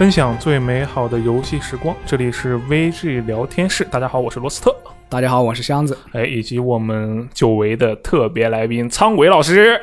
[0.00, 3.84] 分享最美好的游戏时光，这里是 VG 聊天室。
[3.84, 4.74] 大家好，我是罗斯特，
[5.10, 5.94] 大家好，我是箱子。
[6.12, 9.78] 哎，以及我们久违的特别来宾苍鬼老师。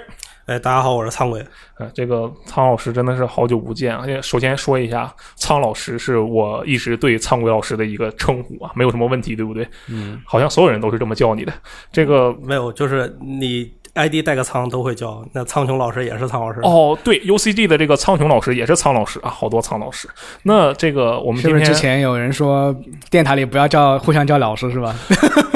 [0.48, 1.46] 哎，大家好，我是苍鬼。
[1.78, 4.06] 呃，这个苍老师真的是好久不见啊！
[4.20, 9.68] 首先说一下，苍老师是我一直对苍鬼老师的一个称呼啊，没有什么问题，对不对？
[9.88, 11.54] 嗯，好像所有人都是这么叫你的。
[11.92, 15.21] 这个没有，就是你 ID 带个苍都会叫。
[15.33, 16.60] 那苍穹老师也是苍老师。
[16.61, 20.07] 哦，对，UCG 的这个苍穹老师也是苍老师啊，好多苍老师。
[20.43, 22.74] 那这个我们是不是之前有人说
[23.10, 24.96] 电台里不要叫互相叫老师是吧？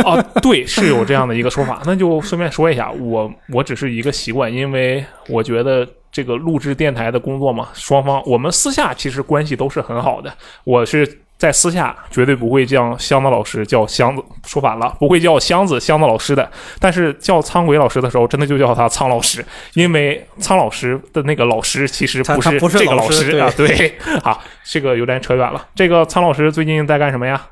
[0.04, 1.82] 哦， 对，是有这样的一个说法。
[1.86, 5.88] 那就顺便说一下，我我只是一个习惯，因为我觉得。
[6.14, 10.30] 这个录制电台的工作嘛，双方我们私下其实关系都是很好的。
[10.66, 16.48] 我是在私下绝对不会叫箱子老师叫箱子，说反了，不会叫箱子箱子老师的。
[16.80, 19.44] 但是叫苍鬼老师的时候，真的就叫他苍老师，
[19.74, 23.52] 因为苍老师的那个老师其实不是这个老师啊。
[23.58, 25.68] 对，好，这个有点扯远了。
[25.74, 27.44] 这个苍老师最近在干什么呀？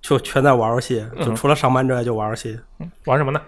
[0.00, 2.58] 就全在玩游戏，就除了上班之外就玩游戏。
[3.04, 3.40] 玩什么呢？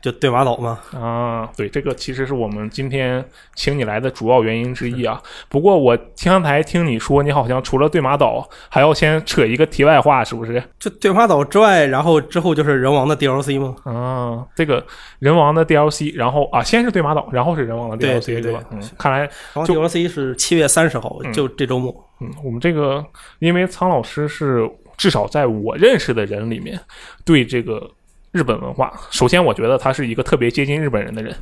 [0.00, 0.78] 就对马岛嘛？
[0.92, 5.20] 啊，对，这个其实是我们今天请你来的主要原因之一啊。
[5.48, 10.62] 不过我刚才听你说，你好像除了对马岛，还要先扯一个题外话，是不是？
[10.78, 13.74] 就对马岛之外，然后之后就是人王的 DLC 吗？
[13.84, 14.84] 啊，这个
[15.18, 18.60] 人王的 DLC，然后啊，先是对马岛，然后是人王的 DLC，对吧？
[18.70, 21.92] 嗯，看来 DLC 是七月三十号，就这周末。
[22.20, 23.04] 嗯，我们这个
[23.40, 26.78] 因为苍老师是至少在我认识的人里面，
[27.24, 27.90] 对这个。
[28.36, 31.34] 日本文化，首先我觉得他是一个特别接近日本人的人，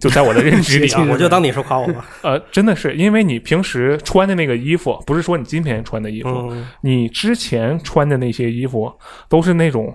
[0.00, 2.04] 就在我的认知里啊， 我就当你是夸我吧。
[2.22, 8.92] 呃，真的是，因为你平时穿的那个衣服，不是说你今天穿的衣服，你之前穿的那些衣服
[9.28, 9.94] 都是那种，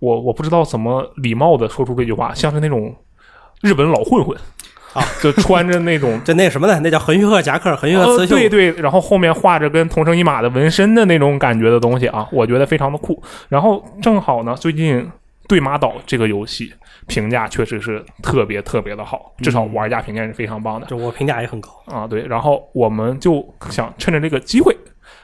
[0.00, 2.92] 我我不知道怎么礼貌的说出这句话，像是那种
[3.62, 4.36] 日本老混混
[4.92, 13.22] 啊，就穿着那种 就那什么的，那叫横须贺夹克、横须贺刺绣，对对，然后后面画着跟同城一马的纹身的那种感觉的东西啊，我觉得非常的酷。
[13.48, 15.08] 然后正好呢，最近。
[15.48, 16.72] 对马岛这个游戏
[17.06, 20.86] 评价确实是特别特别的好，至少玩家评价是非常棒的。
[20.86, 22.26] 就我评价也很高啊，对。
[22.26, 24.76] 然后我们就想趁着这个机会，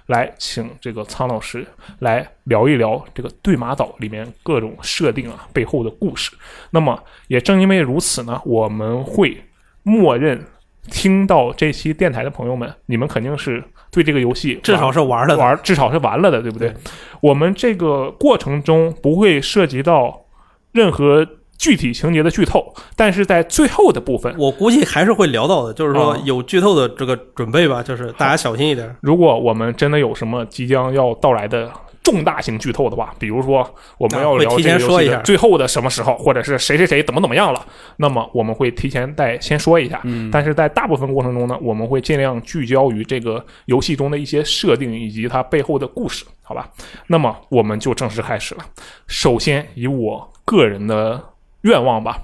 [0.07, 1.67] 来请这个苍老师
[1.99, 6.31] 来聊一聊这个对马岛里面各种设定啊背后的故事。
[6.71, 9.43] 那么也正因为如此呢，我们会
[9.83, 10.45] 默认
[10.91, 16.75] 听到这期电台的朋友们，你们肯定是对这个游戏至少是玩了玩，至少是玩了的，对不对？
[17.21, 20.27] 我们这个过程中不会涉及到
[20.73, 21.27] 任何
[21.57, 28.97] 具体情节的剧透，但是在最后的部分，我估计还是会聊到的，就是说有剧透的这个准备吧，就是大家小心一点。
[29.01, 31.71] 如果我们真的有什么即将要到来的。
[32.03, 37.65] 重大型剧透的话，比如说我们要聊这个游戏的最后的什么时候，或者是谁谁谁怎么怎么样了，
[37.97, 40.01] 那么我们会提前再先说一下。
[40.05, 46.69] 嗯，但是在大部分过程中呢，我们会尽量聚焦于这个游戏中的一些设定以及它背后的故事，好吧？
[47.07, 48.65] 那么我们就正式开始了。
[49.07, 51.23] 首先以我个人的
[51.61, 52.19] 愿望吧，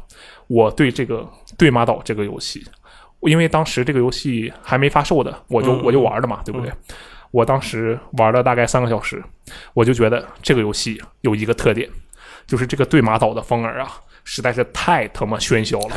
[0.49, 1.21] 我对这个
[1.57, 2.61] 《对马岛》这个游戏，
[3.21, 6.73] 因为当时这个游戏还没发售的，我就我就玩的嘛，对不对？
[7.31, 9.23] 我当时玩了大概三个小时，
[9.75, 11.89] 我就觉得这个游戏有一个特点，
[12.47, 13.91] 就是这个对马岛的风儿啊，
[14.25, 15.97] 实在是太他妈喧嚣了。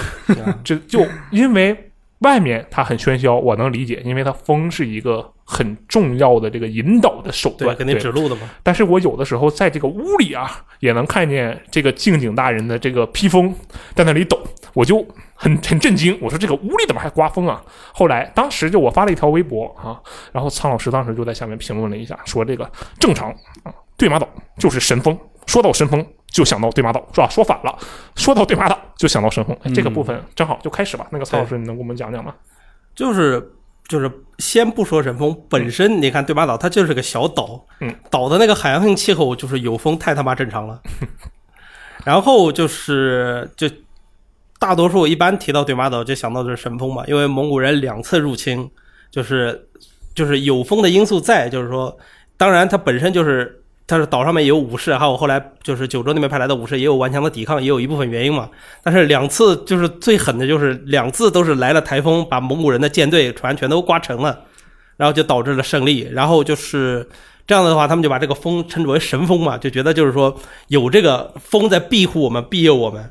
[0.63, 8.49] 这就因为外面它很喧嚣，我能理解，因为它风是一个很重要的这个引导的手段，给你指路的嘛。
[8.61, 13.55] 但是我有的时候在这个屋里啊，也能看见这个静景大人的这个披风
[13.95, 14.37] 在那里抖，
[14.73, 15.05] 我就。
[15.41, 17.63] 很很震惊，我说这个屋里怎么还刮风啊？
[17.91, 19.99] 后来当时就我发了一条微博啊，
[20.31, 23.31] 然后苍老师当时就在下面评论了一下，说这个正常
[23.63, 27.27] 啊，对马岛就是神风，说到神风就想到对马岛是吧？
[27.27, 27.75] 说反了，
[28.15, 31.07] 说到对马岛就想到神风，这个部分正好就开始吧。
[31.09, 32.35] 那个苍老师，你能给我们讲讲吗？
[32.93, 33.43] 就是
[33.87, 40.79] 就是先不说神风本身，你看对马岛它就是个小岛，嗯，岛的那个海洋性气候就是有风太他妈正常了，
[42.05, 43.67] 然后就是就。
[44.61, 48.69] 大多数一般提到对马岛就想到的是神风嘛，因为蒙古人两次入侵，
[49.09, 49.67] 就是
[50.13, 51.97] 就是有风的因素在，就是说，
[52.37, 58.47] 当然它本身就是，它是岛上面也有武士，还有后来就是九州那边派来的武士也有顽强的抵抗，也有一部分原因嘛。
[58.83, 64.41] 但是两次就是最狠的，就是两次都是来了台风，把蒙古人的舰队船全都刮沉了，
[64.95, 66.07] 然后就导致了胜利。
[66.11, 67.09] 然后就是
[67.47, 70.37] 这样的话，他们就把这个风称之为神风嘛，就觉得就是说
[70.67, 73.09] 有这个风在庇护我们，庇佑我们。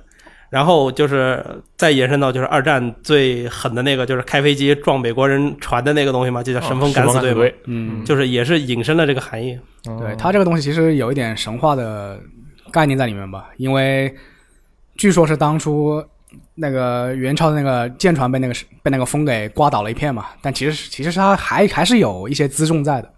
[0.50, 9.56] 然后就是再延伸到就是二战最狠的那个，就是开飞机撞美国人船的那个东西嘛，就叫神风敢死队，嗯，就是也是引申了这个含义。
[9.84, 12.18] 对它这个东西其实有一点神话的
[12.72, 14.12] 概念在里面吧，因为
[14.96, 16.04] 据说是当初
[16.56, 23.08] 那个元朝的那个舰船被那个被那个风给刮倒了一片嘛，但其实其实它还还是有一些辎重在的，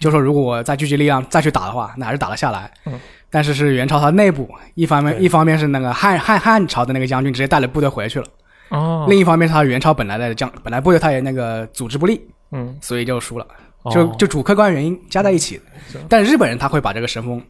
[0.00, 2.68] 就说如果我再聚集力量再去打的话，那还是打得下来。
[2.84, 2.98] 嗯。
[3.30, 8.26] 但是是元朝它内部，一方面一方面是那个汉汉汉朝的那个将军直接带了部队回去了。
[8.70, 9.06] 哦。
[9.08, 12.20] 另一方面是他元朝本来的将本来部队他也那个组织不力。
[12.52, 12.76] 嗯。
[12.80, 13.46] 所以就输了。
[13.90, 15.60] 就就主客观原因加在一起。
[16.08, 17.42] 但日本人他会把这个神风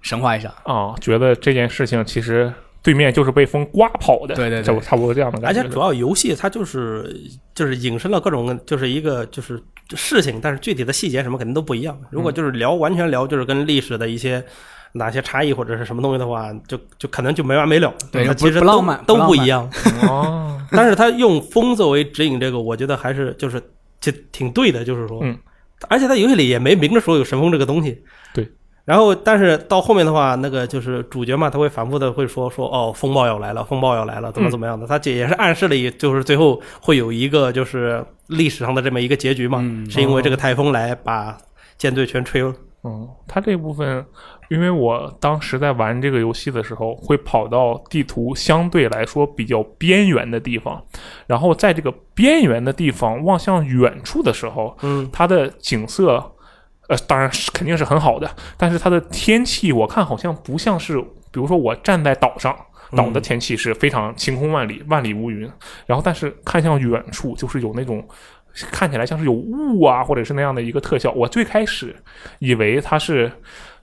[0.00, 0.54] 神化一下。
[0.64, 2.52] 啊，觉得这件事情其实。
[2.84, 5.58] 对面就是被风刮跑的，对对，就差不多这样的感觉。
[5.58, 7.18] 而且主要游戏它就是
[7.54, 9.58] 就是引申了各种就是一个就是
[9.94, 11.98] 事情，但是具体的细节什么肯定都不一样。
[12.10, 14.44] 如果就是聊完全聊就是跟历史的一些
[14.94, 17.92] 哪些差异或者是什么东西的话，就就可能就没完没了。
[18.10, 19.68] 对，其实浪漫都不一样。
[20.08, 23.60] 哦， 但是他用风作为指引，这个我觉得还是就是
[24.00, 25.38] 就挺对的，就是说，嗯，
[25.88, 28.02] 而且在游戏里也没明着说有神风这个东西。
[28.32, 28.50] 对。
[28.84, 34.86] 然后，但是到后面的话，那个就是主角嘛，他会反复的会说说哦，风暴要来了，风暴要来了，怎么怎么样的？
[34.86, 39.58] 他这也是暗示了，就是最后会有一个就是历史上的这么一个结局嘛，
[39.88, 41.34] 是因为这个台风来把
[41.78, 42.54] 舰队全吹了。
[42.82, 44.04] 嗯，他这部分，
[44.48, 50.84] 因为我当时在玩这个游戏的时候，会跑到地图相对来说比较边缘的地方，
[51.26, 56.30] 然后在这个边缘的地方望向远处的时候，嗯，它的景色。
[56.86, 62.54] 呃，当然是肯定是很好的，但是它的天气我看好像不像是，比如说我站在岛上，
[62.94, 65.50] 岛的天气是非常晴空万里，万里无云，
[65.86, 68.06] 然后但是看向远处就是有那种
[68.70, 71.10] 看起来像是有雾啊，或者是那样的一个特效。
[71.12, 71.96] 我最开始
[72.38, 73.32] 以为它是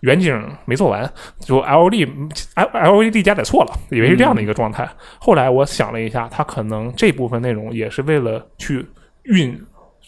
[0.02, 2.06] 远景没做完，就 L D
[2.56, 4.88] L L E D 加载错了，以为是这样的一个状态。
[5.20, 8.86] 后来我想了一下，它可能这部分内容也是为了去
[9.24, 9.60] 运。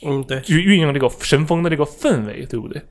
[0.06, 2.82] 嗯，对，去运用这个神风的这个氛围，对不对？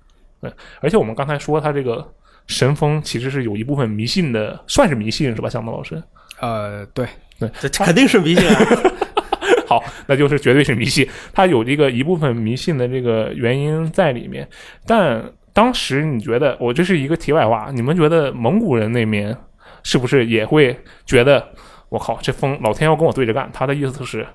[0.41, 0.51] 对，
[0.81, 2.11] 而且我们刚才说他这个
[2.47, 5.49] 神风其实是有一部分迷信的，算是迷信是吧？
[5.49, 6.03] 向东老师？
[6.41, 7.07] 呃，对，
[7.39, 8.49] 对，这肯定是迷信。
[8.49, 8.55] 啊
[9.69, 11.07] 好，那就是绝对是迷信。
[11.33, 14.49] 它有这个一部分迷信的这个原因在里面。
[14.87, 15.23] 但
[15.53, 19.37] 当时你觉得，我这是一个题外话，你们觉得蒙古人那边
[19.83, 21.47] 是不是也会觉得，
[21.89, 23.51] 我靠，这风老天要跟我对着干？
[23.53, 24.27] 他的意思就是。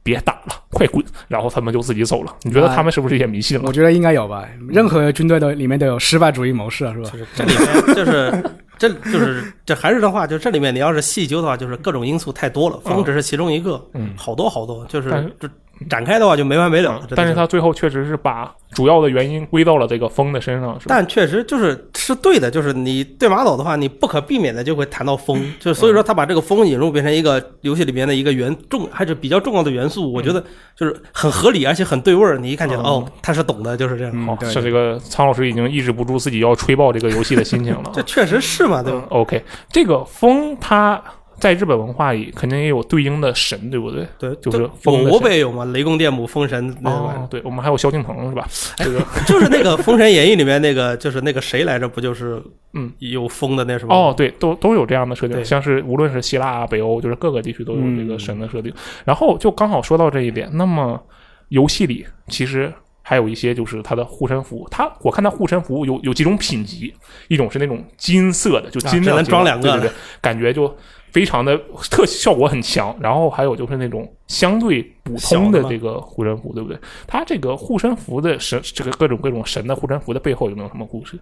[0.00, 1.04] 别打了，快滚！
[1.26, 2.34] 然后他们就自己走了。
[2.44, 3.64] 你觉得他们是不是也迷信了？
[3.66, 4.48] 我觉得应该有吧。
[4.70, 7.10] 任何军队的里面都有失败主义谋士，是吧？
[7.10, 8.44] 就是这里面就是
[8.78, 12.80] 这就是这还是的话，就这里面你要是细究的话，就是各种因素太多了。
[12.84, 15.46] 风只是其中一个，嗯，好多好多，就是这。
[15.88, 20.94] 展开的话就没完没了，但是他最后确实是把主要的原因归到了这个风的身上，是吧？
[20.94, 30.42] 但确实就是是对的，就是你对马岛的话，你不可避免的就会谈到风， 就是所以说他把这个风引入变成一个游戏里面的一个元重还是比较重要的元素，我觉得
[30.76, 32.38] 就是很合理而且很对味儿。
[32.38, 34.26] 你一看就哦，他是懂的，就是这样。
[34.26, 37.90] 好，是这个苍老师已经抑制不住自己要吹爆这个游戏的心情了。
[37.94, 41.02] 这确实是嘛，对吧？OK，这个风它。
[41.40, 44.06] 在日本文化里，肯定也有对应的神，对不对？
[44.18, 45.64] 对，就是风我不也有吗？
[45.66, 46.76] 雷公电母、风神。
[46.84, 48.46] 哦，对，我们还有萧敬腾，是吧？
[48.76, 51.88] 这个 就是那个《封神演义》里面那个， 就是那个谁来着？
[51.88, 52.42] 不就是
[52.74, 53.94] 嗯，有风的那什么？
[53.94, 58.72] 哦，对，都都有这样的设定，像是无论是希腊、北欧，就是各个地区都有这个神的设定。
[59.04, 61.00] 然后就刚好说到这一点，那么
[61.48, 66.92] 游戏里其实还有一些就是它的护身符，它我看它护身符有有几种品级，
[67.28, 70.74] 一种是那种金色的，就金能装两个，对对对，感觉就。
[71.18, 71.58] 非常的
[71.90, 76.78] 特效果很强，然后还有就是那种相对普通的这个护身符，对不对？
[77.08, 81.18] 它这个护身符的神，这个各种各种神的护身符的背后有没有什么故事？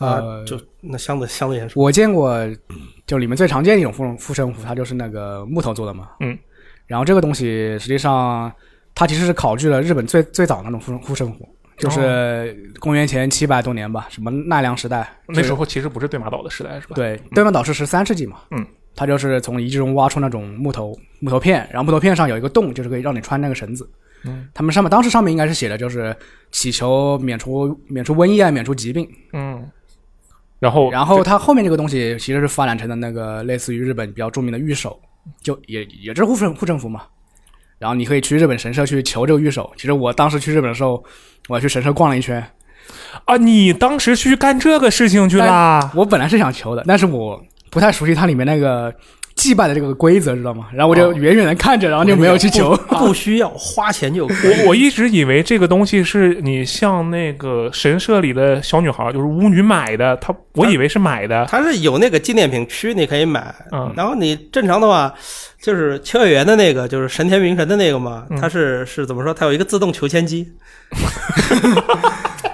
[0.00, 2.36] 啊，就那箱子箱子也是，我见过，
[3.06, 6.08] 就里面最常见的一种护护身符，它就是那个木头做的嘛。
[6.18, 6.36] 嗯，
[6.88, 8.52] 然后这个东西实际上
[8.96, 11.48] 它其实是考据了日本最最早那种护护身符。
[11.76, 16.94] 就是公元前七百多年吧，什么奈良时代，那时候其实不是对马岛的时代，是吧？
[16.94, 18.38] 对，对马岛是十三世纪嘛。
[18.50, 23.88] 嗯，他就是从遗迹中挖出那种木头木头片，然后木头片上有一个洞，就是可以让你穿那个绳子。
[24.24, 26.16] 嗯，他们上面当时上面应该是写的，就是
[26.50, 29.06] 祈求免除免除瘟疫啊，免除疾病。
[29.34, 29.70] 嗯，
[30.58, 34.98] 然后然后它后面这个东西其实是发展成的那个类似于日本比较著名的御守，
[35.42, 37.02] 就也也是护身护身符嘛。
[37.78, 39.70] 然后你可以去日本神社去求这个御守。
[39.76, 41.02] 其实我当时去日本的时候，
[41.48, 42.42] 我去神社逛了一圈。
[43.24, 45.90] 啊，你当时去干这个事情去了？
[45.94, 48.94] 我本来是想求的，但是我不太熟悉它里面那个。
[49.36, 50.68] 祭拜的这个规则知道吗？
[50.72, 52.74] 然后我就远远的看着，然后就没有去求。
[52.88, 54.26] 不需要花钱就。
[54.26, 60.16] 我我一直以为这个东西是你像那个神社里的小女孩，就是巫女买的。
[60.16, 61.44] 她我以为是买的。
[61.50, 63.54] 它是有那个纪念品区，你可以买。
[63.72, 63.92] 嗯。
[63.94, 65.12] 然后你正常的话，
[65.60, 69.32] 就是秋叶原的那个，就是神田明神的那个嘛，它是是怎么说？
[69.34, 70.52] 它有一个自动求签机。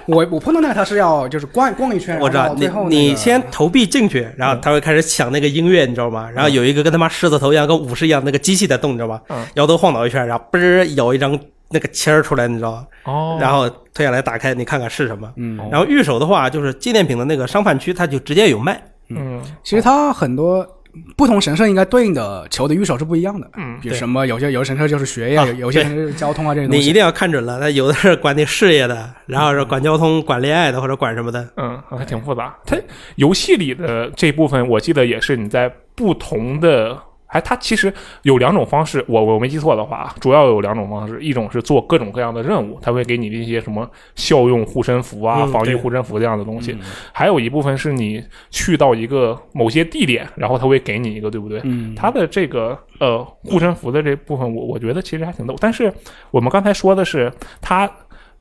[0.07, 6.29] 我 我碰到那个他是要就是逛逛一圈，我知道你你先投币进去，然后他会开始响那个音乐，你知道吗？
[6.31, 9.21] 然后有一个跟他妈狮子头一样跟武士一样那个机器在动，你知道吗？
[9.53, 12.87] 摇头晃脑一圈，然后嘣儿有一张那个签儿出来，你知道吗？
[13.03, 15.31] 哦，然后推下来打开，你看看是什么。
[15.37, 18.81] 嗯，然后御守的话，就是纪念品的那个商贩区，它就直接有卖。
[19.09, 20.67] 嗯，其实它很多
[21.15, 23.49] 不同神社应该对应的球的御守是不一样的。
[23.57, 26.81] 嗯，比如什么有些有些神社就是学业，有有些神社是交通啊这些东西。
[26.81, 31.47] 你一定要看准了，他有的是管你事业的，然后是管交通、管恋爱的，或者管什么的。
[31.57, 32.55] 嗯，还挺复杂。
[32.65, 32.77] 它
[33.15, 36.97] 游戏里的这部分，我记得也是你在不同的。
[37.33, 46.73] 哎，它其实有两种方式，我我没记错的话，主要有两种方式，一种是做各种各样的任务，它会给你一些什么效用护身符啊、防御护身符这样的东西；
[47.11, 51.59] 还有一部分是你去到一个某些地点，然后它会给你一个，对不对？
[51.63, 55.55] 嗯，它的这个呃护身符的这部分，我我觉得其实还挺逗。
[55.59, 55.91] 但是
[56.29, 57.89] 我们刚才说的是，它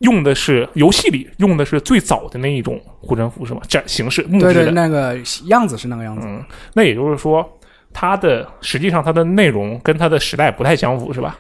[0.01, 3.63] 用的是游戏里用的是最早的那一种护身符，是吗？
[3.67, 6.27] 这形式木质的，对对，那个样子是那个样子。
[6.27, 6.45] 嗯，
[6.75, 7.59] 那也就是说。
[7.93, 11.39] 它的实际上它的内容跟它的时代不太相符，是吧？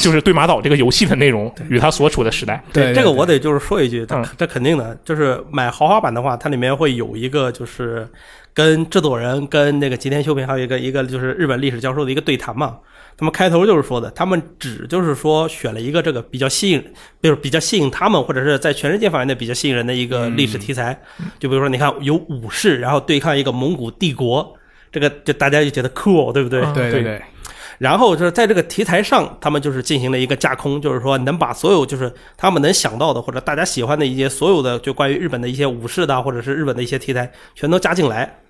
[0.00, 2.62] 就是对马岛这个游戏的内容与它所处的时代。
[2.72, 8.08] 对这个我得就是说一句，这这肯定的，就是买豪华版的话，它里面会有一个就是
[8.54, 12.78] 跟制作人跟那个吉田修平还有一个一个就是日本历史教授的一个对谈嘛。
[13.16, 16.82] 他们开头就是说的，他们只就是说选了一个这个比较吸引，
[17.20, 20.96] 就是比较吸引他们或者是在全世界范围内比较吸引人的一个历史题材。
[21.40, 24.56] 就比如说，你看有武士，然后对抗一个蒙古帝国。
[24.92, 26.60] 这个就大家就觉得 cool，对不对？
[26.74, 27.22] 对对对。
[27.78, 38.41] 然后就是在这个题材上，他们就是进行了一个架空，就是说能把所有就是他们能想到的或者大家喜欢的一些所有的就关于日本的一些武士的或者是日本的一些题材全都加进来。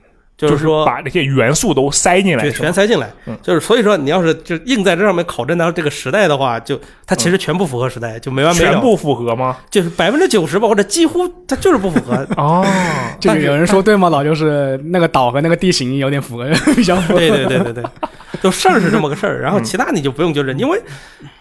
[0.49, 3.11] 就是说把这些元素都塞进来，对，全塞进来。
[3.43, 8.73] 就是所以说，你要是就硬在这上面考证到这个时代的话，就它其实全不符合时代，就没完没了。
[8.73, 9.57] 全部符合吗？
[9.71, 12.27] 就是百分之九十吧，或者几乎它就是不符合。
[12.37, 12.67] 哦，
[13.21, 14.09] 就是有人说对吗？
[14.11, 17.19] 老就是那个岛和那个地形有点符合， 比较符合。
[17.19, 17.85] 对对对对对，
[18.43, 20.81] 就事儿是这么个事儿，然后其他你就不用纠正，因为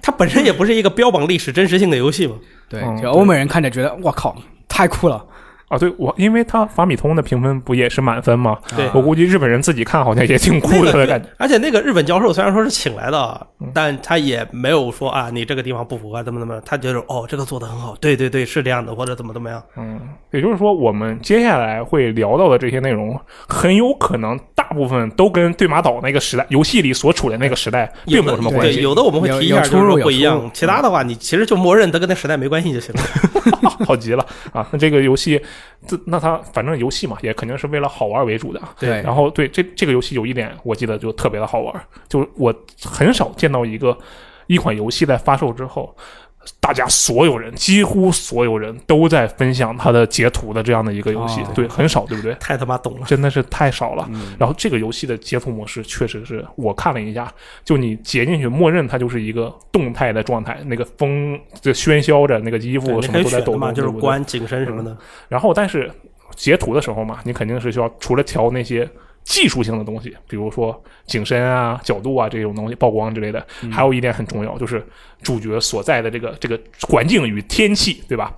[0.01, 2.35] 它本身也不是一个标榜历史真实性的游戏嘛。
[2.69, 4.35] 对，就欧美人看着觉得我靠，
[4.67, 5.23] 太酷了。
[5.71, 8.57] 啊，对我，因为他法米通的评分不也是满分吗？
[8.75, 11.29] 对我估计日本人自己看好像也挺酷的感觉。
[11.37, 19.63] 而且那个日本教授虽然说是请来的，但他也没有说啊，你这个地方不符合怎么怎么，他觉得哦，这个做的很好，对对对，是这样的，或者怎么怎么样。
[19.77, 19.97] 嗯，
[20.31, 28.81] 也就是说，我们接下来会聊到的这些内容，很有可能大部分都跟对马岛那个时代游戏里所处的那个时代并没有什么关系。
[28.81, 30.49] 有的我们会提一下，就是不一样。
[30.53, 33.01] 其他的话，你其实就默认它跟那时代没关系就行了。
[33.85, 34.65] 好极了啊！
[34.71, 35.41] 那这个游戏。
[35.87, 38.61] 这那它反正游戏嘛，也肯定是为了好玩为主的。
[38.79, 41.73] 对，然后对这这个游戏有一点，我记得就特别的好玩，
[42.07, 43.97] 就我很少见到一个
[44.45, 45.93] 一款游戏在发售之后。
[46.59, 52.33] 大家所有人，几乎所有人都在分享他的截图的这样的一个游戏，对，很少，对不对？
[52.39, 54.09] 太他妈懂了，真的是太少了。
[54.39, 57.31] 然后这个游戏的截图模式确实是我看了一下，
[57.63, 64.95] 就你截进去，默认它就是一个动态的状态，那个风就喧嚣着，那个衣服什么都在抖动，就是关紧身什么的。
[65.29, 65.91] 然后，但是
[66.35, 68.89] 截图的时候嘛，你肯定是需要除了调那些。
[69.23, 74.85] 技术性的东西，比如说景深啊、角度啊这种东西、曝光之类的，还有一点很重要，就是
[75.21, 78.33] 主角所在的这个这个环境与天气，对吧？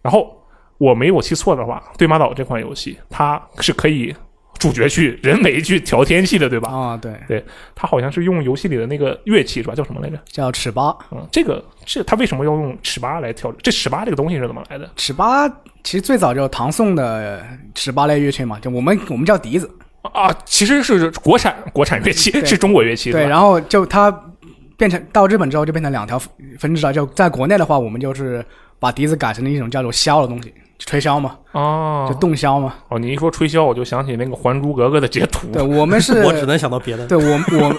[0.00, 0.36] 然后
[0.78, 4.12] 我没有记错的话，《对马岛》这款游戏它是可以
[4.58, 6.70] 主角去人为去调天气的，对吧？
[6.72, 9.74] 啊，对对，它好像是用游戏里的那个乐器是吧？
[9.74, 10.18] 叫什么来着？
[10.26, 10.96] 叫尺八。
[11.12, 13.52] 嗯，这个这它为什么要用尺八来调？
[13.62, 14.90] 这尺八这个东西是怎么来的？
[14.96, 15.48] 尺八
[15.84, 19.70] 其实最早就唐宋的尺八类乐器嘛，就我们我们叫笛子。
[20.02, 23.12] 啊，其实是国产国产乐器，是中国乐器。
[23.12, 24.10] 对，然后就它
[24.76, 26.20] 变成到日本之后就变成两条
[26.58, 26.92] 分支了。
[26.92, 28.44] 就在国内的话，我们就是
[28.80, 31.36] 把笛子改成了一种叫做箫的东西，吹箫嘛。
[31.52, 32.74] 哦，就洞箫嘛。
[32.88, 35.46] 哦，你一说吹箫，我就想起那个《还珠格格》的截图。
[35.52, 37.06] 对，我们是， 我只能想到别的。
[37.06, 37.72] 对我，我，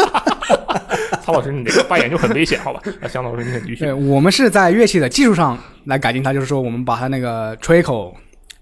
[1.22, 2.80] 曹老师，你这个发言就很危险，好吧？
[2.98, 3.84] 那向老师，你继续。
[3.84, 8.16] 对，我们是在乐器的技术上来改进它，就是说，我们把它那个吹口。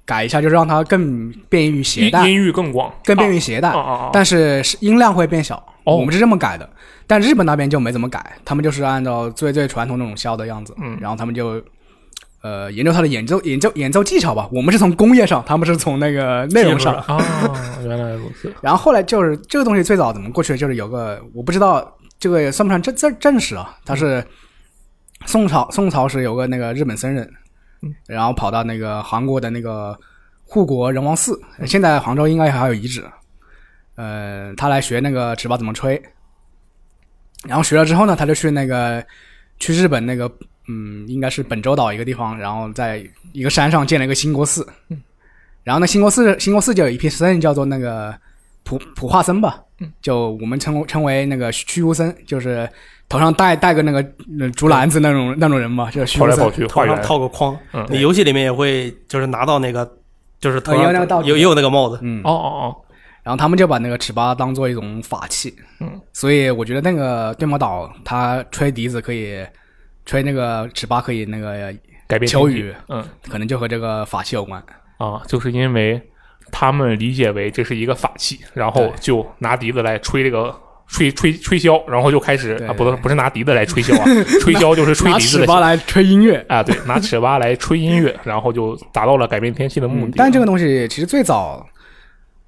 [0.09, 3.71] 改一下，就是让它更便于携带，音域更广，更便于携带。
[4.11, 5.63] 但是音量会变小。
[5.85, 6.69] 我们是这么改的，
[7.07, 10.75] 但日本那边就没怎么改，他们就是按照最最传统那种箫的样子。
[10.83, 11.63] 嗯，然后他们就
[12.43, 14.49] 呃研究它的演奏演奏演奏技巧吧。
[14.51, 16.95] 我们是从工业上，他们是从那个内容上。
[16.95, 17.19] 啊，
[17.87, 18.51] 原来如此。
[18.63, 23.77] 然后后来就是这个东西最早怎么过去的，就是有个我不知道这个也算不算正正正史啊？
[23.85, 24.23] 他是
[25.27, 27.31] 宋朝宋朝时有个那个日本僧人。
[28.07, 29.99] 然后跑到那个韩国的那个
[30.45, 33.05] 护国仁王寺，现在杭州应该还有遗址。
[33.97, 36.01] 呃，他来学那个纸包怎么吹。
[37.45, 39.05] 然后学了之后呢，他就去那个
[39.59, 40.31] 去日本那个
[40.69, 44.67] 嗯，应该是本州岛一个地方，然后在一个山上建了一个新国寺。
[45.65, 48.19] 然后呢新国寺新国寺就有一批僧人叫做那个
[48.69, 49.59] 普普化僧吧，
[50.03, 52.69] 就我们称称为那个虚无僧，就是
[53.09, 54.03] 头上戴戴个那个
[54.51, 57.59] 竹篮子那种那种人嘛，就是虚无僧，头上套个框。
[57.89, 59.91] 你游戏里面也会就是拿到那个，
[60.39, 61.99] 就是头上有也有那个帽子。
[62.03, 62.77] 嗯，哦哦哦。
[63.23, 65.55] 然后他们就把那个尺八当做一种法器。
[65.81, 69.43] 嗯，所以我觉得那个对魔岛他吹笛子可以，
[70.05, 71.75] 吹那个尺八可以那个
[72.07, 72.75] 改变求雨。
[72.89, 74.63] 嗯，可能就和这个法器有关。
[74.99, 75.99] 啊，就是因为。
[76.51, 80.55] 他们理解为这是一个法器，然后就拿笛子来吹这个
[80.87, 84.05] 吹吹吹箫，然后就开始啊，不不不是拿笛子来吹箫啊，
[84.41, 85.41] 吹箫就是吹笛子的。
[85.41, 90.15] 拿尺八来吹音乐啊，对， 拿尺八来吹音乐，然后就达到了改变天气的目的。
[90.17, 91.67] 但这个东西其实最早，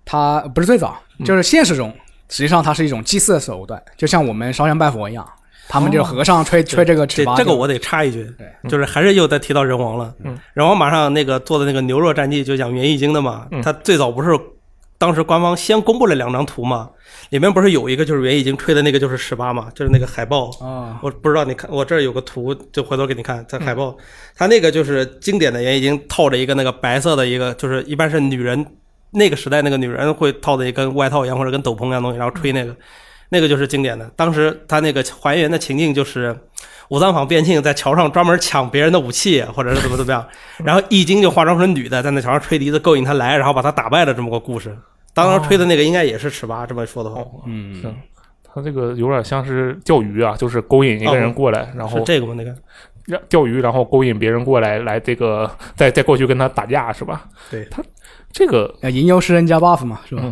[0.05, 1.95] 它不是最早，就是现实中，
[2.29, 5.27] 实际上它是一种祭祀的手段，就像我们烧香拜佛一样。
[5.71, 8.29] 他们就和尚吹吹这个尺八，这个我得插一句，
[8.69, 10.13] 就是还是又在提到人王了。
[10.53, 14.37] 人王马上那个做的那个牛肉战记就讲园艺经的嘛，他最早不是
[14.99, 16.91] 当时官方先公布了两张图嘛，
[17.29, 20.51] 里面不是有一个就是园艺经吹的那个就是十八嘛，就是那个海报。
[20.61, 23.97] 啊，我不知道你看我这儿有个图，就回头给你看，在海报，
[24.37, 28.67] 他那个就是经典的园艺经套着一个那个白色的一个，就是一般是女人
[29.13, 32.75] 那个时代那个女人会套的一跟外套一样或者跟斗篷一样东西，然后吹那个。
[33.31, 36.37] 那个就是经典的，当时他那个还原的情境就是
[36.89, 40.27] 武藏坊边庆在桥上专门抢别人的武器，或者是怎么怎么样，
[40.65, 44.77] 然后易经就化妆成女的在那桥上吹笛子勾引他来，然后把他打败了这么个故事。
[45.15, 47.95] 当时吹的那个应该也是尺八，这么说的话，嗯，
[48.43, 52.35] 他这个有点像是钓鱼啊，就是勾引一个人过来，然后这个吗？
[52.37, 52.53] 那个
[53.07, 57.27] 让钓鱼，然后勾引别人过来，来这个再再过去跟他打架是吧？
[57.49, 57.81] 对他
[58.33, 60.23] 这个啊吟游诗人加 buff 嘛，是吧？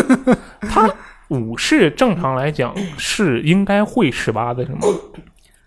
[0.70, 0.90] 他。
[1.32, 4.80] 武士正常来讲是应该会十八的，是吗？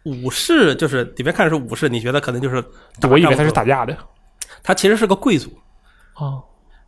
[0.04, 2.64] 武士就是你别看是武士，你觉得可能就是，
[3.10, 3.98] 我以为他是打架的，
[4.62, 5.50] 他其实是个贵族
[6.14, 6.38] 啊，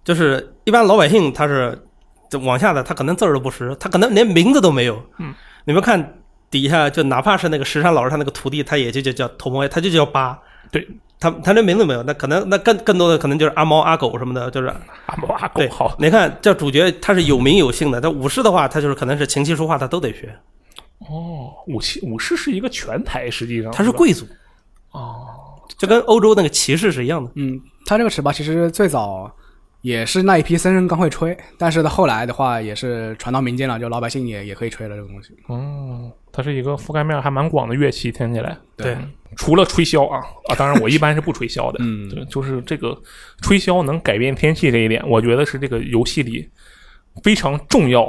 [0.03, 1.77] 就是一般老百姓他是
[2.43, 5.01] 往下的，他可能字儿都不识，他可能连名字都没有。
[5.17, 5.33] 嗯，
[5.65, 6.19] 你们看
[6.51, 10.39] 底下，就哪怕是那个石山老师他那个徒弟，他也就叫叫头目，他就叫八。
[10.71, 10.87] 对。
[11.19, 15.55] 他他连名字没有，那可能那更更多的可能就是阿猫阿狗什么的，就是阿猫阿狗。
[15.55, 20.35] 对，好，你看这主角他是有名有姓的，他武士的话，他就是可能是琴棋书画他都得学。
[20.99, 24.25] 哦，武器武士是一个全才，实际上他是贵族。
[24.91, 25.27] 哦，
[25.77, 27.31] 就跟欧洲那个骑士是一样的。
[27.35, 29.31] 嗯，他这个尺八其实最早。
[29.81, 35.29] 也是那一批僧人刚会吹，但是到后来的话，也是传到民间了，就老百姓也也可以吹了这个东西。
[35.47, 38.55] 哦，它是一个覆盖面还蛮广的乐器，听起来。
[38.75, 38.95] 对，
[39.35, 41.79] 除了吹箫啊啊，当然我一般是不吹箫的。
[41.79, 42.95] 嗯，对，就是这个
[43.41, 46.47] 吹箫能改变天气这一点，我觉得是这个游戏里
[47.23, 48.07] 非常重要。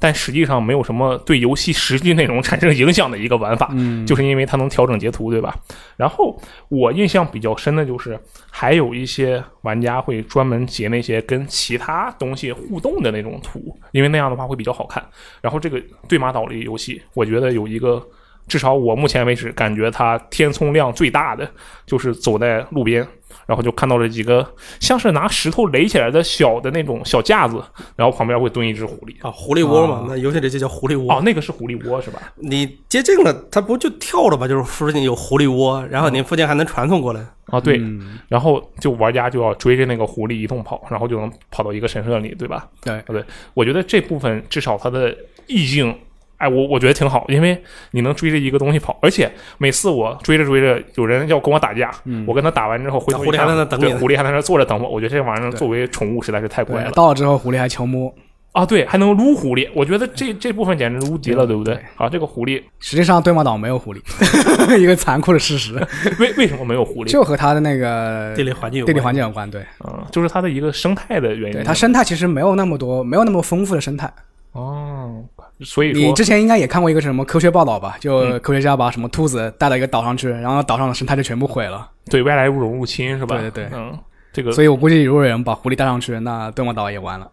[0.00, 5.54] 但实际上没有什么对游戏实际内容产生影响的一个玩法，嗯，就是因为它能调整截图，对吧？
[5.96, 6.36] 然后
[6.68, 8.18] 我印象比较深的就是，
[8.50, 15.04] 还有一些玩家会专门截那些跟其他东西互动的那种图，因为那样的话会比较好看。
[15.42, 18.02] 然后这个对马岛的游戏，我觉得有一个，
[18.48, 21.48] 至少我目前为止感觉它填充量最大的，
[21.84, 23.06] 就是走在路边。
[23.50, 27.60] 然后就看到了几个像是拿石头垒起来的小的那种小架子，
[27.96, 32.32] 然后旁边会蹲一只狐狸啊，狐狸窝嘛，那游戏里就叫狐狸窝哦，那个是狐狸窝是吧？
[32.36, 34.46] 你接近了，它不就跳了吧？
[34.46, 37.82] 就是附近有狐狸窝，然后你附近还能传送过来啊，对，
[38.28, 42.68] 然后就玩家就要追着那个狐狸一通跑，然后就能跑到一个神社里，对吧？
[42.84, 45.12] 对，对，我觉得这部分至少它的
[45.48, 45.92] 意境。
[46.40, 51.90] 哎，我我觉得挺好，因为你能追着一个东西跑，而且每次我追着追着，有人要跟我打架，
[52.26, 54.88] 我跟他打完之后，回头狐狸还在那等你，狐狸还在那坐着等我。
[54.88, 56.90] 我觉得这玩意儿作为宠物实在是太乖了。
[56.92, 58.10] 到了之后，狐狸还求摸
[58.52, 61.74] 啊，对，还能撸狐狸，我觉得这这部分简直无敌了，对不对？
[61.96, 64.00] 啊，这个狐狸实际上对马岛没有狐狸，
[64.80, 65.74] 一个残酷的事实。
[66.18, 67.08] 为为什么没有狐狸？
[67.10, 71.62] 就和它的那个地理环境地理环境有关，对，嗯，就是它的一个生态的原因。
[71.62, 74.10] 它生态其实没有那么多，没有那么丰富的生态。
[74.52, 75.22] 哦。
[75.62, 77.96] 所以你之前应该也看过一个什么科学报道吧？
[78.00, 81.88] 就科学家把什么兔子带到一个岛上去，然后岛上的生态就全部毁了。
[82.10, 83.36] 对外来物种入侵是吧？
[83.36, 83.98] 对对对，嗯，
[84.32, 84.52] 这个。
[84.52, 87.30] 所以我估计如果有人把狐狸带上去，那对马岛也完了。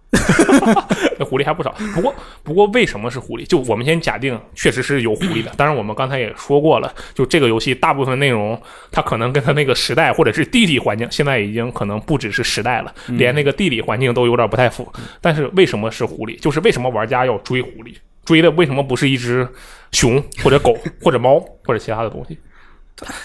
[1.18, 2.14] 那 狐狸还不少，不过
[2.44, 3.48] 不过为什么是狐狸？
[3.48, 5.52] 就我们先假定确实是有狐狸的。
[5.56, 8.60] 当然我们刚才也说过了，就这个游戏大部分内容，
[8.92, 14.92] 它可能跟它那个时代或者是地理环境，现在已经可能不只是时代了，连那个地理环境都有点不太符。
[15.22, 16.40] 但是为什么是狐狸？
[16.40, 17.94] 就是为什么玩家要追狐狸？
[18.28, 19.48] 追的为什么不是一只
[19.94, 22.38] 熊或者狗 或者猫或者其他的东西？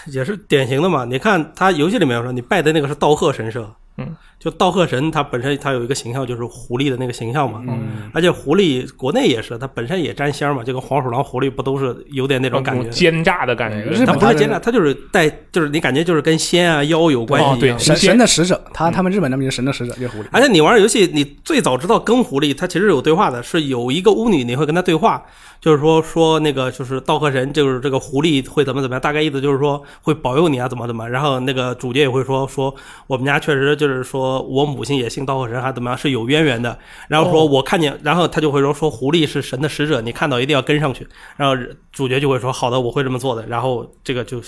[0.07, 1.03] 也是典型的嘛。
[1.03, 12.89] 你看他游戏里面说你拜的那个是道贺神社，嗯，就道贺神它本身它有一个形象就是狐狸的那个形象嘛，嗯，而且狐狸国内也是，它本身也沾仙嘛，就跟黄鼠狼、狐狸不都是有点那种感觉？
[12.89, 14.05] 奸诈的感觉。
[14.05, 17.77] 它不是奸诈，它就是带，就是你感觉就是跟仙啊妖有关系哦，对。
[17.77, 20.25] 神神的使者，他他们日本那边就神的使者，就是狐狸。
[20.31, 25.23] 而且你玩游戏，你最早知道跟狐狸，它其实有对话的，是有一个巫女，你会跟他对话。
[25.61, 31.09] 就是说说那个就是道贺神，就是这个狐狸会怎么怎么样，大概意思就是说会保佑你啊，怎么怎么。
[31.09, 32.75] 然后那个主角也会说说
[33.07, 36.77] 我们家确实就是说我母亲也姓道贺神，还怎么样是有渊源的。
[37.07, 41.07] 然后说我看见，然后他就会说说狐狸是神的使者，你看到一定要跟上去。
[41.37, 41.55] 然后
[41.91, 43.45] 主角就会说好的，我会这么做的。
[43.47, 44.41] 然后这个就。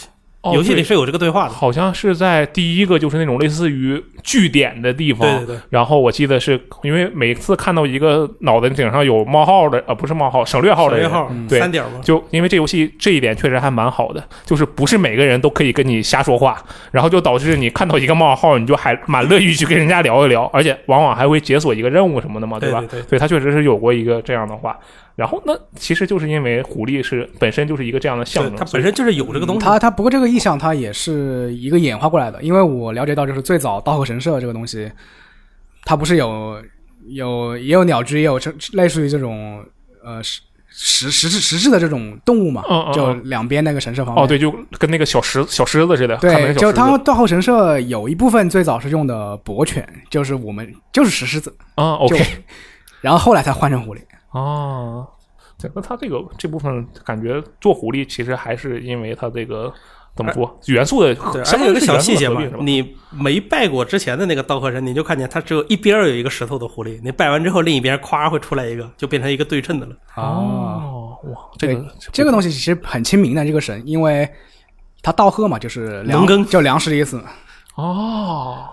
[0.54, 5.22] 游戏里是有这个对话的，好像是在第一个就是那种类似于据点的地方。
[5.22, 5.60] 对对对。
[5.70, 12.00] 然后我记得是因为每次看到一个脑袋顶上有冒号的，呃，不是冒号，省略号的，省略号，对，三点嘛。
[12.04, 22.80] 就因为这游戏这一点确实还蛮好的，就是不是每个人都可以跟你瞎说话，然后就导致你看到一个冒号，你就还蛮乐意去跟人家聊一聊，而且往往还会解锁一个任务什么的嘛，对吧？
[22.82, 23.02] 对对。
[23.08, 24.78] 所以他确实是有过一个这样的话。
[25.16, 29.62] 然后，那其实就是因为狐狸是本身就是一个这样的象征，它本身就是有这个东西。
[29.62, 34.92] 它它不过这个意象它也是一个演化过来的，因为我了解到就是最早稻荷神社这个东西，
[35.86, 36.62] 它不是有
[37.08, 39.64] 有也有鸟居，也有这类似于这种
[40.04, 44.26] 呃石石石质石质的这种动物嘛，就两边那个神社旁边。
[44.26, 46.18] 哦，对，就跟那个小石小狮子似的。
[46.18, 52.22] 对，就它道贺神社有一部分最早是用的博犬，就是我们就是石狮子啊，OK，
[53.00, 54.00] 然后后来才换成狐狸。
[54.36, 55.08] 哦，
[55.58, 59.74] 整个它这个这部分感觉做狐狸，其实还是因为他这个
[60.14, 69.96] 怎么说元素的，而且有个小细节嘛，你没拜过之前的那个道贺神，你就看见它只有一边有一个石头的狐狸，你拜完之后，另一边咵会出来一个，就变成一个对称的了。
[70.16, 74.30] 哦，哇，这个这个东西其实很亲民的这个神，因为
[75.02, 77.24] 它道贺嘛，就是农耕，叫粮食的意思。
[77.76, 78.68] 哦。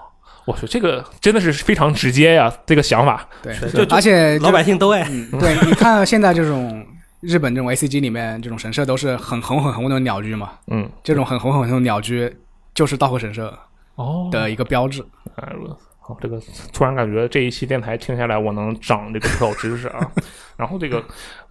[0.45, 3.27] 我说这个真的是非常直接呀，这个想法。
[3.43, 5.03] 对，就而且老百姓都爱。
[5.39, 6.85] 对，你看现在这种
[7.21, 10.53] 日本这种 A C G 里面这种神社都是很红很红的鸟居嘛。
[10.67, 12.35] 嗯，这种很红很红的鸟居
[12.75, 13.57] 就是道贺神社
[13.95, 15.05] 哦的一个标志。
[16.01, 16.41] 好，这个
[16.73, 20.11] 突然感觉这一期电台听下来，我能长这个 不少知识啊。
[20.63, 21.03] 然后这个。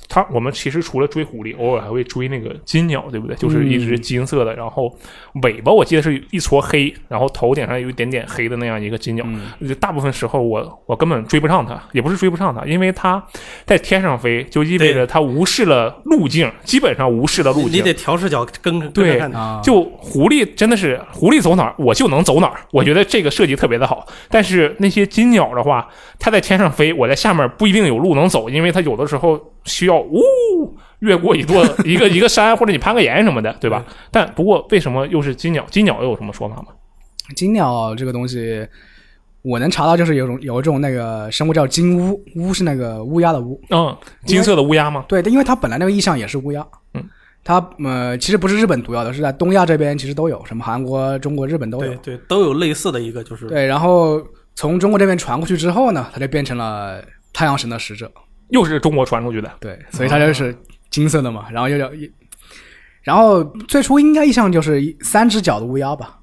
[0.10, 3.36] 它我们其实除了追狐狸，偶尔还会追那个金鸟，对不对？
[3.38, 4.93] 就是一只金色的，然后
[5.43, 9.26] 尾巴我记得是一撮黑，然后头顶上有一点点黑的那样一个金鸟。
[9.80, 13.24] 大部分时候我我根本追不上它，也不是追不上它，因为它
[13.65, 17.74] 在天上飞，就意味着它无视了路径，基本上无视了路径。
[17.74, 19.21] 你得调视角跟对，
[19.63, 24.06] 就狐狸真的是狐狸走哪儿我就能走哪儿，我觉得这个设计特别的好。
[24.30, 25.88] 但是那些金鸟的话，
[26.19, 30.00] 它在天上飞，我在下面不一定有路能走，因为它有的时候需要。
[30.00, 33.84] 呜，越过一座 一个一个山，或者你攀个岩什么的，对吧？
[34.12, 35.66] 但不过为什么又是金鸟？
[35.72, 36.68] 金鸟又有什么说法吗？
[37.36, 38.68] 金鸟这个东西，
[39.42, 45.06] 我能查到就是有种有一种那个生物叫金乌，乌是那个乌鸦的乌，嗯，金色的乌鸦吗？
[45.08, 47.04] 对，因为它本来那个意象也是乌鸦，嗯，
[47.44, 54.22] 它呃其实不是日本独有的，是在东亚这边其实都有，什么韩国、中国、日本都有，对，都有类似的一个就是对，然后
[54.56, 57.02] 从中国这边传过去之后呢，它就变成了
[57.34, 58.12] 太阳神的使者。
[58.52, 60.56] 又是中国传出去的，对，所以它就是
[60.90, 62.12] 金色的嘛，然后又叫一，
[63.02, 66.20] 然后最初应该印象就是三只脚的乌鸦吧，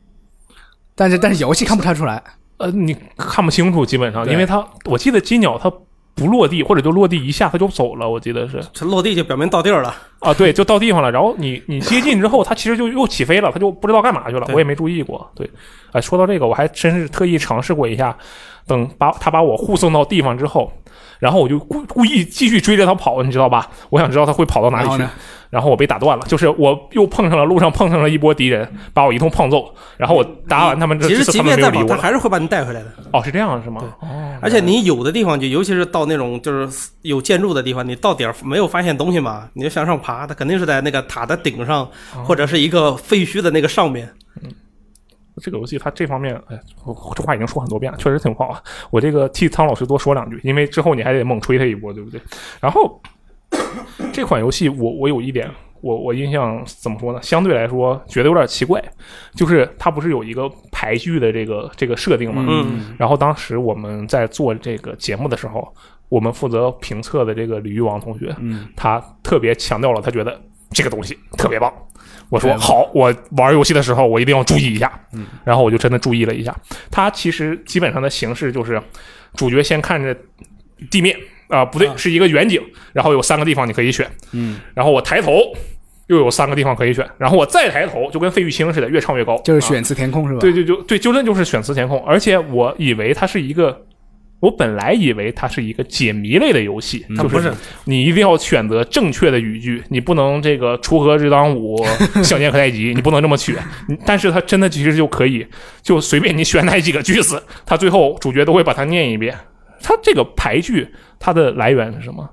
[0.95, 2.23] 但是但是游戏看不太出来，
[2.59, 5.73] 呃，你看不清楚，基本上，因为它我记得金鸟它
[6.14, 9.95] 不落地，或者就落地一下它就走了，我记得是，它落地就表明到地儿了。
[10.19, 15.49] 啊，对，就到地方了，然后你你接近之后，它其实就又起飞了，它就不知道干嘛去了，我也没注意过，对，
[15.93, 18.17] 哎，说到这个，我还真是特意尝试过一下，
[18.67, 20.73] 等把它把我护送到地方之后。
[21.19, 23.69] 然后我就故故意继续追着他跑，你知道吧？
[23.91, 25.05] 我想知道他会跑到哪里去。
[25.51, 29.75] 然后我被打断了，就是我又碰上了路上碰上了一波敌人，把我一通胖揍。
[29.97, 32.93] 然后我打完他们，其实即便再跑，他还是会把你带回来的。
[33.15, 33.83] 哦，是这样是吗？
[34.01, 34.37] 哦。
[34.43, 41.89] 而且你有的地方就尤其是到那种就是有建筑的地方，你到点儿没有发现东西嘛，你就向上爬，它肯定是在那个塔的顶上，
[42.25, 44.07] 或者是一个废墟的那个上面。
[44.43, 44.51] 嗯。
[45.40, 48.62] 这个游戏它这方面，哎，我这话已经说很多遍了，确实挺好啊。
[48.90, 52.20] 我这个替苍老师多说两句，因为之后你还得猛吹他一波，对不对？
[52.61, 53.01] 然后
[54.12, 57.20] 这款游戏，我我有一点，我我印象怎么说呢？
[57.22, 58.83] 相对来说觉得有点奇怪，
[59.35, 62.44] 就是它不是有一个排序的这个这个设定吗？
[62.48, 62.94] 嗯。
[62.98, 65.66] 然后当时我们在做这个节目的时候，
[66.09, 71.72] 我们负责评测的这个李玉王同学，嗯，他特别强调了，他觉得这个东西特别棒。
[72.31, 74.93] 我说好，我玩游戏的时候我一定要注意一下。
[75.12, 76.55] 嗯，然后我就真的注意了一下。
[76.91, 78.81] 它其实基本上的形式就是，
[79.35, 80.17] 主角先看着
[80.91, 81.17] 地面
[81.49, 82.62] 啊，不对，是一个远景，
[82.93, 84.07] 然后有三个地方你可以选。
[84.33, 85.41] 嗯，然后我抬头
[86.09, 90.41] 又有三个地方可以选，然后我再抬头就跟费玉清似的，越唱越高，就是选词填空是吧？
[90.41, 93.85] 对对就对，就那就是选词填空，而且我以为它是一个。
[94.40, 97.53] 我本来以为它是一个解谜类的游戏，它不是。
[97.85, 101.77] 你一定要选择正确的语句，你不能这个锄禾日当午，
[102.22, 103.57] 相见何太急，你不能这么选。
[104.07, 105.44] 但是它真的其实就可以，
[105.83, 109.37] 就随便你选哪几个句子，它最后主角都会把它念一遍。
[109.83, 112.31] 它这个排句，它的来源是什么？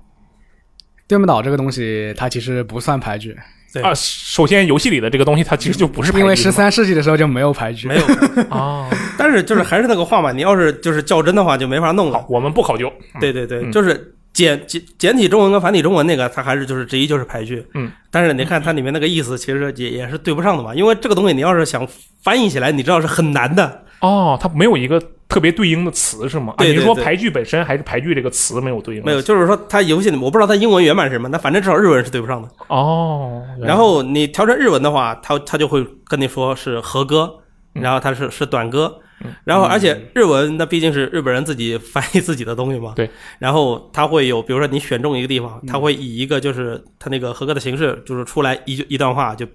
[1.08, 3.36] 对马岛这个东西，它其实不算排句。
[3.84, 8.04] 啊，首先游戏里的这个东西，它其实就不是因为十三世纪的时候就没有牌句，没有
[8.50, 8.90] 啊。
[9.20, 12.26] 但是就是还是那个话嘛，你要是就是较真的话，就没法弄了。
[12.30, 12.92] 我们不考究。
[13.20, 17.66] 对对对，就是简简简体中文跟繁体中文那个，它还是就是之一就是排序。
[17.74, 17.92] 嗯。
[18.12, 20.74] 但是你看它里面那个意思，其实也也是对不上的嘛。
[20.76, 21.88] 因为这个东西你要是想
[22.22, 23.84] 翻译起来，你知道是很难的。
[24.02, 25.02] 哦，它没有一个。
[25.28, 26.54] 特别对应的词是吗？
[26.60, 29.04] 你是说排句本身还是排句这个词没有对应？
[29.04, 32.48] 没有，就是说它游戏里我不知道它英文原版是什么，那反正至少日文是对不上的。
[32.68, 33.44] 哦。
[33.60, 37.40] 然后你调成日文的话，它它就会跟你说是和歌，
[37.74, 39.00] 然后它是是短歌，
[39.44, 42.94] 然后而且日文那毕竟是日本人自己翻译自己的东西嘛。
[42.96, 43.10] 对。
[43.40, 49.46] 然后他会有，比如说你选中一个地方，他会以一个就是他那个合格的形式，就是出来一一段话就。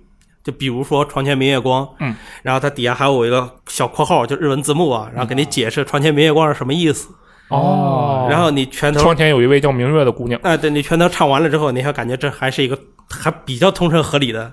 [0.42, 7.10] 就比如说“床前明月光”，嗯，然后它底下还有一个小括号，就日文字幕啊，然后给你解释“床前明月光”是什么意思。
[7.48, 10.40] 哦，然后你全头床前有一位叫明月的姑娘。
[10.42, 12.78] 哎，对你全都唱完了之后，你还感觉这还是一个
[13.10, 14.50] 还比较通顺合理的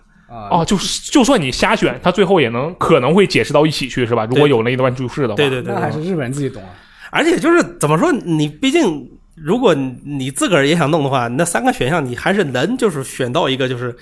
[0.51, 4.25] 哦，就是就算你瞎选，他最后也能可能会解释到一起去，是吧？
[4.25, 6.69] 如果有那一段注释的话，对对对，那还是日本人自己懂啊。
[7.11, 13.95] 而且就是怎么说，你毕竟如果你自个儿也想弄的话，那三个选项你还是能就是选到一个就是。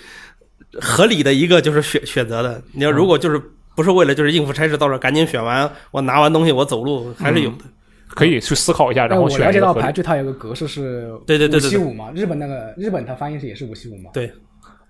[0.82, 3.41] 合理的一个就是选选择的，你要如果就是
[3.78, 7.63] 不是为了就是应付差事，到这赶紧选完，我拿完东西我走路还是有的，
[8.10, 9.39] 可以去思考一下，然后选。
[9.39, 14.10] 我了解到牌剧它有个格式是对对对五七五嘛，日本那个日本它翻译是也是五七五嘛。
[14.13, 14.30] 对，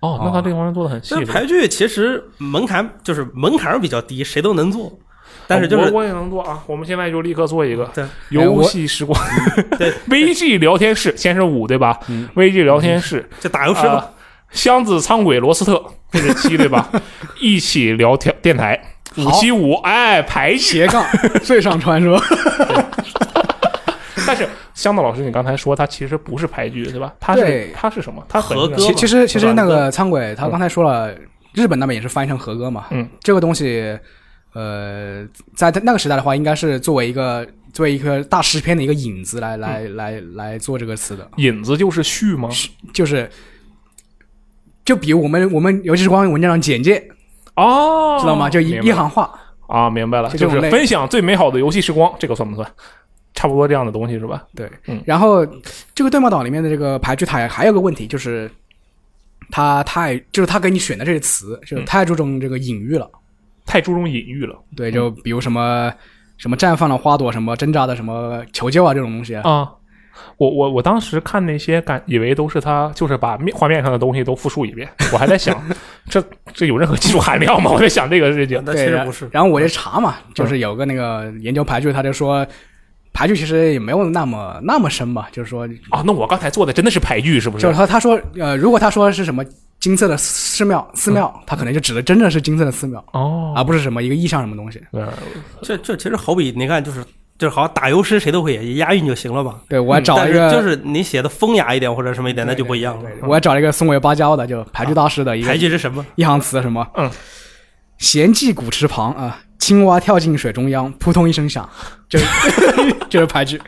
[0.05, 1.25] 哦，那他这个方面做的很细。
[1.25, 4.91] 排剧其实门槛就是门槛比较低，谁都能做，
[5.47, 8.05] 但是就是我也能做啊，我们现在就立刻做一个对。
[8.29, 9.19] 游戏时光，
[9.79, 9.91] 对。
[10.07, 11.99] VG 聊天室，先是五对吧
[12.35, 13.27] ？VG 聊天室。
[13.39, 14.11] 这打游戏吧。
[14.51, 16.89] 箱子仓鬼罗斯特，这是七对吧？
[17.41, 18.79] 一起聊天电台。
[19.17, 21.05] 五七五，哎，排斜杠
[21.43, 22.21] 最上传说。
[24.27, 27.15] 但是香子老师，你刚才说它其实不是排剧对吧？
[27.19, 28.23] 它是它是什么？
[28.29, 28.75] 它和歌。
[28.75, 31.11] 其其实其实那个仓鬼他刚才说了，
[31.53, 32.85] 日本那边也是翻译成和歌嘛。
[32.91, 33.97] 嗯，这个东西，
[34.53, 41.27] 呃，在那个时代的话，应该是作为一个作为一个大诗篇的一个引子来来来来做这个词的。
[41.37, 42.49] 引子就是序吗？
[42.93, 43.27] 就是。
[44.83, 47.03] 就比如我们我们尤其是关于文章上简介
[47.55, 48.47] 哦，知道吗？
[48.47, 49.33] 就一一行话
[49.67, 52.71] 啊，明白了，就是分享最美好的游戏时光，这个算不算？
[53.35, 54.43] 差不多这样的东西是吧？
[54.55, 54.99] 对，嗯。
[55.05, 55.45] 然后
[55.93, 58.49] 这个对马岛里面的这个排句，它还有个问题，就是
[59.51, 63.07] 它太就是它给你选的这些词，就是太注重这个隐喻了，
[63.65, 64.57] 太注重隐喻了。
[64.75, 65.93] 对，就比如什么
[66.37, 69.69] 什么绽放的花朵，什么挣扎的，什么求救啊，这种东西啊。
[70.37, 74.87] 我我我当时看那些感以为都是他，就是把面画面上的东西都复述一遍。
[75.11, 75.61] 我还在想，
[76.09, 77.71] 这这有任何技术含量吗？
[77.71, 78.65] 我在想这个事情。
[78.67, 79.27] 其实不是。
[79.29, 82.47] 然后我就查嘛，就是有个那个研究排剧，他就说
[83.15, 87.63] 排剧其实也没有那么那么深吧，就是说啊，那我刚才做的真的是排剧是不是？
[87.63, 89.43] 就是他他说呃，如果他说是什么
[89.79, 94.81] 金色的寺庙寺庙，他可能就指的真的是金色的寺庙哦，而不是什么一个意象什么东西。
[95.61, 97.03] 这这其实好比你看就是。
[97.37, 99.59] 就是好像打油诗谁都会，押韵就行了吧。
[99.67, 103.09] 对我还找一个，就是你写的风雅一点或者什么一点，那就不一样了。
[103.23, 106.05] 我还找了一个松尾芭蕉的，就排句大师的一个排句是什么？
[106.15, 106.87] 一行词什么？
[106.95, 107.11] 嗯，
[107.97, 111.67] 闲寂古池旁啊，青蛙跳进水中央，扑通一声响，
[112.07, 112.25] 就是
[113.09, 113.61] 就是排句。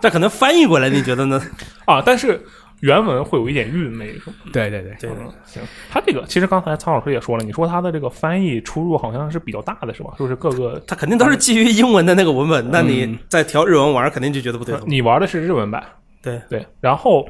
[0.00, 1.40] 但可能翻译过来，你觉得呢？
[1.86, 2.44] 啊，但是。
[2.82, 4.12] 原文会有一点韵味，
[4.52, 5.10] 对对对，对，
[5.44, 5.62] 行。
[5.88, 10.10] 他这个其实刚才苍老师也说了，你说他的这个翻译出入好像是比较大的，是吧？
[10.18, 14.76] 就是各个，他肯定都是基于英文的那个文本，那你再调日文玩，肯定就觉得不对。
[14.84, 15.80] 你玩的是日文版，
[16.20, 17.24] 对对，然后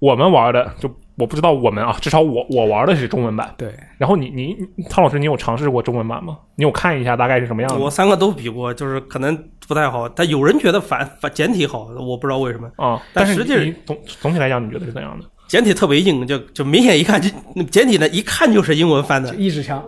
[0.00, 0.92] 我们玩的就。
[1.18, 3.52] 我不知道我们啊，至少我我玩的是中文版。
[3.58, 4.56] 对，然后你你
[4.88, 6.38] 汤老师，你有尝试过中文版吗？
[6.54, 7.76] 你有看一下大概是什么样子？
[7.76, 10.08] 我三个都比过，就是可能不太好。
[10.08, 13.02] 但有人觉得繁繁简体好，我不知道为什么啊。
[13.12, 15.26] 但实际总总体来讲，你觉得是怎样的？
[15.48, 17.28] 简体特别硬，就就明显一看就
[17.64, 19.82] 简体呢，一看就是英文翻的，意志强。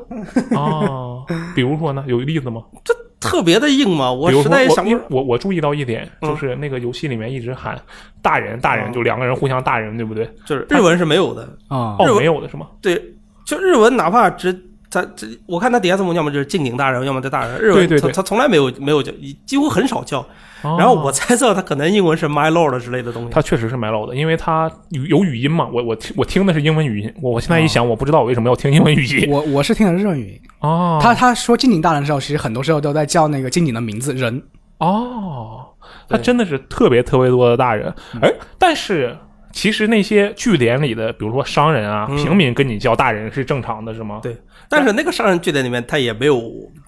[0.56, 2.62] 哦，比如说呢，有例子吗？
[2.84, 2.94] 这。
[3.20, 4.10] 特别的硬吗？
[4.10, 7.78] 我实在想不，我我注意到一点，就是那个游戏里面一直喊
[8.22, 10.28] “大人，大人”，就两个人互相“大人”，对不对？
[10.46, 12.66] 就是日文是没有的啊，哦，没有的是吗？
[12.80, 13.00] 对，
[13.44, 14.52] 就日文哪怕直
[14.90, 17.60] 他这我看他底下字幕，要么就是敬井大人，要么叫大人。
[17.60, 19.12] 日文他他从来没有没有叫，
[19.46, 20.26] 几乎很少叫。
[20.62, 23.30] 然后我猜测他可能英文是 my lord 之类的东西。
[23.30, 25.68] 他确实是 my lord，因为他有语音嘛。
[25.72, 27.14] 我我听我听的是英文语音。
[27.22, 29.30] 我我现在一想，我不知道我为什么要听英文语音。
[29.30, 30.40] 我我是听的日文语音。
[30.58, 30.98] 哦。
[31.00, 34.42] 他他说敬井大人的时候，其实很多时候都在叫那个敬井的名字人。
[34.78, 35.66] 哦。
[36.08, 37.94] 他真的是特别特别多的大人。
[38.20, 39.16] 哎，但是。
[39.52, 44.20] 其实那些据点里的，比如说商人啊、平民，跟你叫大人是正常的，是吗？
[44.22, 44.36] 对。
[44.70, 46.40] 但是那个商人据点里面，他也没有，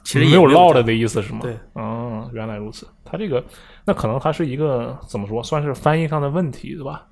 [0.05, 1.41] 其实没有落了的意思，是吗？
[1.43, 1.59] 对。
[1.75, 2.87] 哦，原来如此。
[3.05, 3.45] 他这个，
[3.85, 7.07] 那可能他是一个怎么说，算是翻译上的问题，对吧？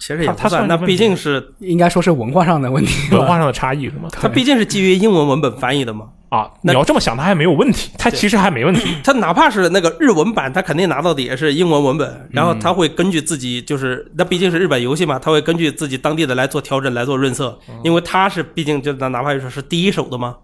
[0.00, 4.08] 其实也不算，那毕竟是应该说是文化上的问题，文化上的差异，是吗？
[4.10, 6.08] 它毕竟是基于英文文本翻译的嘛。
[6.28, 7.92] 啊，你要这么想，它还没有问题。
[7.96, 8.96] 它其实还没问题。
[9.04, 20.36] 它哪怕是那个日文版，它肯定拿到的也是英文文本，然后他会根据自己，就是那毕竟是日本游戏嘛，他会根据自己当地的来做调整，来做润色，因为他是毕竟就哪哪怕说是第一手的嘛。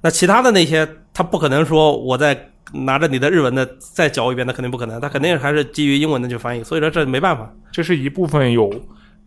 [0.00, 6.62] 那其他的那些，他不可能说我在拿着你的日文的再嚼一遍，那肯定不可能，他肯定还是基于英文的去翻译。
[6.62, 8.72] 所以说这没办法，这是一部分有。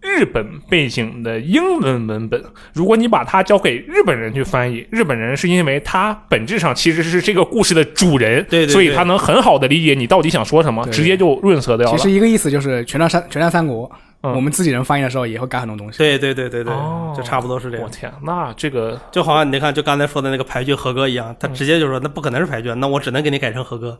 [0.01, 2.41] 日本背景的英文文本，
[2.73, 11.97] 如果你把它交给日本人去翻译，日本人是因为他本质上其实是这个故事的主人，对，所以他能很好的理解你到底想说什么，直接就润色掉了。
[11.97, 13.89] 其实一个意思就是《全战三全战三国》，
[14.33, 15.97] 我们自己人翻译的时候也会改很多东西。
[15.97, 16.73] 对对对对对，
[17.15, 17.85] 就差不多是这样。
[17.85, 23.99] 我天，那这个就好像你看，就刚才说的那个牌局合格一样，他直接就说那不可能是牌局，那我只能给你改成合格。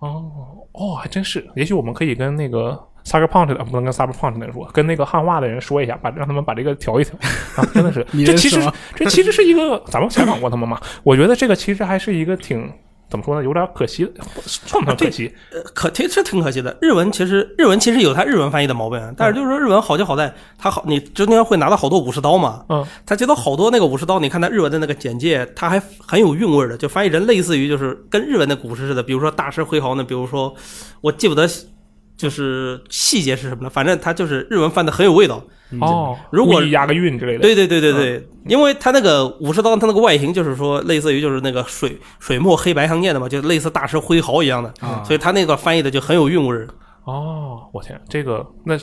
[0.00, 0.24] 哦
[0.72, 2.78] 哦，还真是，也许我们可以跟那个。
[3.06, 7.14] 萨克胖的不能跟萨克胖那说，跟那个汉化的人说一下，把让他们把这个调一调。
[7.54, 8.60] 啊，真的是，这其实
[8.96, 10.80] 这其实是一个，咱们采访过他们嘛？
[11.04, 12.68] 我觉得这个其实还是一个挺
[13.08, 16.76] 怎么说呢，有点可惜，算不上可惜，呃，可挺是挺可惜的。
[16.80, 30.52] 日文其实日文其实有它日文翻译的毛病，但是就是说日文好就好在它好，你中间会拿到好多武士刀嘛，嗯，他接到好多那个武士刀，你看他日文的那个简介，他还很有韵味的，就翻译成类似于就是跟日文的古诗似的，比如说大师挥毫呢，比如说
[31.00, 31.48] 我记不得。
[32.16, 33.70] 就是细节是什么呢？
[33.70, 35.42] 反正它就是日文翻的很有味道
[35.80, 36.16] 哦。
[36.30, 44.72] 如果押个韵之类的，对对对对对，因为它那个武士刀，它那个外形就是说类似于就是那个水水墨黑白相间的嘛，就类似大师挥毫一样的，
[45.04, 46.66] 所以它那个翻译的就很有韵味儿。
[47.06, 48.76] 哦，我天，这个那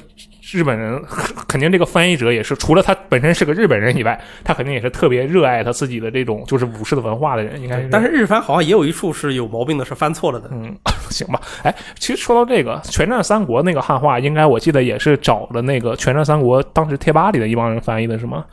[0.54, 1.04] 日本人
[1.46, 7.90] 肯定这个翻译者也是，除了他本身是个日本人以外，他肯定也是特别热爱他自己的这种就是武士的文化的人，应该是。
[7.92, 10.48] 但是日翻好像也有一处是有毛病的，是翻错了的。
[10.54, 10.74] 嗯，
[11.12, 11.42] 行吧。
[11.64, 18.46] 哎，其实说到这个《全战三国》那个汉化，应该我记得也是找了那个《全战三国》当时贴吧里的一帮人翻译的，是吗？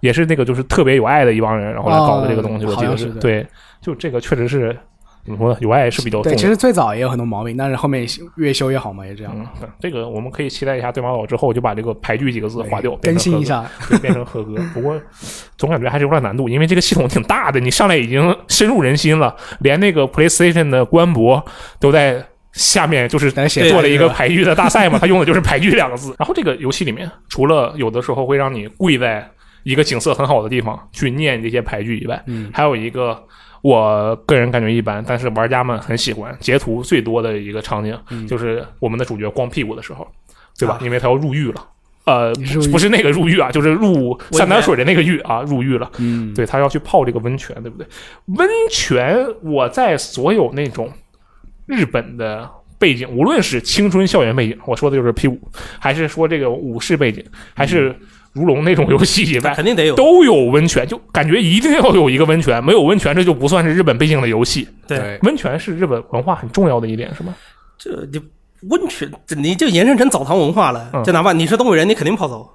[0.00, 3.06] 也是那个就是特别有爱的一帮人，然后来搞的这个东西，我记得是。
[3.14, 3.46] 对，
[3.80, 4.78] 就这个确实是。
[5.24, 5.56] 怎么说？
[5.60, 8.06] 有爱是比较对，其实最早也有很多毛病，但是后面
[8.36, 9.32] 越修越好嘛，也这样。
[9.36, 13.64] 嗯，这个我们可以期待一下对马岛之后就把这个“排剧”几个字划掉，更新一下，
[14.00, 14.54] 变成合格。
[14.72, 15.00] 不过
[15.58, 21.44] 总感觉还是有点难度，因为这个系统挺大的，你上来已经深入人心了，连那个 PlayStation 的官博
[21.78, 26.14] 都在下面就是做了一个排剧的大赛嘛，他用的就是“排剧”两个字。
[26.18, 29.30] 然后这个游戏里面，除了有的时候会让你跪在
[29.64, 33.22] 一个景色很好的地方去念这些排剧以外，嗯，还有一个。
[33.62, 40.06] 我个人感觉一般，但是玩家们很喜欢截图最多的一个场景，就是我们的主角光屁股的时候，
[40.58, 40.78] 对吧？
[40.82, 41.68] 因为他要入狱了，
[42.04, 42.32] 呃，
[42.72, 45.90] 不是那个入狱啊，就是入三点水的那个狱啊，入狱了。
[45.98, 47.86] 嗯，对他要去泡这个温泉，对不对？
[48.36, 50.90] 温泉，我在所有那种
[51.66, 55.38] 日本的背景，无论是青春校园背景，我说的就是 P 五，
[55.78, 57.22] 还是说这个武士背景，
[57.54, 57.94] 还是。
[58.32, 62.62] 如龙那种游戏以外，肯定得有，都有温泉，就感觉一定要有一个温泉。
[62.64, 64.68] 没有温泉，这就不算是日本背景的游戏。
[64.86, 67.34] 对，温泉是日本文化很重要的一点，是吗？
[67.76, 68.20] 这你
[68.68, 70.90] 温泉，你就延伸成澡堂文化了。
[71.04, 72.48] 就哪怕你是东北人，你肯定泡澡。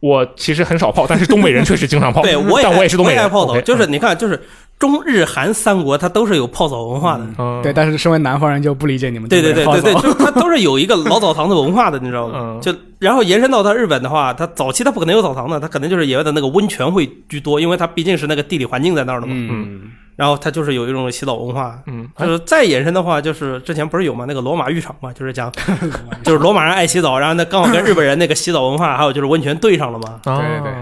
[0.00, 2.22] 我其实很少泡，但是东北人确实经常泡。
[2.22, 3.28] 对，我也，但我也是东北人。
[3.28, 4.40] 泡澡就是你看，就是
[4.78, 7.24] 中日韩三国，它都是有泡澡文化的。
[7.62, 9.28] 对，但是身为南方人就不理解你们。
[9.28, 12.58] 对对对对对，就它都是有一个老澡堂的文化的，你知道吗？
[12.62, 19.32] 就然后延伸到它日本的话，它早期它不可能有澡堂的，它可能就是野外的那个温泉会居多，因为它毕竟是那个地理环境在那儿的嘛。
[19.34, 19.80] 嗯。
[20.18, 24.24] 然后它就是有一种洗澡文化，嗯，就是再延伸的话，就是之前不是有吗？
[24.26, 25.52] 那个罗马浴场嘛，就是讲，
[26.24, 30.20] 就是罗马人爱洗澡，然后那刚好跟日本人那个洗澡文化，还有就是温泉对上了嘛。
[30.24, 30.72] 对对对，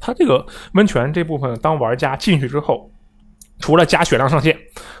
[0.00, 2.90] 它这个温泉这部分，当玩家进去之后。
[3.60, 4.51] 除了加血量上限，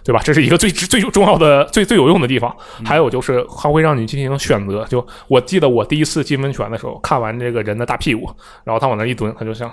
[0.04, 0.20] 对吧？
[0.24, 2.54] 这是一个最最重要的、最最有用的地方。
[2.84, 4.84] 还有就是，它会让你进行选择。
[4.86, 8.28] 就我记得我第一次进温泉的时候，看完这个人的大屁股，
[8.64, 9.70] 然后他往那一蹲，他就像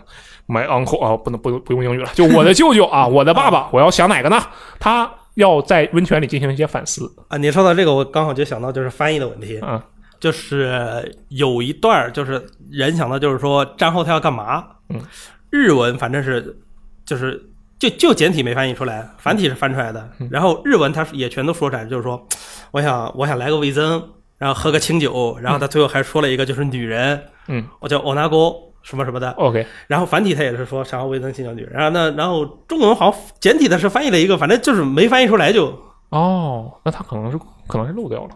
[0.47, 4.39] my uncle 啊，不能不不用英语了，就我的舅舅啊，我的爸爸，我要想哪个呢？
[4.80, 7.38] 他要在温泉里进行一些反思啊。
[7.38, 9.84] 你说到这个，我刚好就想到就是翻译的问题啊，
[10.20, 14.64] 就是有一段就是人想到就是说战后他要干嘛？
[14.89, 15.01] 嗯，
[15.49, 16.60] 日文反正是
[17.06, 17.49] 就是。
[17.80, 20.09] 就就简体没翻译出来，繁体是翻出来的。
[20.30, 22.27] 然后日文它也全都说出来，就是说，
[22.71, 24.03] 我想我想来个味增，
[24.38, 28.53] 然后喝个清酒，然后他最后还说了一个就是女人，嗯，我叫欧纳沟
[28.84, 29.32] 什么什么的。
[29.32, 35.73] OK，然后繁体他也是说想要味增清酒女人，然后那然后中文好像简体的是翻译了一个，反正就是没翻译出来就。
[36.09, 38.32] 哦，那他可能是可能是漏掉了，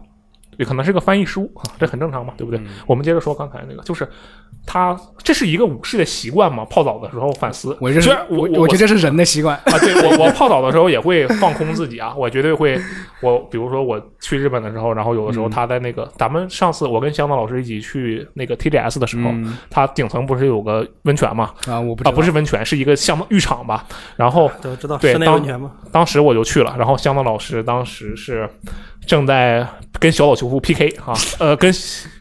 [0.58, 2.62] 也可能是个翻译失误，啊这很正常嘛，对不对？
[2.88, 4.08] 我们接着说刚才那个，就是
[4.66, 7.78] 他这是一个武士的习惯嘛，泡澡的时候反思。
[7.82, 9.56] 我这是虽然我我我觉得这是人的习惯。
[9.58, 12.80] 啊，对我我泡澡的时候也会放空自己啊，我绝对会，
[13.22, 21.51] 我比如说我去日本的时候，然后有的时候他在那个、咱们上次我跟香港老师一起去那个 TGS 的时候，嗯他顶层不是有个温泉嘛？
[21.68, 23.86] 啊，我不知啊，道不是温泉，是一个像浴场吧？
[24.16, 28.49] 然后都知道对室内当温泉嘛，当时我就去了，然后香港老师当时是
[29.06, 29.66] 正在
[29.99, 31.72] 跟小岛秀夫 PK 啊，呃，跟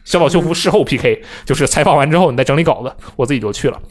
[0.03, 3.81] 小岛秀夫事后 PK，就是采访完之后你再整理稿子，我自己就去了。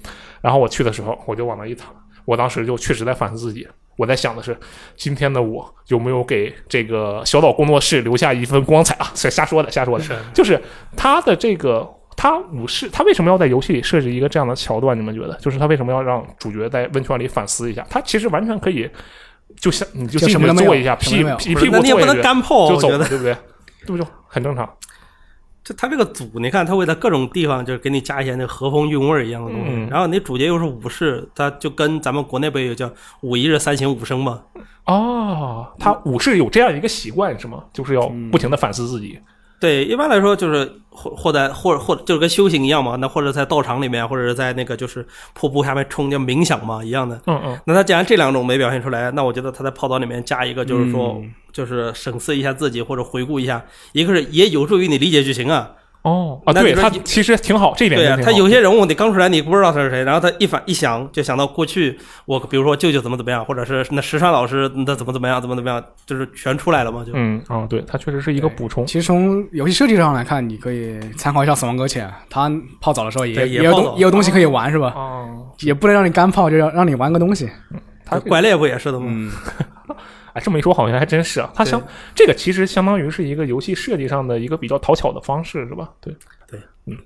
[0.41, 1.89] 然后我去的时候，我就往那一躺，
[2.25, 3.67] 我当时就确实在反思自己，
[3.97, 4.57] 我在想的是，
[4.97, 9.11] 今天的我有没有给这个小岛工作室留下一份光彩啊？
[9.15, 10.61] 是 瞎说的，瞎说的，就是
[10.97, 11.89] 他的这个。
[12.15, 14.97] 他武士，他为什么要在游戏里设置一个这样的桥段？
[14.97, 17.85] 你们觉得，就是他为什么要让主角在温泉里反思一下？
[17.89, 18.89] 他其实完全可以，
[19.57, 21.17] 就像你就进就什么都没有去坐一下，屁
[21.51, 23.37] 一你也不能干泡，我觉得就走了，对不对？
[23.87, 24.09] 对不就？
[24.29, 24.69] 很正常。
[25.65, 29.69] 就他这个组，你看他会在各种地方就是给你加一些那和风韵味儿一样的东西。
[29.71, 32.91] 嗯然后你主角又是武士，他就跟咱们国内不也有叫
[33.21, 34.43] 五一日三省吾身吗？
[34.87, 37.63] 哦，他武士有这样一个习惯是吗？
[37.73, 39.21] 就是要不停的反思自己。
[39.63, 47.21] 对，一般来说就是或或在或或就是跟修行一样嘛，那或者在道场里面，或者是在那个就是瀑布下面冲叫冥想嘛一样的。
[47.29, 55.71] 嗯嗯，那他既然这两种没表现出来，那我觉得他在泡澡里面加一个，就是说，嗯就是审视一下自己或者回顾一下，一个是也有助于你理解剧情啊。
[56.03, 61.97] 哦啊，对他其实挺好，这一点对啊，他有些人物你刚出来你不知道他是谁，然后他一反一想就想到过去，
[62.27, 67.13] 我比如说舅舅怎么怎么样，或者是那石川老师那怎么怎么样怎么怎么样，就是全出来了嘛，就。
[67.15, 68.85] 嗯啊，对，他确实是一个补充。
[68.85, 72.51] 其实从游戏设计上来看，你可以参考一下《死亡搁浅》，他
[72.81, 74.93] 泡澡的时候也也也有东也有东西可以玩，是吧？
[74.97, 77.49] 哦，也不能让你干泡，就让让你玩个东西。
[78.05, 79.07] 他怪猎不也是的吗？
[79.09, 79.31] 嗯，
[80.33, 81.51] 哎，这么一说好像还真是啊。
[81.55, 81.83] 它相
[82.15, 85.91] 这个其实相当于是一个游戏设计上的一个比较讨巧的方式，是吧？
[86.01, 86.15] 对，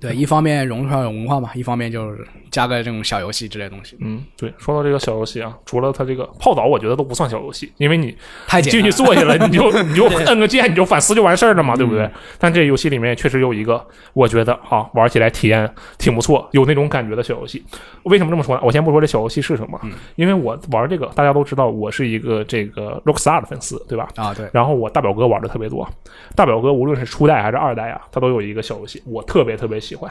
[0.00, 4.52] 对，一方面融入上有文化嘛，一方面就是加个这种小游戏之类的东西，嗯，对。
[4.56, 8.16] 说到这个小游戏啊，除了它这个泡澡，我觉得都不算小游戏，因为你。
[8.62, 12.10] 进去坐下了，你就 你就摁个键，你就反思就完事儿了嘛，对不对？
[12.38, 17.62] 但这游戏里面确实有一个，我觉得啊，玩起来体验挺不错，有那种感觉的小游戏。
[18.04, 18.62] 为什么这么说呢？
[18.64, 19.78] 我先不说这小游戏是什么，
[20.14, 24.08] 因为我玩这个，大家都知道我是一个这个 Rockstar 的粉丝，对吧？
[24.16, 25.86] 啊，对，然后我大表哥玩的特别多，
[26.34, 30.10] 大表哥无论是初代还是二代啊，他都有一个小游戏，我特别特别喜欢。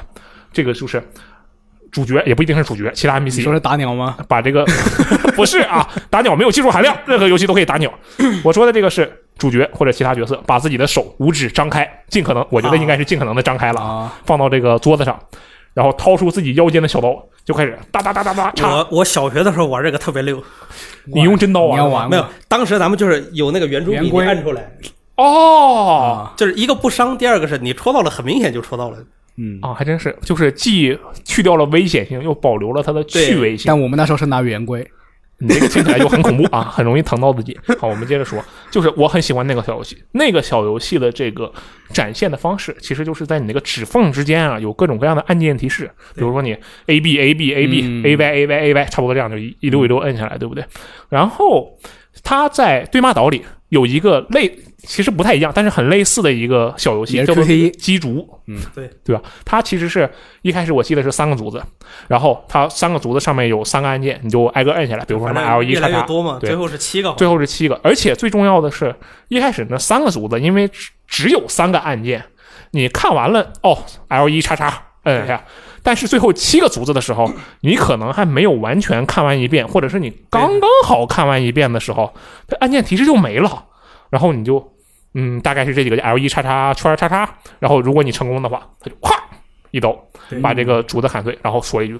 [0.51, 1.03] 这个就是
[1.91, 4.17] 主角，也不一定是主角，其他你 NPC 说是打鸟吗？
[4.27, 4.65] 把这个
[5.35, 7.93] 不是啊，打鸟没有技术含量，任何游戏都可以打鸟。
[8.43, 15.17] 我说的这个是主角或者其他角色把自己的手五指张开，尽可能，我觉得应该是尽可能的张开了，啊，放到这个桌子上，
[15.73, 18.75] 然后掏出自己腰间的小刀，就开始哒哒哒哒哒插。
[18.75, 20.41] 我我小学的时候玩这个特别溜，
[21.05, 24.69] 你用真刀玩没有，当时咱们就是有那个圆珠笔，你按出来，
[25.15, 28.97] 哦啊，就是一个不伤，第二个是你戳到了，很明显就戳到了。
[29.37, 33.65] 嗯，啊，还真是，就是既去掉了危险性，又保留了它的趣味性。
[33.67, 34.85] 但我们那时候是拿圆规，
[35.39, 37.57] 你这个听起来就很恐怖啊，很容易疼到自己。
[37.77, 41.51] 好，我们接着说，就是我很喜欢那个小游戏，那个小游戏的这个
[41.89, 46.55] 展现的方式，其实就是在你那个指缝之间啊，有各种各样的按键提示，比如说你
[46.85, 50.63] A B A B A B 嗯 A Y A Y A Y，差不多这样就一一溜一溜摁下来，对不对？
[51.09, 51.77] 然后
[52.23, 53.43] 它在对骂岛里
[53.75, 58.25] 有一个类，其实不太一样，但是很类似的一个小游戏，叫做机竹。
[58.47, 59.21] 嗯，对对吧？
[59.43, 60.09] 它其实是
[60.43, 61.61] 一开始我记得是三个竹子，
[62.07, 67.11] 然后它三个竹子上面有三个按键，你就挨个摁下来，比如说什么 L 一越叉叉，来越多嘛，最后是七个。
[67.17, 67.77] 最后是七个。
[67.83, 68.95] 而且最重要的是，
[69.27, 72.23] 一开始那三个竹子，因为只只有三个按键，
[72.71, 75.43] 你看完了哦，L 一叉叉摁一下。
[75.85, 77.31] 但是最后七个竹子的时候，
[77.61, 82.11] 你可能还没有完全看完一遍，或者是你刚刚好看完一遍的时候，
[82.47, 83.65] 它按键提示就没了，
[84.09, 84.73] 然后你就
[85.13, 89.15] 嗯，大概是这几个 L 一叉叉圈叉叉，然后如果你成功的话，它就咵
[89.69, 89.95] 一刀
[90.41, 91.99] 把这个竹子砍碎，然后说一句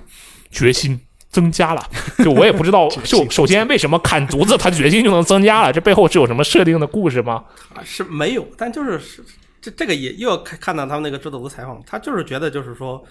[0.50, 1.00] 决心。
[1.32, 1.84] 增加了，
[2.24, 5.74] 就我也不知道， 就首先为什么砍竹子，他决心就能增加了？
[5.74, 7.44] 这背后是有什么设定的故事吗？
[7.74, 9.22] 啊是没有，但就是是
[9.62, 13.04] 这这个也又要看看到他们那个制作组采访，他就是觉得就是说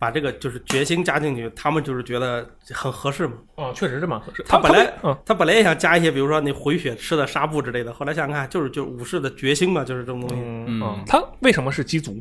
[0.00, 3.34] 把这个就是决心加进去，他们就是觉得很合适嘛。
[3.56, 4.42] 哦，确实是蛮合适。
[4.48, 12.18] 他本来嗯，他本来也想加一些，比如说你回血吃的纱布之类的，后来想想看，就是就是武士的决心嘛，就是这种东西，嗯嗯嗯，它为什么是鸡足？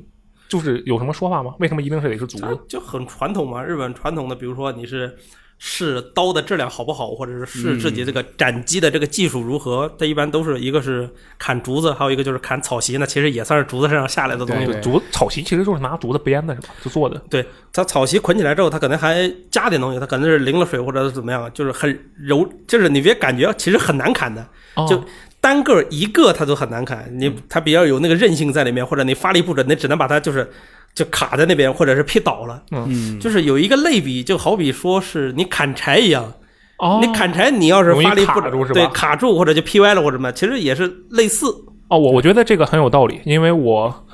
[0.49, 1.55] 就是有什么说法吗？
[1.59, 2.41] 为什么一定是得是竹子？
[2.41, 3.63] 它就很传统嘛。
[3.63, 5.15] 日本传统的，比如说你是
[5.61, 9.93] 试刀的质量好不好，或者是试自己这个斩击的这个技术如何。
[9.99, 11.07] 它一般都是一个是
[11.37, 12.97] 砍竹子，还有一个就是砍草席。
[12.97, 14.81] 那其实也算是竹子身上下来的东西。
[14.81, 16.69] 竹草席其实就是拿竹子编的，是吧？
[16.81, 17.21] 就做的。
[17.29, 24.47] 对，它草席捆起来之后，它可能还加点东西，它可能是淋了水或者是怎么样，就是很柔，就是你别感觉其实很难砍的，
[24.87, 25.03] 就
[25.41, 27.09] 单个一个它都很难砍。
[27.17, 30.49] 你它比较有那个韧性在里面，或者你发力不准，你只能把它就是。
[30.95, 32.63] 就卡在那边，或者是劈倒了。
[32.71, 36.33] 嗯，就是有一个类比，就好比说是你砍柴一样。
[36.79, 41.45] 哦，你砍柴，你要是发力不准，对，卡住或者就劈歪了或者什么，其实也是类似。
[41.89, 44.07] 哦，我我觉得这个很有道理，因为我。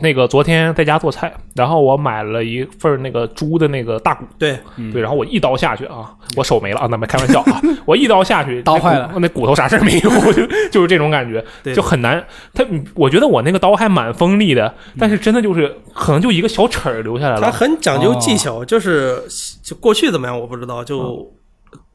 [0.00, 4.58] 那个昨天在家做菜，然后我买了一份那个猪的那个大骨，对
[4.92, 12.24] 对，然后我一刀下去啊，我手没了啊，那没开玩笑啊， 我一刀下去，刀坏了，那骨头啥事没有，就就是这种感觉，就很难。
[12.54, 12.64] 他，
[12.94, 17.42] 我觉得我那个刀还蛮锋利的，但是真的就是可能就一个小齿儿留下来了。
[17.42, 19.22] 它很讲究技巧，就是
[19.62, 21.32] 就过去怎么样我不知道，就。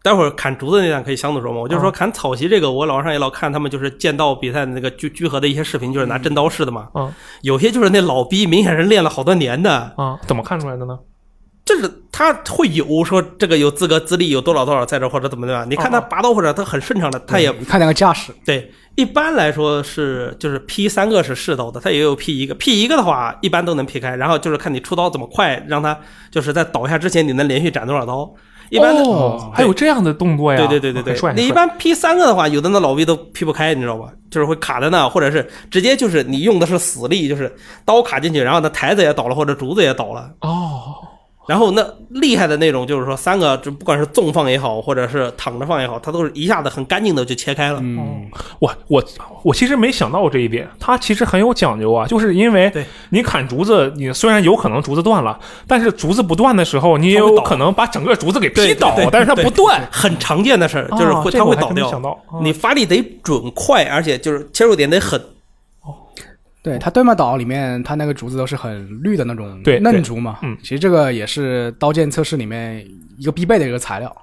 [0.08, 6.88] 待会儿砍竹子那段可以相对说嘛，我就说砍草席这个，我老上也老看他们就是剑道比赛的那个聚聚合的一些视频，就是拿真刀试的嘛。
[6.94, 9.94] 嗯，有些就是那老逼，明显是练了好多年的。
[9.98, 10.98] 啊，怎么看出来的呢？
[11.66, 15.66] 就是他会有说这个有资格资历有多少多少在这或者怎么的吧？
[15.70, 18.32] 你看他拔刀或者他很顺畅的，他也看那个架势。
[18.46, 26.00] 对，一般来说是就是劈三个是试刀的，他也有劈一个，劈一个的话一般都能劈开，然后就是看你出刀怎么快，让他
[26.32, 28.34] 就是在倒下之前你能连续斩多少刀。
[28.70, 29.04] 一般的
[29.54, 30.58] 还有这样的动作呀？
[30.58, 34.10] 对对对对对，你一般劈三个的话，有的那老 V 都劈不开，你知道吧？
[34.30, 37.56] 就是会卡在那，或者是直接就是你用的是死力，就是
[37.86, 40.32] 刀卡进去，然后那台子也倒了，或者竹子也倒了。
[40.42, 40.96] 哦。
[41.48, 47.80] 然后那厉害的那种，就是说三个，就不管是纵放也好，或者是躺着放也好，它都是一下子很干净的就切开了。
[47.82, 48.28] 嗯，
[48.60, 49.04] 我我
[49.44, 52.72] 我其实没想到这一点，它其实很有讲究啊，就是因为
[53.10, 61.90] 你砍竹子，你虽然有可能竹子断了，但是竹子不断的时候，你也有可能把整个竹子给劈倒，但是它不断，很常见的事儿，就是会它会倒掉。
[62.42, 65.22] 你发力得准快，而且就是切入点得狠。
[66.68, 70.40] 对它对马岛里面，它那个竹子都是很绿的那种嫩竹嘛。
[70.42, 72.86] 嗯，其实这个也是刀剑测试里面
[73.18, 74.16] 一个必备的一个材料，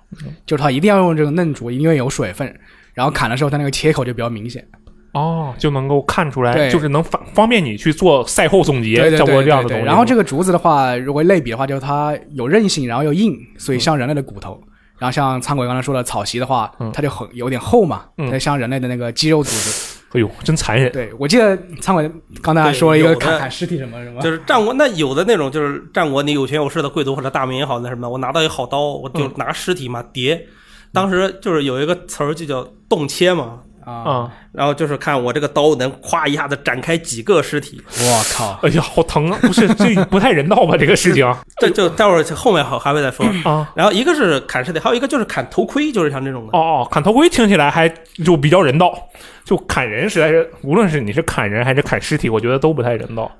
[0.47, 2.55] 就是它一定要用这个嫩竹，因为有水分，
[2.92, 4.66] 然后砍的时候它那个切口就比较明显。
[5.12, 9.84] 哦，就能够看出来，就是能方方便你去做赛后总结，对对这样的东西。
[9.84, 14.61] 然后这个竹子的话，如果类比的话，就是它有韧性，然后又硬，所以像人类的骨头。
[14.99, 20.01] 然后像苍鬼刚才说的草席的话，它就很有点厚嘛，它像人类的那个肌肉组织。
[20.15, 20.91] 哎呦，真残忍！
[20.93, 22.11] 对我记得餐馆
[22.41, 30.47] 刚才还说了一个砍砍尸体什么什么，就是战国那有的那种就是战国你有权有势的贵族或者大名也好那什么，我拿到一好刀，我就拿尸体嘛叠。
[30.93, 33.61] 当时就是有一个词儿就叫动切嘛。
[33.85, 38.59] 啊，然后就是看我这个刀能咵一下子展开几个尸体，我靠！
[38.62, 39.39] 哎呀，好疼啊！
[39.43, 40.76] 不是这不太人道吧？
[40.76, 43.70] 这个事情， 这就待会儿后面还还会再说啊。
[43.74, 46.57] 然后一个是砍尸体，还有一个就是砍头盔，就是像这种的。
[46.57, 47.89] 哦哦，砍头盔听起来还
[48.24, 48.99] 就比较人道，
[49.45, 53.30] 就砍人实在是，无论是你是砍人还是砍尸体，我觉得都不太人道。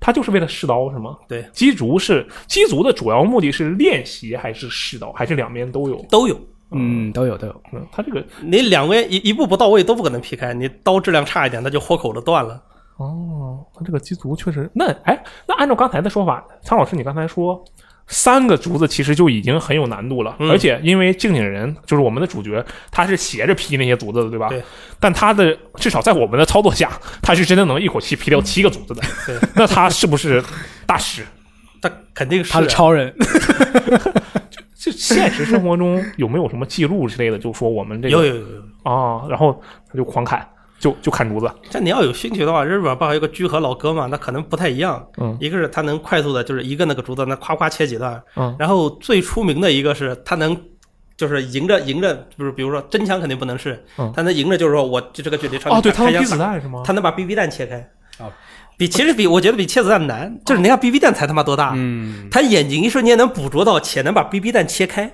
[0.00, 1.16] 他就是为了试刀是吗？
[1.28, 6.04] 对，击足是击足的主要目的是练习还是试刀，还是两边都有？
[6.10, 6.36] 都有。
[6.74, 7.62] 嗯，都有都有。
[7.72, 12.62] 嗯，他这个你两个一一步不到位都不可能劈开，你刀质量差一点，那就豁口的断了。
[12.98, 17.64] 哦，他这个机足确实，那哎，那按照刚才的说法，苍老师你刚才说
[18.06, 24.48] 三个竹子其实就已经很有难度了，而且因为静景人就是我们的主角，他是斜着劈那些竹子的，对吧？
[24.48, 24.62] 对。
[25.00, 26.90] 但他的至少在我们的操作下，
[27.22, 29.02] 他是真的能一口气劈掉七个竹子的。
[29.26, 29.36] 对。
[29.56, 30.42] 那他是不是
[30.86, 31.24] 大师？
[31.80, 33.12] 他肯定是，他是超人。
[34.82, 37.38] 就现实生活中有没有什么记录之类的？
[37.38, 40.44] 就说我们这个有有有有啊，然后他就狂砍，
[40.80, 41.48] 就就砍竹子。
[41.70, 44.06] 但你要有兴趣的话，日本不还有个居合老哥嘛？
[44.06, 45.06] 那可能不太一样。
[45.18, 48.20] 嗯，一个是他能快速的，就是一个那个竹子，那夸夸切几段。
[48.34, 50.60] 嗯，然后最出名的一个是他能，
[51.16, 53.80] 就是迎着迎着，就是比如说真枪肯定不能试，
[54.12, 56.82] 他能迎着，就是说我就这个距离哦，对他能子弹是吗？
[56.84, 57.88] 他能把 BB 弹切开。
[58.76, 61.72] 比其实比我觉得比切子弹难，就是你看 BB 弹才他妈多大？
[61.76, 65.12] 嗯，他眼睛一瞬间能捕捉到，且能把 BB 弹切开。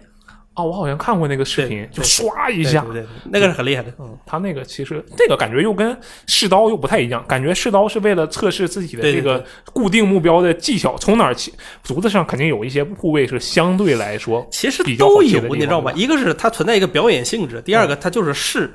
[0.54, 3.92] 哦，我好像看过那个视频，就唰一下，对对，那个是很厉害的。
[4.00, 5.96] 嗯，他那个其实这个感觉又跟
[6.26, 11.52] 试刀又不太一样，感觉试刀是为了测试自己的这个固定目标的技巧，从哪儿起，
[11.84, 15.92] 竹子上肯定有一些部位是相对来说其实都有，你知道吧？
[15.94, 18.68] 一个是它存在一个表演性质，第二个它就是试。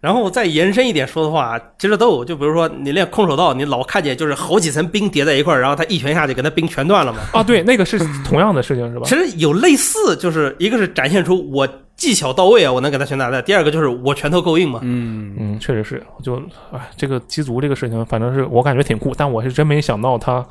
[0.00, 2.24] 然后再延伸一点说的话，其实都有。
[2.24, 7.18] 就比如说你练空手道，你老看见就是好几层冰叠在一块儿，然后他一拳下去，给他冰全断了嘛。
[7.32, 9.06] 啊，对，那个是同样的事情是吧？
[9.06, 11.66] 其实有类似，就是一个是展现出我
[11.96, 14.80] 技巧到位啊，我能给他全打在；第二个就是我拳头够硬嘛。
[14.82, 16.02] 嗯嗯，确实是。
[16.22, 16.36] 就
[16.72, 20.44] 哎，这个击足这个事情，反正是我感觉挺酷，但我是真没想到他。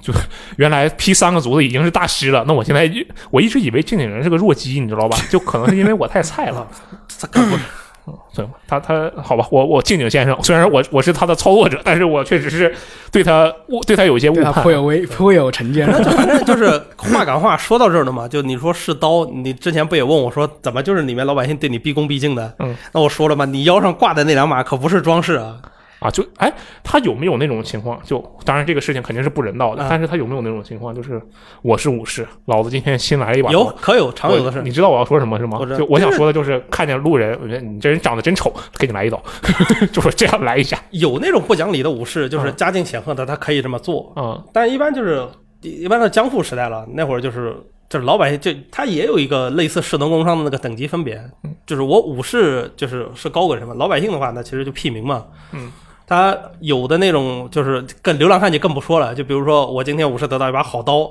[0.00, 0.10] 就
[0.56, 2.90] 原来劈三个足的已经是大师了，那我现在
[3.30, 5.18] 我一直以为静景人是个弱鸡，你知道吧？
[5.28, 6.66] 就可能是因为我太菜了。
[8.06, 12.74] 嗯，对，他他好吧，我我静静先生，虽然我我是他的操作者，但是我确实是
[13.12, 15.86] 对他误对他有一些误判，颇有微颇有成见。
[15.86, 22.52] 反正就是话赶话，说到这儿了嘛，就你说是刀，你之前不也问我说，怎么就是里面老百姓对你毕恭毕敬的？
[22.58, 25.56] 嗯，那我说了嘛，你腰上挂的那两把可不是装饰啊。
[26.02, 28.00] 啊，就哎，他有没有那种情况？
[28.04, 30.94] 就当然这个事情肯定是不人道的，但是他有没有那种情况？
[30.94, 31.20] 就是
[31.62, 34.60] 我是武士，老子今天新来一把，有可有常有的事。
[34.62, 35.58] 你知道我要说什么是吗？
[35.78, 39.22] 就我想说的就是看见路人，我觉得你这人长得真丑，给你来一刀，
[39.92, 40.78] 就是这样来一下。
[40.90, 45.26] 有那种不讲理的武士，就是家境显赫的，他可以这么做嗯，但一般就是
[45.60, 47.56] 一般的江户时代了，那会儿就是
[47.88, 51.22] 就是老百姓，就他也有一个类似士农工商的那个等级分别，
[51.66, 55.70] 就是我武士就是是高个什么，老百姓的话那其实就屁民嘛，嗯。
[56.12, 61.10] 他有的那种就是跟流浪汉就更不说了，就比如说我今天武士得到一把好刀，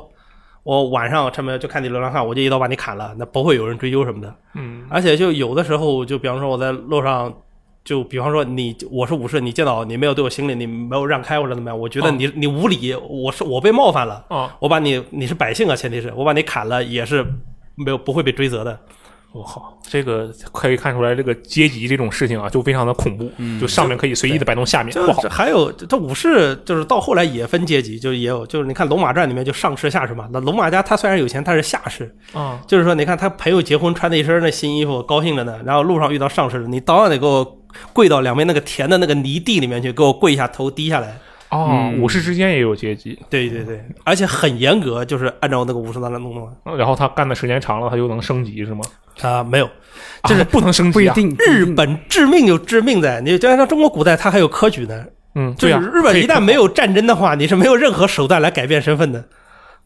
[0.62, 4.32] 我晚上出门就看你流浪汉，我就一刀把你砍了，那不会有人追究什么的。
[4.54, 7.34] 嗯，而且就有的时候，就比方说我在路上，
[7.84, 17.26] 就比方说你我是武士，你见到你没有对我行礼，你没有让开或者怎么样，我觉得你你无礼，我是我被冒犯了啊，我把你你是百姓啊，前提是我把你砍了也是
[17.74, 18.80] 没有不会被追责的。
[19.34, 23.32] 我靠，这个可以看出来，这个阶级这种事情啊，就非常的恐怖。
[23.38, 25.22] 嗯，就上面可以随意的摆弄下面，不好。
[25.30, 30.28] 还有这武士，就是到后来也分阶级，就也有，就是你看《龙马传》里面就上士下士嘛。
[30.34, 32.60] 那龙马家他虽然有钱，他是下士啊。
[32.68, 35.60] 就是说，你看他朋友结婚穿的一身那新衣服，高兴着呢。
[35.66, 37.62] 然后路上遇到上士，你当然得给我
[37.94, 41.18] 跪到两边那个田的那个泥地里面去，给我跪一下头低下来。
[41.52, 46.78] 哦，武士之间也有阶级，对对对，而且很严格，就是按照那个武士道来弄的。
[46.78, 48.82] 然后他干的时间长了，他就能升级是吗？
[49.22, 49.70] 啊，没有，
[50.24, 50.94] 就是不能升级。
[50.94, 55.06] 不一定，日本致命就致命在你，就像中国古代，它还有科举呢。
[55.36, 59.24] 嗯，就是日本一旦没有战争的话，你是没有任何手段来改变身份的。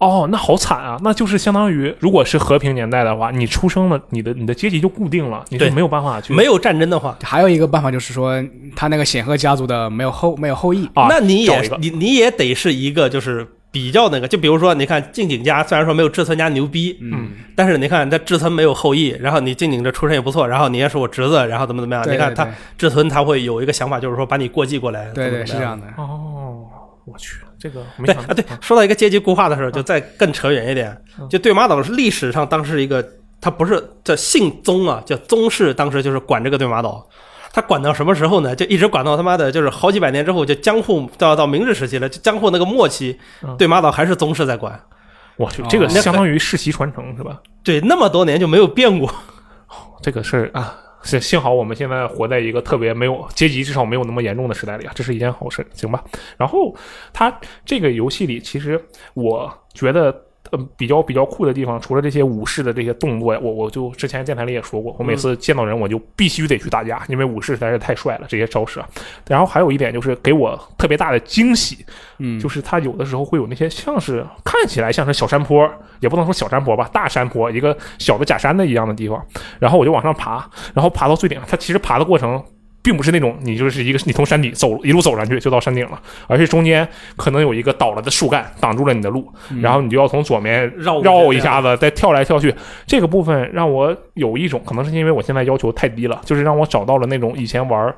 [0.06, 1.00] 哦，那好惨啊！
[1.04, 6.34] 那就是相当于，如果是和平年代的话，你出生了，你的你的阶级就固定了，你是没有办法去。
[6.34, 8.44] 没有战争的话，还有一个办法就是说，
[8.76, 22.06] 他那个显赫家族的没有后没有后裔啊，那你也你你也得是一个就是比较那个，就比如说你看静景家，虽然说没有志村家牛逼，嗯，但是你看他志村没有后裔，然后你静景这出身也不错，然后你也是我侄子，然后怎么怎么样？
[22.10, 22.48] 你看他
[22.78, 25.88] 志村他会有一个想法，就是说把你过继过来，对对是这样的。
[25.98, 26.66] 哦，
[27.06, 27.38] 我去。
[27.66, 30.96] 这个对啊，对，说到一个阶级固化的时候，就再更扯远一点。
[31.28, 33.04] 就对马岛是历史上当时一个，
[33.42, 37.08] 他不是叫姓宗啊，叫宗室，当时就是管这个对马岛。
[37.52, 38.56] 他管到什么时候呢？
[38.56, 42.08] 就一直管到他妈的，就是好几百年之后，就江户到到明治时期了。
[42.08, 43.20] 就江户那个末期，
[43.58, 44.80] 对马岛还是宗室在管。
[45.38, 47.42] 我去，这个相当于世袭传承是吧？
[47.64, 49.12] 对，那么多年就没有变过。
[50.04, 50.78] 这个是啊。
[51.06, 56.04] 幸幸好我们现在活在一个特别没有阶级，至少没有那么严重的时代里啊，这是一件好事，行吧？
[56.36, 56.76] 然后
[57.14, 58.84] 它这个游戏里，其实
[59.14, 60.25] 我觉得。
[60.56, 68.82] 呃，比较比较酷的地方，除了这些武士的这些动作呀，我我就之前电台里也说过，我每次见到人我就必须得去打架，因为武士实在是太帅了，这些招式。
[69.28, 71.86] 然后还有一点就是给我特别大的惊喜，
[72.20, 79.22] 嗯，就是他有的时候会有那些像是看起来像是小山坡，也不能说小山坡吧，大山坡，一个小的假山的一样的地方，
[79.60, 82.44] 然后我就往上爬，然后爬到最顶，他其实爬的过程。
[82.86, 89.28] 并不是那种你就是一个你从山底走一路走上去就到山顶了，而是中间可能有一个倒了的树干挡住了你的路，
[89.60, 92.54] 然后你就要从左面绕绕一下子，再跳来跳去。
[92.86, 97.90] 这个部分让我有一种可能是因为我现在要求太低了，就是让我找到了那种以前玩《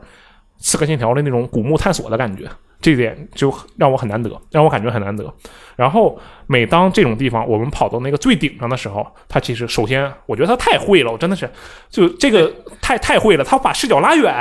[0.58, 2.46] 刺客信条》的那种古墓探索的感觉，
[2.80, 5.32] 这点就让我很难得，让我感觉很难得。
[5.76, 6.18] 然后
[6.48, 11.50] 每当这种地方我们跑到那个最顶上的时候，他其实首先我觉得他太会了，我真的是
[11.90, 12.50] 就这个
[12.82, 14.34] 太太会了，他把视角拉远。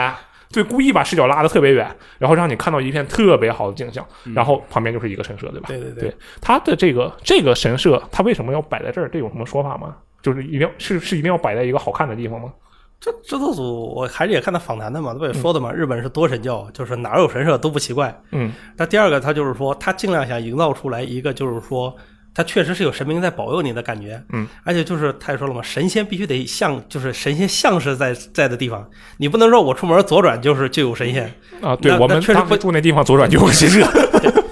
[0.52, 1.88] 对，故意把视角拉得特别远，
[2.18, 5.66] 然后让你看到一片特别好的景象，然后旁边就是一个神社，对吧？
[5.68, 6.16] 对对对。
[6.40, 9.08] 他的这个这个神社，他为什么要摆在这儿？
[9.08, 9.96] 这有什么说法吗？
[10.22, 12.52] 就是一定要是是一定要摆在一个好看的地方吗？
[12.98, 15.72] 这制作组我还是也看他访谈的嘛，他不也说的嘛？
[15.72, 18.16] 日本是多神教，就是哪有神社都不奇怪。
[18.30, 18.52] 嗯。
[18.76, 21.94] 那第二个，他就是说，他尽量想营造出来一个，就是说。
[22.36, 31.32] 他确实是有神明在保佑你的感觉，嗯，而且就是他也说了嘛，神仙必须得像，就是神仙像是在在的地方，你不能说我出门左转就是就有神仙。
[31.62, 31.74] 啊。
[31.74, 33.82] 对我们确实不住那地方左转就有神社，
[34.22, 34.30] 他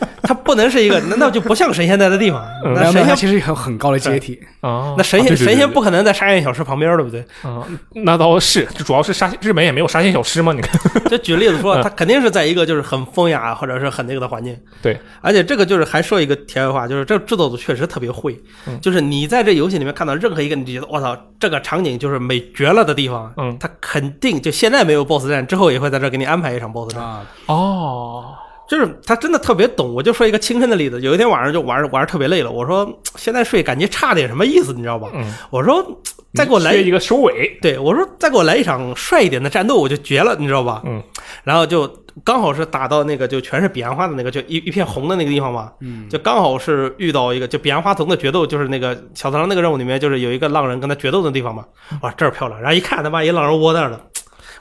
[0.44, 2.44] 不能是一个， 难道就不像神仙待的地方？
[2.74, 4.94] 那神仙其实有很高的阶梯啊。
[4.96, 7.20] 那神仙神仙不可能在沙县小吃旁边，对不对？
[7.42, 10.52] 啊，那倒是，就主要是沙日本也没有沙县小吃嘛。
[10.52, 10.80] 你看，
[11.10, 14.56] 就举例子说，他肯定是在一个就是很风雅或者是很那个的环境。
[14.82, 18.38] 对，而且这个就是还说一个题外话，就是这制作组确实特别会，
[18.80, 27.02] 就是你在这游戏里面看到任何一个你觉得我操这个场景就是美绝了的地方，嗯，他肯定就现在没有 BOSS 战，之后也会在这给你安排一场 BOSS 战。
[27.46, 28.34] 哦。
[28.68, 31.00] 就是他真的特别懂，我就说一个亲身的例子。
[31.00, 35.10] 有一天晚上就玩玩的特别累了，我说现在睡感觉差点什么意思，你知道吧？
[35.14, 35.32] 嗯。
[35.50, 35.84] 我说
[36.32, 37.58] 再给我来一个收尾。
[37.60, 40.82] 对，我说再给我来一场帅一点的战斗，我就绝了，你知道吧？
[40.86, 41.02] 嗯。
[41.42, 41.86] 然后就
[42.24, 45.70] 刚好是打到那个就全是彼岸花的那个就一一片红的那个地方嘛。
[45.80, 46.08] 嗯。
[46.08, 51.64] 就刚好是遇到一个就彼岸花丛的决斗，就是那个小螳螂那个任务里面就是有一个浪人跟他决斗的地方嘛。
[52.00, 52.58] 哇，这儿漂亮！
[52.60, 54.00] 然后一看他妈一浪人窝那儿了。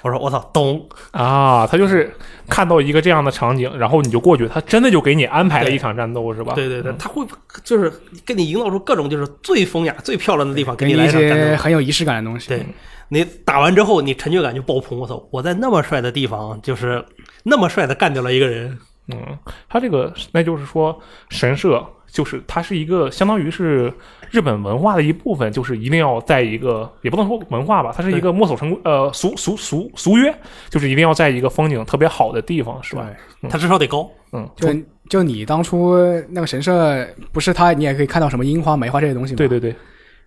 [0.03, 1.65] 我说我操，咚啊！
[1.65, 2.13] 他就是
[2.49, 6.53] 看到一个这样的场景，然后你就过去，他真的就给你安排了一场战斗，是吧？
[6.53, 7.25] 对对对，他会
[7.63, 7.91] 就是
[8.25, 12.49] 给你营造出各种就是最风雅、最漂亮的地方，给你来一场战斗，很有仪式感的东西。
[12.49, 12.65] 对
[13.07, 14.99] 你打完之后，你成就感就爆棚。
[14.99, 17.03] 我操，我在那么帅的地方，就是
[17.43, 18.77] 那么帅的干掉了一个人。
[19.07, 19.37] 嗯，
[19.69, 20.99] 他这个那就是说
[21.29, 21.83] 神社。
[22.13, 23.91] 就是它是一个相当于是
[24.29, 30.33] 日本文化的一部分，就是一定要在一个也不能说文化吧，它是一个墨守成呃俗俗俗俗约，
[30.69, 33.09] 就是一定要在一个风景特别好的地方，是吧？
[33.49, 34.07] 它至少得高。
[34.31, 34.69] 嗯，就
[35.09, 35.97] 就你当初
[36.29, 39.37] 那个神社，不是它，你也可以看到什么樱花、梅花这些东西吗？
[39.37, 39.75] 对对对。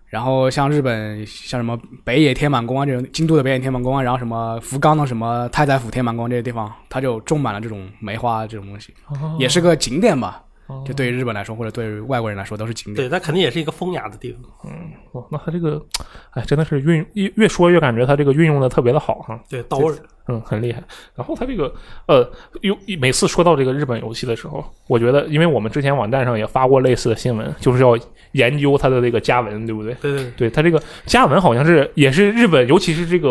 [0.07, 8.93] 然后像日本像什么北野天满宫啊这种，京都的北野天满宫啊，然后什么福冈的什么太宰府天满宫这些地方，它就种满了这种梅花这种东西，
[9.37, 10.41] 也是个景点吧。
[10.85, 12.95] 就对于日本来说，或者对于外国人来说，都是景点。
[12.95, 14.41] 对，它肯定也是一个风雅的地方。
[14.65, 15.83] 嗯，哦，那它这个，
[16.31, 19.39] 哎，真的是运越越说越感觉它这个运用的特别的好哈。
[19.49, 19.93] 对，到位。
[20.29, 20.83] 嗯，很厉害。
[21.15, 21.73] 然后它这个，
[22.05, 27.97] 呃，有每次说到这个日本游戏的时候，我觉得，因为我们之前网站上也发过类似的新闻，就是要
[28.33, 29.93] 研究它的这个加文，对不对？
[30.01, 30.31] 对对。
[30.31, 33.29] 对它这个加文好像是也是日本，尤其是这个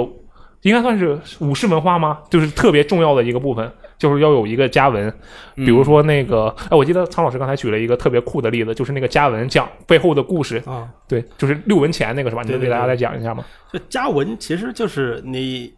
[0.69, 2.19] 应该算是武士文化吗？
[2.29, 3.71] 就是特别重要的一个部分。
[3.99, 5.11] 就是要有一个家文，
[5.55, 12.43] 比如说那个，哎，我记得苍老师刚才举了一个特别酷的例子，就是那个家文讲背后的故事啊，对，就是六文钱那个是吧？
[12.45, 13.43] 你能给大家再讲一下吗？
[13.73, 15.73] 就家文其实就是你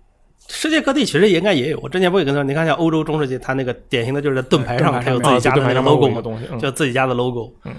[0.48, 7.72] 世界各地其实应该也有，我之前不也跟他说，你看像欧洲中世纪，他那个典型的就是在盾牌上还有自己家的 logo 嘛，东西，就自己家的 logo，嗯。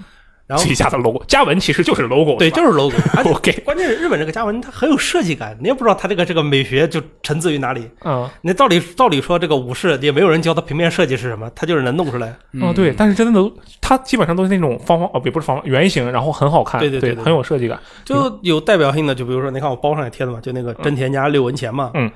[0.50, 2.96] 然后自己家的 logo，加文其实就是 logo，对，就是 logo。
[3.24, 7.88] OK，关键是日本这个加文它很有设计感，你也不知道它这个这个美学就沉自于哪里。
[8.04, 12.34] 嗯，那道理道理说这个武士也没有人教他平面设计是什么，他就是能弄出来。
[12.52, 17.78] 嗯，对，但是真的都，它基本上都是那种方方哦，也不是方圆形，然后很好看，对对对，很有设计感。
[18.04, 21.92] 就有代表性的，就比如说，你看我包上也贴的嘛，就那个真田家六文钱嘛。
[21.94, 22.10] 嗯。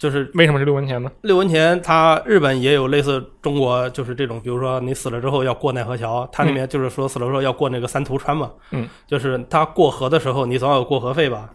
[0.00, 1.12] 就是为什么是六文钱呢？
[1.20, 8.50] 六文钱，它日本也有类似中国，就是这种，比如说你死了之后要过奈何桥，它里面就是说死了之后要过那个三途川嘛。
[8.70, 11.50] 嗯，就是他过河的时候，你总要有过河费吧？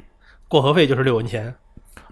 [0.48, 1.56] 过河费就是六文钱。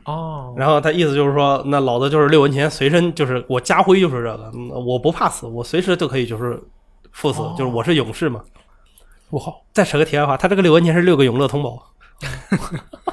[0.06, 0.56] 哦。
[0.58, 6.60] 然后他意思就是说，那老子就是六文钱随身，就是我家徽就是这个，我不怕死，我随时都可以就是
[7.12, 8.42] 赴死，就是我是勇士嘛。
[9.30, 9.64] 不好。
[9.72, 11.93] 再扯个题外话，他这个六文钱是六个永乐通宝。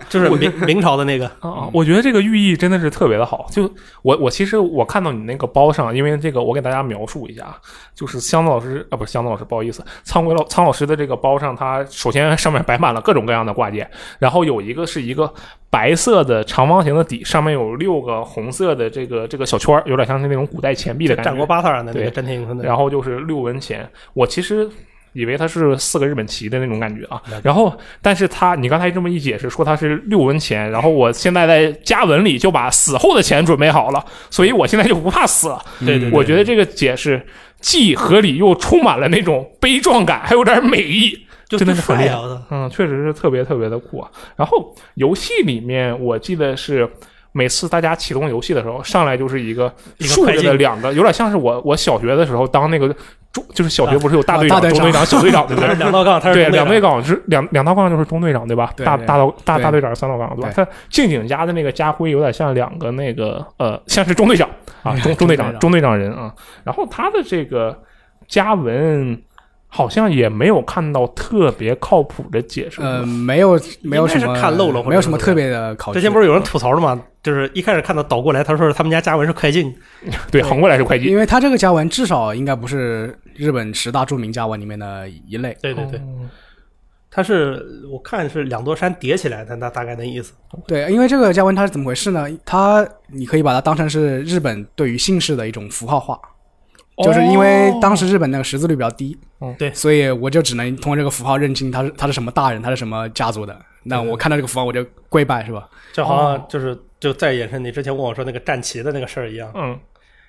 [0.08, 3.46] 就是明明朝的那个啊，我觉得这个寓意真的是特别的好。
[3.50, 3.62] 就
[4.02, 7.54] 我我其实我看到你那个包上，因为这个我给大家描述一下，
[7.94, 13.88] 就是箱子老师啊，不是箱子老师，不好意思，苍鬼老苍老师的这个包上，它首先上面摆满了各种各样的挂件，
[14.18, 15.32] 然后有一个是一个
[15.70, 21.30] 白色的长方形的底，上面有六个红色的这个这个小圈有点像是那种古代钱币的感觉。
[21.30, 22.64] 战国八套的那个真田永的。
[22.64, 24.68] 然后就是六文钱，我其实。
[25.12, 35.64] 以为它是四个日本旗的那种感觉啊，然后，但是他你刚才这么一解释，说它是六文钱，然后我现在在加文里就把死后的钱准备好了，所以我现在就不怕死了。
[35.80, 37.24] 对对，我觉得这个解释
[37.61, 42.16] 既合理又充满了那种悲壮感，还有点美意，真的是很厉害。
[42.50, 44.11] 嗯，确实是特别特别的酷啊。
[44.36, 46.88] 然后游戏里面我记得是。
[47.32, 52.92] 每次大家启动游戏的时候，上来就是一个竖着的两个，有点像是我我小学的时候当那个
[53.32, 55.74] 中，就是小学不是有大队长、中队长、小队长， 对不对？
[55.74, 58.72] 两道杠，对，两队杠是两两道杠就是中队长，对吧？
[58.84, 60.50] 大大道大大队长三道杠，对吧？
[60.54, 64.48] 他静静家的那个家徽有点像两个那个呃，像是中队长
[64.82, 66.34] 啊， 中中队长、中队长人啊。
[66.64, 67.76] 然后他的这个
[68.28, 69.20] 家文。
[69.72, 72.82] 好像也没有看到特别靠谱的解释。
[72.82, 75.92] 呃，没有，没有什么看漏了，没有什么特别的考。
[75.94, 77.00] 之前不是有人吐槽了吗？
[77.22, 79.74] 就是一开始看到倒过来，他说是他们家家文是快进，
[80.30, 81.08] 对，横过来是快进。
[81.08, 85.56] 因为他这个家文至少应该不是日本十大著名家文里面的一类。
[85.60, 86.00] 对对对，
[87.10, 87.62] 它是
[87.92, 90.32] 我看是两座山叠起来的，那大概的意思。
[90.66, 92.26] 对，因为这个家文它是怎么回事呢？
[92.44, 96.18] 它你可以把它当成是日本对于姓氏的一种符号化。
[97.02, 103.58] 就是因为当时日本那个识字率比较低，嗯，对，所以我就只能通过这个符号认清他是他是什么大人，他是什么家族的。
[103.84, 105.66] 那我看到这个符号我就跪拜，是吧？
[105.94, 109.78] 就好像就是就再延伸你之前问我说那个战旗的那个事儿一样，嗯，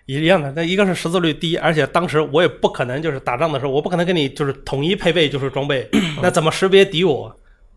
[0.05, 0.51] 一样的。
[0.55, 5.87] 那一个是识字率低，而且当时我也不可能就是打仗的时候，我不可能跟你就是统一配备就是装备，
[6.23, 7.35] 那怎么识别敌我？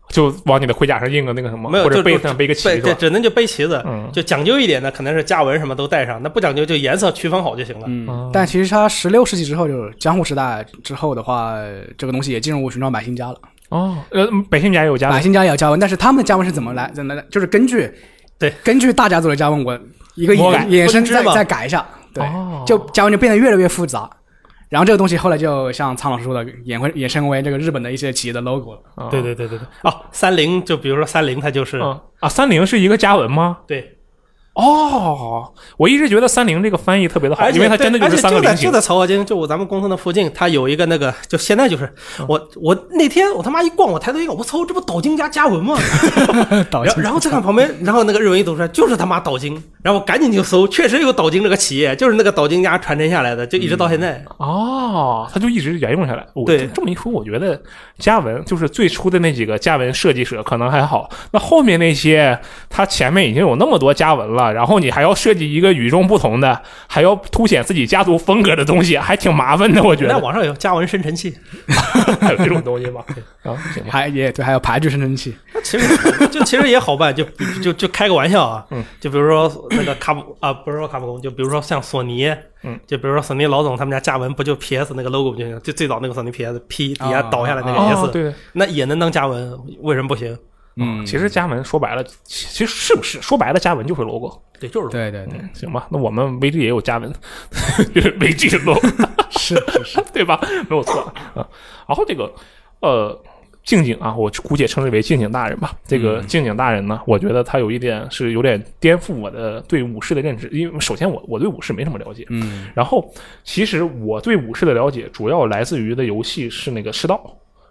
[0.09, 3.81] 就往你的盔甲上印个那个什么，没有，或者背上背个旗，对，只能就背旗子。
[3.87, 7.85] 嗯，就讲究一点的，可能是加纹什么都带上；那不讲究，就颜色区分好就行了。
[7.87, 11.55] 嗯，但其实它十六世纪之后，就是江户时代之后的话，
[11.97, 13.39] 这个东西也进入寻常百姓家了。
[13.69, 16.91] 哦，呃，百姓家也有家纹，百姓家也有加纹，但是他们的加纹是怎么来？
[16.93, 17.91] 怎么来就是根据
[18.37, 19.79] 对根据大家族的加文，我
[20.15, 22.23] 一个衍衍生再再改一下，对，
[22.65, 24.09] 就加文就变得越来越复杂。
[24.67, 29.09] 然后这个东西后来就像苍老师说的，衍会衍生为这个日本的一些企业的 logo 了。
[29.09, 29.67] 对对对对对。
[29.83, 31.77] 哦，三菱就比如说三菱，它就是
[32.19, 33.59] 啊，三菱是一个加文吗？
[33.67, 33.94] 对。
[34.55, 38.65] 哦，我一直觉得三菱这个翻译特别的好，因为它真的就是三个菱形。
[38.65, 41.93] 就在曹河泾，就我咱们公司的附近，它有一个那个，就现在就是
[42.25, 45.77] 我我那天我他妈一逛，我抬头一看，我操，这不岛津家家文吗？
[46.71, 47.03] 岛津。
[47.03, 49.61] 然后再看旁边，然后那个日文一读出来，就是他妈岛津。
[49.83, 54.23] 然后我赶紧就搜，确实有岛津这个企业，就是那个岛津家传承下来的，就一直到现在。
[54.37, 56.25] 哦，他就一直沿用下来。
[56.45, 57.61] 对，这么一说，我觉得
[57.99, 62.39] 家文就是最初的那几个家文设计者可能还好，那后面那些，
[62.69, 64.44] 他前面已经有那么多家文了。
[64.51, 69.81] 然后你还要设计一个与众不同的，还要凸显自己家族风格的东西，还挺麻烦的。
[69.83, 70.13] 我觉得。
[70.13, 71.35] 那网上有家文生成器，
[72.19, 73.03] 还 有这种东西吗？
[73.43, 75.35] 啊，行还也对，还有排序生成器。
[75.63, 77.23] 其实就其实也好办，就
[77.61, 78.65] 就就开个玩笑啊。
[78.71, 78.83] 嗯。
[78.99, 82.33] 就比如说那个卡普啊，不是说卡普空，就比如说像索尼，
[82.63, 85.59] 嗯，就比如说索尼老总他们家家文不就 PS 那个 logo 就行？
[85.61, 90.37] 就最早那个索尼 PS，P 底下倒下来那个 S，对，那也能当家文，为什么不行？
[90.77, 97.09] 嗯，其实家纹说白了，其实是不是说白了，家纹就是 logo，对，就是对对对，行吧，那我们 VG 也有家纹，
[97.93, 98.81] 就是 VG logo，
[99.31, 100.39] 是是是， 对吧？
[100.69, 101.01] 没有错
[101.33, 101.47] 啊。
[101.87, 102.29] 然后这个
[102.81, 103.17] 呃，
[103.63, 105.73] 静静啊，我姑且称之为静静大人吧。
[105.87, 113.09] 这个静静大人呢，我觉得他有一点是有点颠覆我的对武士的认知，因为首先我我对武士没什么了解，嗯，然后
[113.45, 117.15] 其实我对武士的了解主要来自于的游戏是那个《赤道》。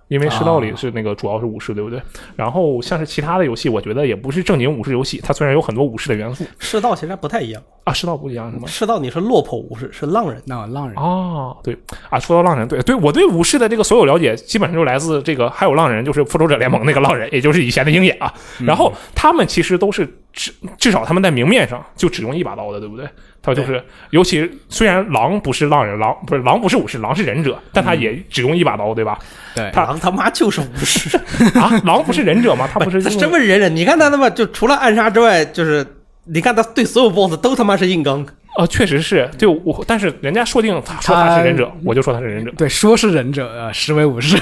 [0.08, 2.00] 因为世道里是那个主要是武士，对不对？
[2.36, 5.20] 然后像是其他的游戏，我觉得也不是正经武士游戏。
[5.24, 7.92] 它虽然有很多武士的元素，世道其实不太一样啊。
[7.92, 8.66] 世道不一样是吗？
[8.66, 11.76] 世道你是落魄武士，是浪人，那浪人哦，对
[12.10, 12.18] 啊。
[12.18, 15.48] 说到浪人，对对，我对武士的这个所有了解，基本上就来自这个。
[15.50, 18.32] 还有浪人，就是复仇者联盟那个浪人，也就是以前的鹰眼啊。
[18.60, 23.06] 然后他们其实都是至至少他们在明面上就只用一把刀的，对不对？
[23.44, 29.18] 他就是，尤其虽然狼不是浪人，狼不是狼不是武士，狼是忍者，但他也只用一把刀，对吧？
[29.54, 31.16] 对，狼他妈就是武士
[31.58, 31.70] 啊！
[31.84, 32.66] 狼不是忍者吗？
[32.72, 33.68] 他不是什么忍者？
[33.68, 35.86] 你看他他妈就除了暗杀之外，就是
[36.24, 38.26] 你看他对所有 BOSS 都他妈是硬刚。
[38.56, 42.52] 呃，确实是，就我，但是人家说定他说他是忍者，我就说他是忍者。
[42.56, 44.36] 对，说是忍者，呃，实为武士。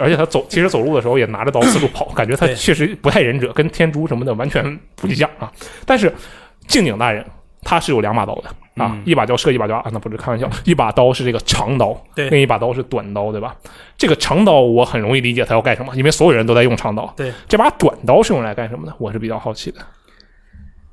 [0.00, 5.50] 而且他走，其实走路的时候也拿着刀四处跑，感觉他确实不太忍者，跟天竺什么的完全不一样啊。
[5.86, 6.12] 但是
[6.66, 7.24] 静景大人
[7.64, 8.44] 他是有两把刀的。
[8.82, 13.54] 啊，一把叫射，一把叫啊，那不是开玩笑，一把刀是这个长刀，对，另一把刀是短刀，对吧？
[13.96, 17.12] 这个长刀我很容易理解他要干什么，因为所有人都在用长刀。
[17.16, 18.92] 对，这把短刀是用来干什么的？
[18.98, 19.78] 我是比较好奇的。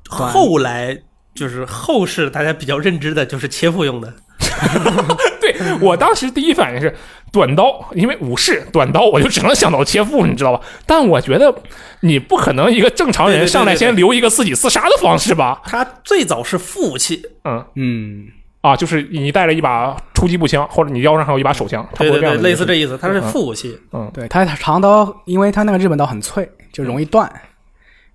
[0.08, 0.96] 后来
[1.34, 4.14] 就是后世大家比较认知的就是切腹用的。
[5.40, 6.94] 对我当时第一反应是
[7.32, 10.60] 短刀，因为武士短刀，我就只能想到切腹，你知道吧？
[10.86, 11.54] 但我觉得
[12.00, 15.60] 你不可能一个正常人上来先留一个自己自杀的方式吧？
[15.66, 18.26] 他最早是副武器，嗯嗯
[18.60, 23.76] 啊，就是你带着一把突击步枪，或者你腰上还有一把手枪，对对对，类似这意思，它是副武器。
[23.92, 27.30] 嗯，对，它长刀，因为它那个日本刀很脆，就容易断。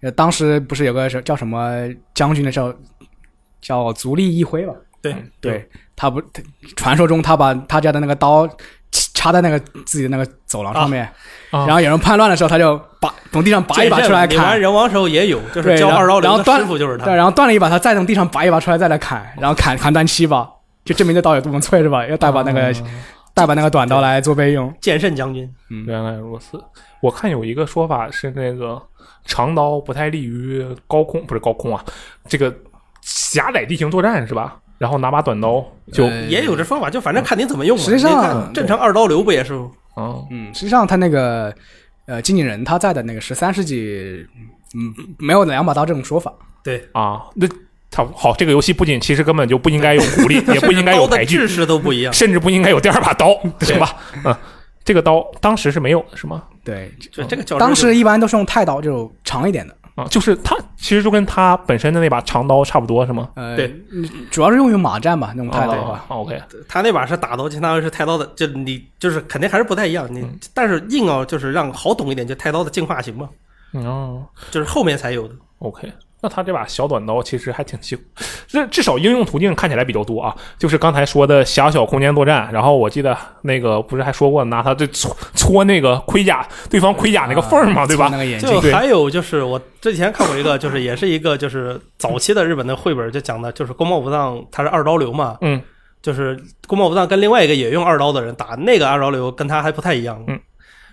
[0.01, 2.73] 呃，当时不是有个叫什么将军的叫
[3.59, 4.73] 叫足利义辉吧？
[5.01, 5.69] 对对。
[5.97, 6.21] 他不，
[6.77, 8.47] 传说中他把他家的那个刀
[9.13, 11.09] 插在那个自己的那个走廊上面，
[11.49, 14.37] 然后有人叛乱的时候，他就拔从地上拔一把出来砍。
[14.37, 17.05] 玩人王时候也有，就是教二刀流的师傅就是他。
[17.05, 20.47] 对，然后断了一把，他再从地上拔一把出来再来砍，然后砍砍断七把，
[20.85, 22.05] 就证明这刀有多么脆是吧？
[22.05, 22.73] 要带把那个
[23.33, 24.71] 带把那个短刀来做备用。
[24.79, 26.63] 剑圣将军，嗯，原来如此。
[27.01, 28.81] 我看有一个说法是那个
[29.25, 31.83] 长刀不太利于高空，不是高空啊，
[32.27, 32.55] 这个
[33.01, 34.57] 狭窄地形作战是吧？
[34.77, 37.77] 然后拿把短刀，就也有这方法，就反正看你怎么用。
[37.77, 39.71] 实际上，正常二刀流不也是吗？
[39.95, 41.53] 哦，嗯，实际上他那个
[42.05, 44.25] 呃，经纪人他在的那个十三世纪，
[44.75, 46.31] 嗯，没有两把刀这种说法。
[46.63, 47.47] 对啊，那
[47.89, 53.95] 他好，这个游戏不仅其实根本就不应该有狐狸， 也不应该有白具，制式都不一样，甚至不应该有第二把刀，行吧？
[54.25, 54.35] 嗯，
[54.83, 56.43] 这个刀当时是没有的，是吗？
[56.63, 59.75] 对，就这个当时一般都是用太刀，就长一点的。
[59.95, 63.29] 啊，就是它其实就跟他本身的那把长刀差不多，是吗？
[63.35, 63.75] 呃，对，
[64.29, 66.05] 主要是用于马战吧，那种太刀的话。
[66.09, 70.07] OK，他那把是打刀，相当于是太刀的，就你就是肯定还是不太一样。
[70.09, 73.27] 你、但是硬要就是让好懂一点，就太刀的进化型嘛，
[73.73, 75.33] 哦就是后面才有的。
[75.59, 75.91] ，OK。
[76.21, 77.95] 那他这把小短刀其实还挺秀，
[78.47, 80.35] 这至少应用途径看起来比较多啊。
[80.57, 88.17] 就是刚才说的狭小空间作战，然后我记得那个不是还说过拿它这搓搓那个盔甲对方盔甲那个缝儿嘛，对吧那？
[88.17, 95.61] 个眼镜就还有就是我之前看过一个，就是也是一个就是早期的日本的绘本，就讲的就是宫本武藏他是二刀流嘛，嗯，
[96.01, 100.39] 就是宫本武藏跟另外一个也用二刀的人打，那个二刀流跟他还不太一样，嗯，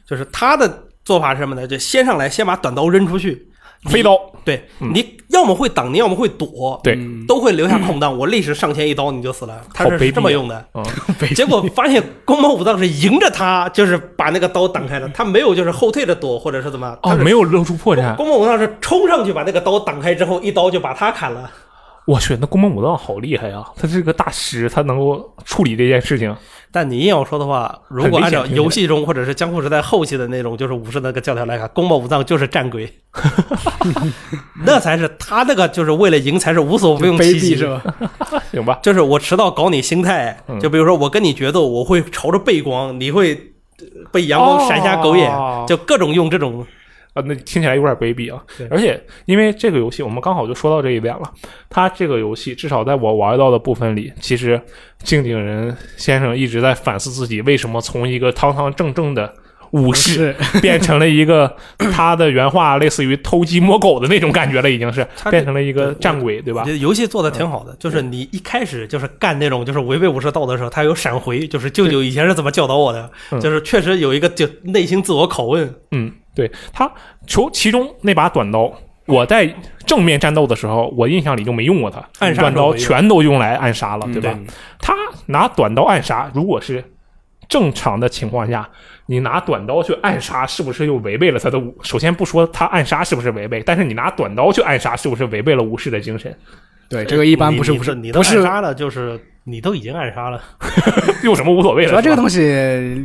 [0.07, 1.67] 就是他的做法是什么呢？
[1.67, 3.49] 就先上来先把短刀扔出去，
[3.85, 4.91] 飞刀，对，嗯。
[4.95, 10.65] 你要么会挡，你要么会躲，对，嗯都会留下空档，我立时上前一刀你就死了，他是这么用的。
[10.75, 10.85] 嗯，
[11.35, 18.15] 结果发现宫本武藏是迎着他，就是把那个刀挡开了，他没有就是后退着躲或者是怎么，哦，他没有露出破绽。
[18.15, 21.51] 宫本武藏是冲上去把那个刀挡开之后，一刀就把他砍了。
[22.07, 23.65] 我去，那宫本武藏好厉害啊！
[23.77, 26.35] 他是个大师，他能够处理这件事情。
[26.71, 32.93] 但你硬要说的话，如果按照游戏中或者是江户时代后期的那种就是武士那个教条来看，宫本武藏就是战鬼，
[34.67, 37.83] 那才是他那个就是为了赢才是无所不用其极是吧？
[38.53, 38.79] 行吧？
[38.83, 43.35] 就是我迟到搞你心态嗯，就比如说我跟你决斗，我会朝着背光，你会
[43.79, 46.67] 呃被阳光闪瞎狗眼，哦就各种用这种
[47.15, 48.45] 啊，那听起来有点卑鄙啊！
[48.69, 51.33] 而且因为这个游戏，我们刚好就说到这一点了。
[51.71, 54.61] 它这个游戏至少在我玩到的部分里，其实
[54.99, 59.33] 静景人先生一直在反思自己为什么从一个堂堂正正的
[59.75, 61.53] 武士 变成了一个
[61.93, 65.05] 他的原话类似于偷鸡摸狗的那种感觉了，已经是。
[65.31, 66.61] 变成了一个战鬼，对吧？
[66.61, 66.71] 我觉？
[66.71, 73.41] 得游戏做的挺好的，就是你一开始就是干那种就是违背武士道德的时候，他有闪回，就是舅舅以前是怎么教导我的，嗯。
[73.41, 75.75] 就是确实有一个就内心自我拷问。
[75.91, 76.49] 嗯，对。
[76.73, 76.89] 他
[77.27, 78.73] 除其中那把短刀，
[79.07, 79.53] 我在
[79.85, 84.33] 正面战斗的时候，我印象里就没用过它，暗杀短刀全都用来暗杀了，嗯对吧？
[84.33, 84.55] 对。
[84.79, 84.95] 他
[85.27, 86.85] 拿短刀暗杀，如果是
[87.49, 88.69] 正常的情况下，
[89.07, 91.77] 你拿短刀去暗杀，是不是又违背了他的武？
[91.83, 96.35] 首先不说他暗杀是不是违背，但是你拿短刀去暗杀，是不是违背了武士的精神？
[96.89, 100.41] 对，这个一般不是你不是你都不是暗杀了，就是你都已经暗杀了，
[101.25, 101.91] 有什么无所谓的？
[101.91, 102.43] 主要这个东西，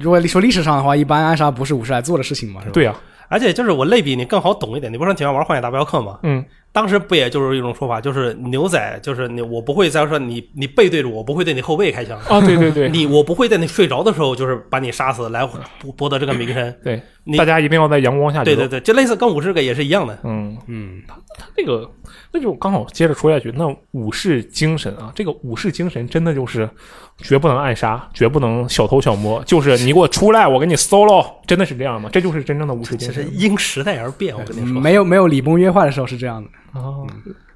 [0.02, 2.72] 如果说历史上的话，一般暗杀不是武士来做的事情嘛，是吧？
[2.74, 2.94] 对呀、
[3.28, 6.20] 而且就是我类比你更好懂一点，你不是喜欢玩《荒野大镖客》吗？
[6.24, 12.18] 嗯，当时不也就是一种说法，就是牛仔，就是你我不会再说你你背对着我，不会对你后背开枪。
[12.28, 15.44] 啊，对对对你我不会在你睡着的时候，就是把你杀死，来
[15.82, 16.74] 博博得这个名声。
[16.84, 20.18] 对，你大家一定要在阳光下对对对，就类似跟武士这个也是一样的。
[20.24, 21.90] 嗯，嗯，他他这个
[22.32, 23.52] 那就刚好接着说下去。
[23.56, 26.70] 那武士精神啊，这个武士精神真的就是
[27.18, 32.10] 绝不能暗杀，绝不能小偷小摸，就是你给我出来，我给你 solo，真的是这样吗？
[32.12, 34.80] 这就是真正的武士精神其实神因时代而变，我跟你说。
[34.80, 36.80] 没有没有礼崩乐坏的时候是这样的。
[36.80, 37.06] 啊。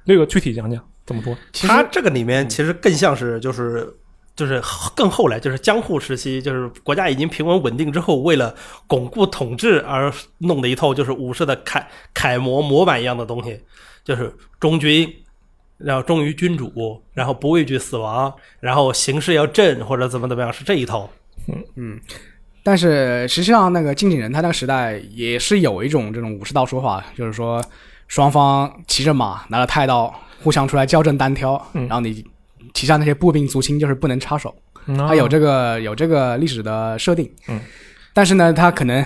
[0.06, 1.34] 那个具体讲讲怎么说？
[1.66, 3.88] 他这个里面其实更像是就是
[4.36, 4.60] 就是
[4.94, 8.54] 更后来就是江户时期，就是国家已经平稳稳定之后，为了
[8.86, 13.60] 巩固统治而弄的一套就是武士的楷楷模模板一样的东西，
[14.04, 15.12] 就是忠君。
[15.76, 21.10] 然后忠于君主，然后不畏惧死亡，然后行事要正或者怎么怎么样，是这一套。
[21.74, 22.00] 嗯
[22.62, 27.60] 但是实际上，那个近景人他那个时代也是有一种这种武士道说法，就是说
[28.06, 30.14] 双方骑着马，拿着太刀，
[30.44, 32.24] 互相出来交阵单挑，嗯然后你
[32.74, 34.54] 旗下那些步兵族亲就是不能插手，
[34.86, 37.30] 他他有这个有这个历史的设定。
[37.48, 37.58] 嗯，
[38.12, 39.04] 但是呢，他可能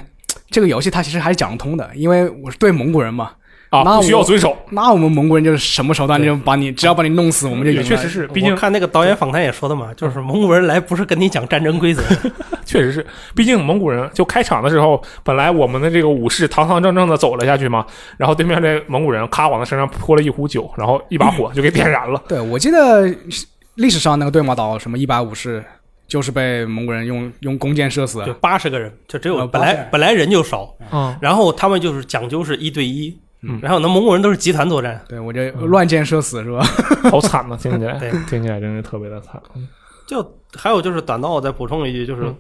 [0.50, 3.32] 这个游戏它其实还是讲得通的，因为我是对蒙古人嘛，
[3.68, 7.82] 啊，那不需要遵守，那我们蒙古人就是什么手段就把你，只要把你弄死，我们就赢了。
[7.82, 12.02] 也确实是，毕竟看那个导演访谈也说的嘛，就是蒙古人来不是跟你讲战争规则，
[12.64, 13.06] 确实是，
[13.36, 17.84] 毕竟蒙古人就开场的时候，本来我们的这个武士堂堂正正的走了下去嘛，
[18.16, 22.22] 然后对面这蒙古人咔往他身上泼了一壶酒，然后一把火就给点燃了。
[22.26, 23.06] 对，我记得
[23.78, 25.64] 历史上那个对马岛什么一百武士，
[26.08, 28.18] 就是被蒙古人用用弓箭射死。
[28.20, 28.34] 就的。
[28.34, 33.58] 八十个人，就只有呃本来80本来人就少，嗯，然后他们就是讲究是一对一，嗯。
[33.62, 36.62] 然后那蒙古人都是集团作战，对我这乱箭射死是吧？
[37.10, 37.96] 好惨呐，听起来。
[37.98, 39.40] 对，听起来真是特别的惨。
[40.06, 42.36] 就还有就是短刀，我再补充一句，就是嗯。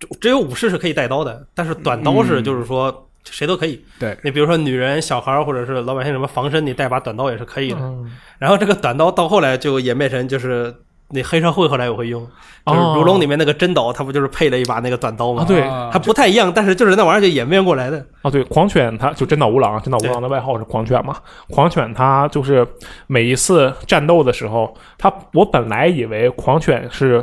[0.00, 3.84] 只只有武士是可以带刀的，但是短刀是就是说谁都可以。
[3.98, 7.78] 对，你比如说女人、小孩儿或者是老百姓什么防身，你带把短刀也是可以的。
[7.80, 10.74] 嗯，然后这个短刀到后来就演变成就是。
[11.10, 12.26] 那黑社会后来也会用，
[12.66, 15.42] 就是哦如龙里面那个真岛，他不就是配了一把那个短刀吗？
[15.42, 18.04] 啊对啊还不太一样，但是就是那玩意儿就演变过来的。
[18.22, 21.18] 啊，对，狂犬他就真岛无郎，真岛无郎的外号是狂犬嘛。
[21.50, 22.66] 狂犬他就是
[23.06, 27.22] 每一次战斗的时候，他我本来以为狂犬是。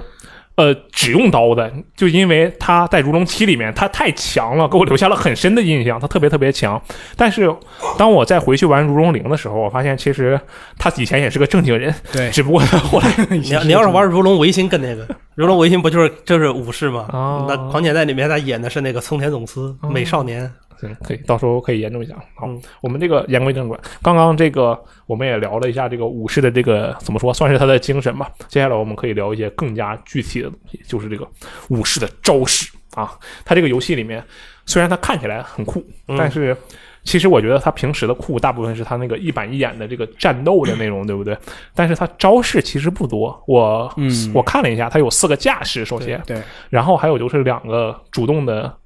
[0.62, 6.80] 呃，只用刀的，就因为他在《如龙七》里面他太强了，给我留下了很深的印象，他特别特别强。
[7.18, 7.52] 但是
[7.98, 10.40] 当我再回去玩《如龙零》的时候，我发现其实
[10.78, 15.04] 他以前也是个正经人，对，只不过他后来 你你要是玩 《如龙维新》跟那个
[15.34, 17.08] 《如龙维新》不就是就是武士吗？
[17.48, 20.52] 那狂犬在里面他演的是那个松田总司美少年。
[20.88, 22.16] 行，可以，到时候可以研究一下。
[22.36, 22.50] 好，
[22.82, 28.30] 我们这个言归正传，刚刚这个我们也聊了一下这个武士的这个怎么说，算是他的精神吧。
[28.48, 31.28] 接下来我们可以聊一些更加具体的东西，就是这个
[31.70, 33.12] 武士的招式啊。
[33.46, 34.24] 他这个游戏里面
[34.66, 35.84] 虽然他看起来很酷，
[36.18, 36.56] 但是
[37.04, 41.38] 其实我觉得他平时的酷大部分是他那个一板一眼的这个战斗的内容，对不对？
[41.74, 43.44] 但是他招式其实不多。
[43.48, 43.94] 我
[44.34, 48.78] 我看了一下，他有四个架势，首先对，然后还有就是两个主动的。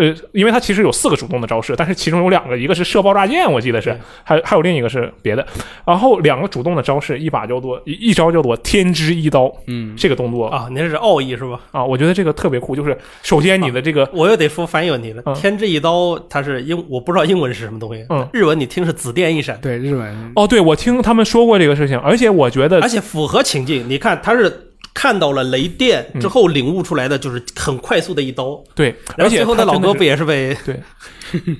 [0.00, 3.94] 呃，因为它其实有四个主动的招式，但是其中有两个，一个是射爆炸剑，我记得是，
[4.24, 5.46] 还还有另一个是别的。
[5.84, 11.60] 然后两个主动的招式，一把叫做一一招叫做天之一刀，嗯，这个动作啊，您是奥义是吧？
[11.70, 15.22] 啊，我觉得这个特别酷，就是首先你的这个，我又得说翻译问题了。
[15.34, 20.32] 天之一刀，它是英，我不知道英文是什么东西，嗯，日文你听是紫电一闪，对，日文。
[20.34, 24.68] 哦，对，我听他们说过这个事情，而且我觉得，而且符合情境，你看它是。
[24.92, 28.62] 看到了雷电之后，领悟出来的就是很快速的一刀。
[28.74, 30.80] 对，而且最后的老哥不也是被对，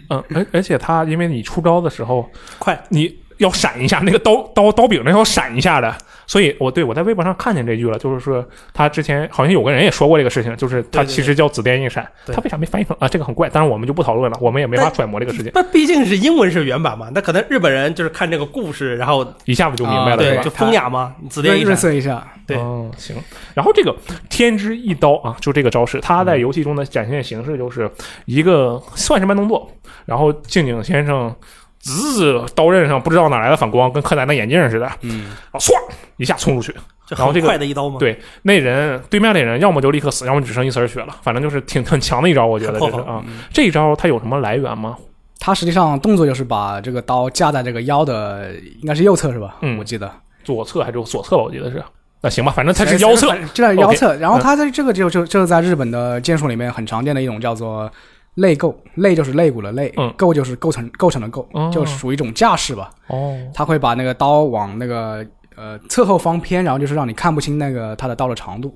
[0.09, 2.29] 嗯，而而且他因为你出招的时候
[2.59, 5.93] 快，你要闪一下，那个刀刀刀柄那要闪一下的。
[6.27, 13.09] 所以，我对我在微博上看见这句了，就是说他之前好像有个人也说过这个事情，就是他其实叫紫电一闪，他为啥没翻译成啊？
[13.09, 15.51] 这个很怪，但是我们就不讨论了，我们也没法揣摩这个事情。
[15.55, 20.43] 那毕竟是英文是原版嘛，那可能日本人就是看这个故事，然后一下子就明白了，对，吧？
[20.43, 22.57] 就风雅嘛，紫电一闪一下，对，
[22.97, 23.17] 行。
[23.55, 23.93] 然后这个
[24.29, 27.91] 天之一刀啊，就这个招式，他在游戏中的展现形式就是
[28.27, 29.69] 一个算是慢动作，
[30.05, 31.35] 然后静静先生。
[31.81, 34.91] 滋，刀刃上不知道哪来的反光，跟柯南的眼镜似的。
[35.01, 35.73] 嗯，啊，唰
[36.19, 36.79] 一下冲出去，
[37.09, 37.97] 然后这个快的一刀吗？
[37.99, 41.17] 对，那人对面那人要么就立刻死，要么只剩一丝血了。
[41.23, 43.25] 反正就是挺很强的一招，我觉得这是啊。
[43.53, 44.97] 这一招它有什么来源吗？
[45.39, 48.53] 它实际上动作就是把这个刀架在这个腰的，
[48.83, 49.57] 应该是右侧是吧？
[49.63, 50.13] 嗯，我记得
[50.45, 51.43] 左侧还是左侧吧？
[51.45, 51.83] 我记得是。
[52.21, 54.15] 那行吧，反正它是腰侧，就在腰侧。
[54.17, 57.91] 然后它在这个就就就是在日本的剑术里面很常见的一种叫做。
[58.35, 62.91] 肋构，肋就是肋骨的肋，构就是构成构成的构，就属于一种架势吧。
[63.09, 65.27] 哦，他会把那个刀往那个
[65.57, 68.75] 呃侧后方偏，然后就是让你看不清那个他的刀的长度。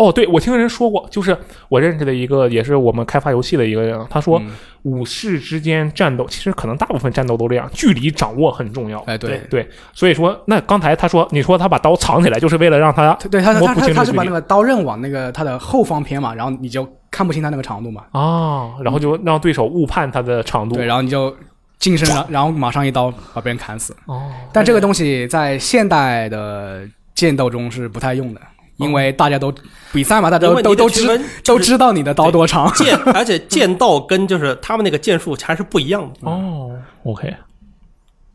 [0.00, 1.36] 哦，对，我听人说过，就是
[1.68, 4.40] 我认识的一个，也是我们开发游戏的一个人，他说
[4.84, 8.98] 武士之间战斗，其实可能大部分战斗都这样，距离掌握很重要。
[9.00, 18.04] 哎，对对，所以说，那刚才他说，你说他把刀藏起来，就是为了让他对他他他他是把那个刀刃往那个他的后方偏嘛，然后你就看不清他那个长度嘛。
[18.12, 20.76] 啊，然后就让对手误判他的长度。
[20.76, 21.36] 对，然后你就
[21.78, 23.94] 近身，然然后马上一刀把别人砍死。
[24.06, 28.40] 哦，但这个东西在现代的剑斗中是不太用的。
[28.80, 29.52] 因为大家都
[29.92, 32.72] 比赛嘛，大家都都都知都知道你的刀多长。
[32.74, 36.30] 剑， 而且剑道跟就是他们那个剑术还是不一样的。
[36.30, 36.70] 哦
[37.04, 37.34] ，OK。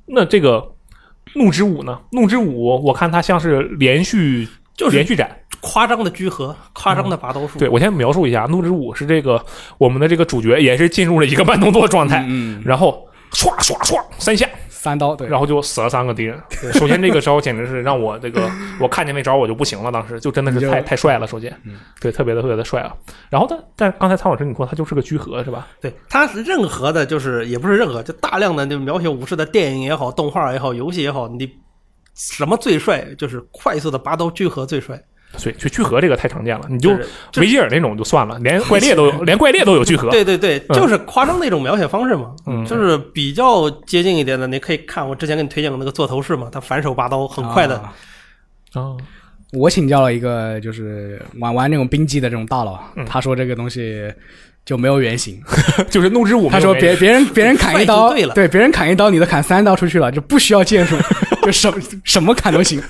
[0.08, 0.74] 那这个
[1.34, 2.00] 怒之舞呢？
[2.12, 5.30] 怒之舞，我看它像是连续，就是连续斩，
[5.62, 7.58] 夸张的聚合，夸张的拔刀术。
[7.58, 9.43] 对我先描述一下，怒之舞是这个
[9.78, 14.48] 我们的这个主角也是进入了一个慢动作状态，嗯，然后唰唰唰三下。
[14.86, 16.40] 三刀对，然后就死了三个敌人。
[16.74, 18.48] 首先这个招简直是让我这个，
[18.80, 21.26] 我看见那招我就不行了，当时就真的是太太帅了。
[21.26, 21.52] 首先，
[22.00, 22.96] 对，特别的特别的帅啊。
[23.32, 25.68] 然后但但刚才苍老师你说他就是个居合是吧？
[25.82, 31.50] 对，他是任何的，就是也不是任何，就大量的就描写武士的电影也好，动画也好，游戏也好，你
[32.14, 33.04] 什么最帅？
[33.18, 35.02] 就是快速的拔刀居合最帅。
[35.43, 36.91] 对，就聚合这个太常见了，你就
[37.38, 40.09] 维吉尔那种就算了，连怪猎都有，连怪猎都有聚合。
[40.09, 44.47] 对对对，就是夸张那种描写方式嘛，嗯就是比较接近一点的。
[44.47, 47.82] 你可以看我之前给你推荐过那个座头式嘛，他反手拔刀很快的。
[48.73, 48.97] 哦，
[49.53, 54.11] 我请教了一个就是玩玩那种冰机的这种大佬，他说这个东西。
[54.65, 55.39] 就没有原型，
[55.91, 56.49] 就是怒之舞。
[56.49, 60.97] 他说别别人别人 砍一刀，对了，对别人砍一刀，你都砍三刀出去了，就不需要剑术，
[61.43, 61.71] 就什
[62.03, 62.82] 什么砍都行。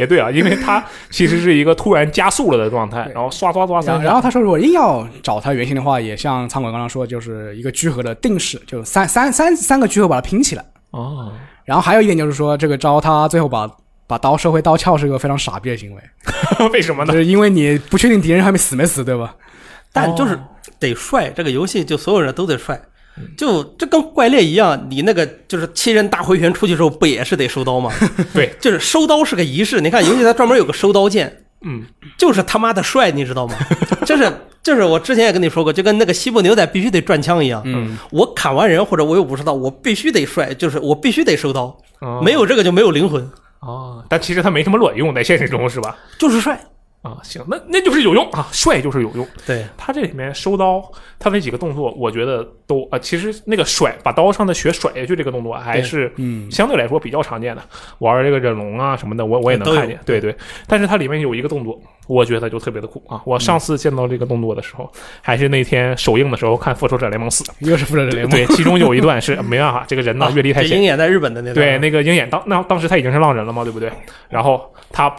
[0.00, 4.02] 也对啊，因为他其实是一个突然加速了的状态， 然后刷刷刷三。
[4.02, 10.64] 然后他说，如果硬要找他原型的话，也像仓管刚刚说，就是一个聚合的定式，就三三三三个聚合把它拼起来。
[10.92, 11.30] 哦。
[11.66, 13.70] 然后还有一点就是说，这个招他最后把
[14.06, 16.02] 把刀收回刀鞘是一个非常傻逼的行为。
[16.72, 17.12] 为什么呢？
[17.12, 19.34] 就是因为你不确定敌人还没死没死，对吧？
[19.92, 20.38] 但就是
[20.78, 22.80] 得帅，这个游戏就所有人都得帅，
[23.36, 27.90] 就这跟怪猎一样，你那个就是七人大回旋出去时候不也是得收刀吗？
[28.34, 29.80] 对，就是收刀是个仪式。
[29.80, 31.84] 你看游戏它专门有个收刀剑，嗯，
[32.18, 33.54] 就是他妈的帅，你知道吗？
[34.04, 34.30] 就是
[34.62, 41.76] 就是我之前也跟你说过，就跟那个西部牛仔必须得转枪一样，嗯，我砍完人或者我有武士刀，我必须得帅，就是我必须得收刀，
[42.22, 43.28] 没有这个就没有灵魂。
[43.60, 45.96] 哦，但其实它没什么卵用，在现实中是吧？
[46.18, 46.58] 就是帅。
[47.02, 49.26] 啊，行，那那就是有用啊，帅就是有用。
[49.46, 50.82] 对他这里面收刀，
[51.18, 57.62] 他那几个动作，我觉得都啊，其实那个甩把刀上的血甩下去这个动作，还是嗯，相对来说比较常见的。
[58.00, 60.36] 玩这个忍龙啊什么的，我我也能看见，对对。
[60.66, 63.22] 但是它里面有一个动作，我觉得就特别的酷啊！
[63.24, 73.90] 我上次见到这个动作的时候，还是那天首映的时候看《复仇者联盟四》，又是复仇者联盟，对，其中有一段是没办法，这个人呢啊阅历太浅鹰，眼在日本的那段对，那个鹰眼当那当时他已经是浪人了嘛，对不对？
[74.28, 75.14] 然后他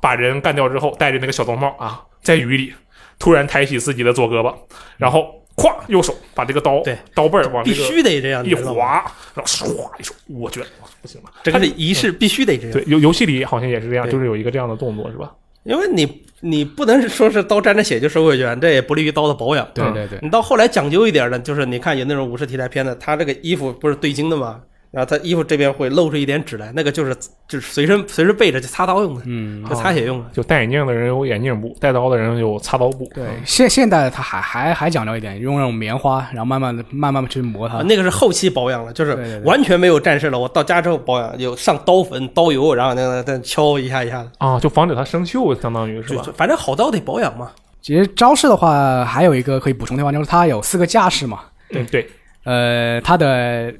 [0.00, 2.72] 把人干掉之后，戴着那个小兜帽啊，在雨里
[3.18, 4.54] 突然抬起自己的左胳膊，
[4.96, 9.66] 然后咵右手把这个刀对刀背儿往必这个须得这样，一你知道吗，划，然后唰
[9.98, 10.66] 一手，我觉得
[11.02, 11.30] 不行了。
[11.42, 12.72] 这个是仪式，必须得这样。
[12.72, 15.32] 对游游戏里好像也是这样，对就是有一个这样的动作是吧？
[15.64, 19.68] 因为你你不能是说是刀沾着血就收回去，这也不利于刀的保养。
[19.74, 24.60] 对对对，你到后来讲究一点的，就是你看有那种武士题材片的，他这个衣服不是对襟的吗？
[24.90, 27.14] 然后他衣服这边会露出一点纸来，那个就是
[27.46, 30.26] 就是随身随时备着就擦刀用的，嗯，就擦血用的。
[30.32, 33.06] 就戴眼镜的人有眼镜布，戴刀的人有擦刀布。
[33.14, 37.82] 对，现现代的它还还还讲究一点，用那种棉花，然后慢慢的慢慢的去磨它啊，。
[37.82, 40.38] 那个是后期保养了，就是完全没有战事了。
[40.38, 46.24] 我到家之后保养，有上刀粉、刀油，然后那个再敲一下一下的，啊，就防止它生锈，相当于是吧？
[46.34, 47.50] 反正好刀得保养嘛。
[47.80, 51.40] 其实招式的话，还有一个可以补充的地方，就是它有四个架势嘛。
[51.70, 52.06] 对对，
[52.44, 53.72] 呃，它的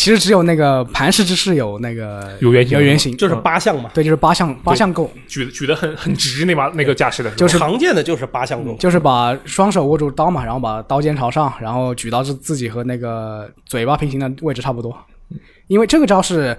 [0.00, 8.74] 其实只有那个盘式之势有那个有原型有原型，就是八项嘛，对，就是八项八项构，举得举得很很直那把那个架势的，就是常见的就是八项构。
[8.76, 14.96] 就是把双手握住刀嘛，然后把刀尖朝上，然后举到自自己和那个嘴巴平行的位置差不多。
[15.66, 16.56] 因为这个招式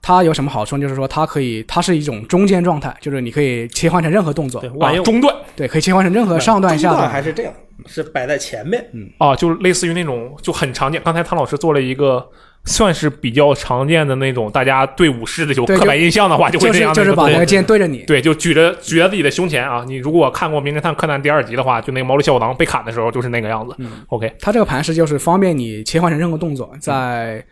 [0.00, 0.80] 它有什么好处呢？
[0.80, 7.10] 就是说它可以，它是一种中间状态，就是你可以切换成任何动作对，，中段对，可以切换成任何上段、下段段。
[7.10, 7.52] 还是这样，
[7.84, 8.82] 是摆在前面。
[8.94, 11.02] 嗯啊，就类似于那种就很常见。
[11.04, 12.26] 刚才汤老师做了一个
[12.68, 19.84] 算是比较常见的那种，大家对武士的有刻板印象的话，就会就是这样的一个动作就是把那个剑对着你，对，就举着举在自己的胸前啊！
[19.88, 23.74] 你如果看过《名侦探柯南》第二集的话，就那个毛利小五郎被砍的时候就是那个样子。
[24.08, 27.42] OK，它这个盘式就是方便你切换成任何动作，在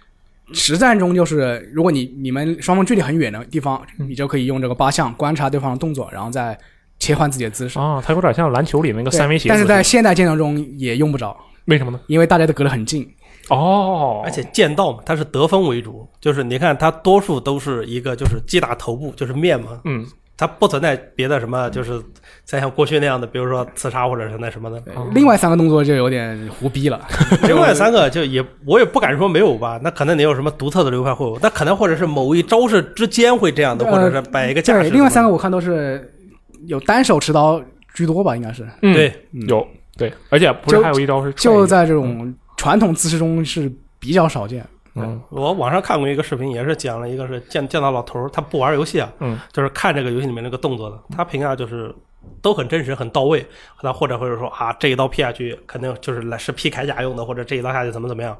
[0.53, 6.57] 实战中就是如果你你们双方距离很远的地方，你就可以用这个八项观察对方的动作，然后再
[6.99, 7.79] 切换自己的姿势。
[7.79, 11.99] 啊，它有点像篮球里那个三维鞋，但是在现代剑道中也用不着，为什么呢？
[12.07, 13.09] 因为大家都隔得很近。
[13.49, 20.05] 哦，而且剑道嘛，它是得分为主，就是你看它多数都是一个就是击打头部，就是面嘛，嗯，
[20.37, 22.03] 它不存在别的什么，就是
[22.45, 24.79] 再像过去那样的，比如说刺杀或者是那什么的。
[24.95, 25.09] 哦。
[25.15, 27.01] 另外三个动作就有点胡逼了。
[27.47, 34.91] 另外三个就也我也不敢说没有吧，那可能你有什么独特的流派会有，那可能或者是某一招式之间会这样的，呃或者是摆一个架势。
[34.91, 36.13] 另外三个我看都是
[36.67, 37.63] 有单手持刀
[37.95, 38.67] 居多吧，应该是。
[38.83, 38.93] 嗯。
[38.93, 39.13] 对，
[39.49, 39.67] 有。
[39.99, 44.67] 对，而且不是还有一招是就踹在这种传统姿势中是比较少见。
[44.99, 51.95] 嗯我网上看过一个视频，也是讲了一个是见见到老头儿，他不玩游戏啊，嗯，就是看这个游戏里面那个动作的，他评价就是
[52.41, 53.47] 都很真实、很到位。
[53.83, 58.35] 他或者或者说啊，这一刀劈下去肯定就是来是劈铠甲用的，或者这一刀下去怎么怎么样。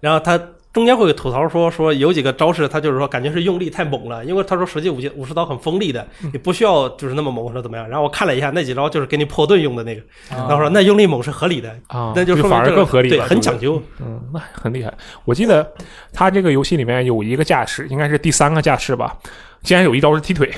[0.00, 0.36] 然后他
[0.72, 7.88] 中间会吐槽说说有几个招式，他就是说感觉是用力太猛了，因为他说实际武器武士刀很锋利的，你不需要就是那么猛或者怎么样。
[7.88, 13.82] 然后我看了一下那几招，就是给你破盾用的那个，然后说那用力猛是合理的，啊，那就反而更合理对很讲究。
[13.98, 14.94] 嗯，那很厉害。
[15.24, 15.68] 我记得
[16.12, 19.18] 他这个游戏里面有一个架势，应该是第三个架势吧，
[19.62, 20.52] 竟然有一招是踢腿，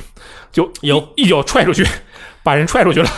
[0.51, 1.87] 就有一脚踹出去，
[2.43, 3.09] 把人踹出去了。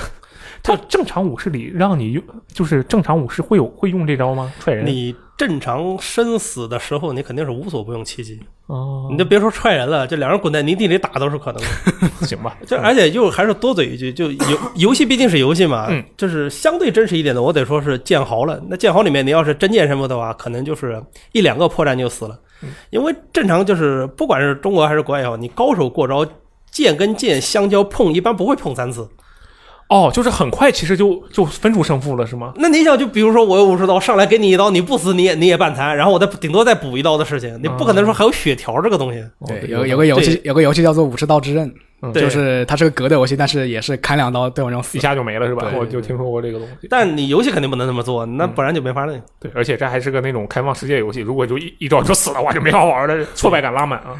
[0.62, 4.50] 他正常武士里让你用，就是正常武士会有会用这招吗？
[4.60, 4.86] 踹人？
[4.86, 8.40] 你正常生死的时候，你肯定是无所不用其极。
[8.66, 12.08] 哦，你就别说踹人了，就两人滚在泥地里打都是可能的。
[12.26, 18.62] 行吧， 就而且又还是多嘴一句，就游 游戏毕竟是游戏嘛，嗯就是相对真实一点的，我得说是剑豪了。
[18.68, 21.02] 那剑豪里面，你要是真剑什么的话，可能就是
[21.32, 22.38] 一两个破绽就死了。
[22.90, 26.26] 因为正常就是不管是中国还是国外也好，你高手过招，
[26.70, 29.06] 剑跟剑相交碰，一般不会碰三次。
[29.88, 32.52] 哦，就是很快，其实就就分出胜负了，是吗？
[32.56, 39.20] 那你想，就比如说我有武士刀上来给你一刀，你不死你也你也半残，然后我再顶多再补一刀的事情，你不可能说还有血条这个东西。
[39.20, 41.68] 哦对，有有个游戏有个游戏叫做《武士刀之刃》，
[42.02, 45.00] 嗯就是它是个格斗游戏，但是也是砍两刀对方就死一。
[45.00, 45.70] 下就没了，是吧？
[45.76, 46.88] 我就听说过这个东西。
[46.88, 49.20] 但你游戏肯定不能这么做，那不然就没法弄。
[49.38, 54.16] 对，而且这还是个那种开放世界游戏，如果就一一招就死了，我，就没法玩了，挫败感拉满啊！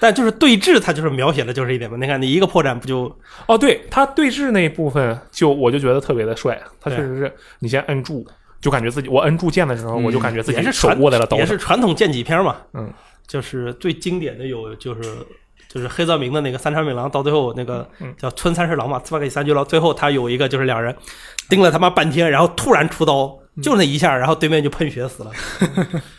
[0.00, 1.96] 但就是对峙，它就是描写的就是一点嘛。
[2.00, 3.14] 你看，你一个破绽不就
[3.46, 8.26] 哦，对他对峙那一部分，就我就觉得特别的帅，他确实是你先摁住，
[8.60, 11.40] 就感觉自己我摁住键的时候，嗯我就感觉自己手也是传握在了刀上。
[11.40, 12.56] 也是传统剑戟片嘛。
[12.72, 12.92] 嗯，
[13.26, 15.02] 就是最经典的有就是
[15.68, 20.96] 就是黑泽明的那个三川敏郎，到最后那个嗯叫村三十郎嘛，刺给三巨郎，最后他有一个就是两人
[21.50, 25.30] 盯了他妈半天，然后突然出刀，就那一下，然后对面就喷血死了。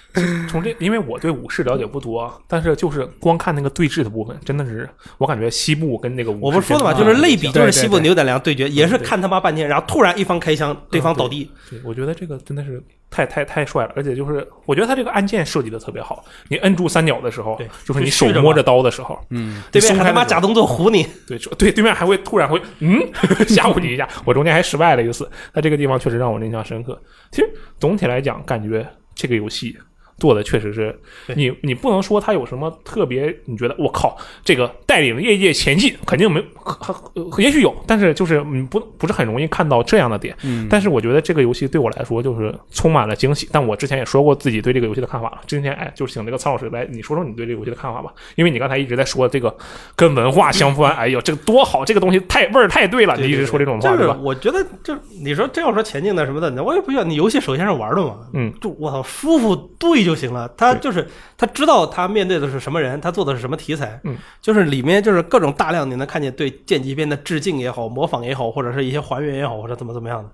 [0.50, 11.50] 从这，因为我对武士了解不多，但是就是光看那个对峙的部分，真的是我感觉西部跟那个我不是说的嘛，就是类比，就是西部牛仔良对决，也是看他妈半天，然后突然一方开枪，对方倒地。
[11.70, 23.00] 对，我觉得这个真的是太太太帅了，而且就是我觉得他这个按键设计的特别好，你摁住三角的时候，对，就是你手摸着刀的时候，嗯，对面还他妈假动作唬你，对，对，对面还会突然会嗯
[23.48, 27.00] 吓唬你一下，我中间还失败了一次，他这个地方确实让我印象深刻。
[27.32, 27.50] 其实
[27.80, 28.84] 总体来讲，感觉
[29.14, 29.78] 这个游戏。
[30.20, 30.98] 做的确实是，
[31.36, 36.44] 你你不能说他有什么特别，你觉得我靠，这个带领业界前进肯定没，
[37.38, 40.36] 也许有，但是就是你不不是很容易看到这样的点。
[40.44, 43.48] 嗯，但是我觉得这个游戏对我来说就是充满了惊喜。
[43.52, 45.40] 但我之前也说过自己对这个游戏的看法了。
[45.48, 48.12] 今天哎，就是请这个曹老师来，你说说你对这个游戏的看法吧。
[48.36, 49.56] 因为你刚才一直在说这个
[49.96, 53.16] 跟文化相关，哎呦，这个多好，这个东西太味儿太对了。
[53.16, 54.18] 你一直说这种话，对吧？
[54.22, 54.94] 我觉得就
[55.24, 57.04] 你说真要说前进的什么的，我也不需要。
[57.04, 60.09] 你游戏首先是玩的嘛，嗯，就我操，舒服对。
[60.09, 61.08] 就行了，他就是
[61.38, 70.30] 他知道他面对的是什么人，他做的是什么题材，嗯，就是里面就是各种大量你能看见对剑戟片的致敬也好，模仿也好，或者是一些还原也好，或者怎么怎么样的，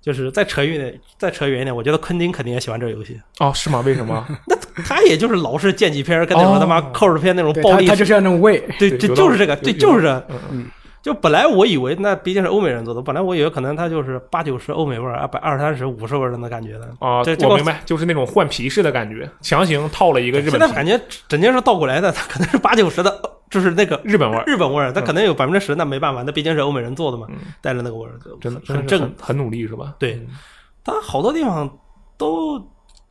[0.00, 3.20] 就是再扯远点，再扯远一点，我觉得昆汀肯定也喜欢这个游戏。
[3.38, 3.80] 哦，是吗？
[3.86, 4.26] 为什么？
[4.46, 10.66] 那他也就是老是剑戟片跟那种他妈扣子片那种暴力，他就是要那种味，对，就就是这个，对，就是这，嗯。
[11.02, 17.22] 就本来我以为那毕竟是欧美人做的，本来我以为可能它就是八九十欧美味儿，二百二三十五十味儿的那感觉的啊。
[17.48, 20.52] 我明白，就是那种换皮式的感觉，强行套了一个日本。
[20.52, 23.20] 现在感觉整件事倒过来的，它可能是八九十的，
[23.50, 27.26] 就是那个日本味儿，日本味儿，它可能有百分之十，那没办法，那毕竟是欧美人做的嘛，
[27.60, 29.96] 带着那个味儿，真的很正，很努力是吧？
[29.98, 30.24] 对，
[30.84, 31.68] 它好多地方
[32.16, 32.60] 都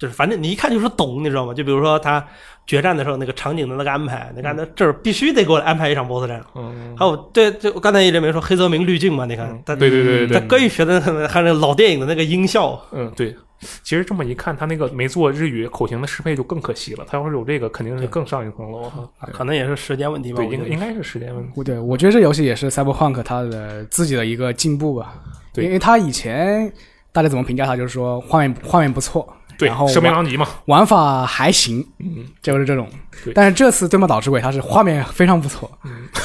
[0.02, 1.54] 就是反正你一看就是懂，你知道吗？
[1.54, 2.26] 就比如说他。
[2.68, 6.42] 决战的时候，那个场景的那个安排，你看，他这儿必须得给我安排一场 BOSS 战。
[6.56, 9.26] 嗯，还有，对，就刚才一直没说黑泽明滤镜嘛？
[9.26, 12.80] 你看，他对对对对，他可以学的还有老电影的那个音效。
[12.92, 13.36] 嗯，对。
[13.84, 17.06] 其实这么一看，他那个没做日语口型的适配就更可惜了。
[17.10, 18.90] 他要是有这个，肯定是更上一层楼。
[19.34, 20.38] 可能也是时间问题吧。
[20.38, 21.64] 对，应应该是时间问题。
[21.64, 25.16] 对，我觉得这游戏也是 Cyberpunk 它的自己的一个进步吧。
[25.52, 26.72] 对，因为他以前
[27.12, 29.28] 大家怎么评价他，就是说画面画面不错。
[29.68, 32.88] 然后声名狼藉嘛，玩法还行，嗯，就是这种。
[33.36, 35.70] 但是这次对马岛之鬼它是画面非常不错，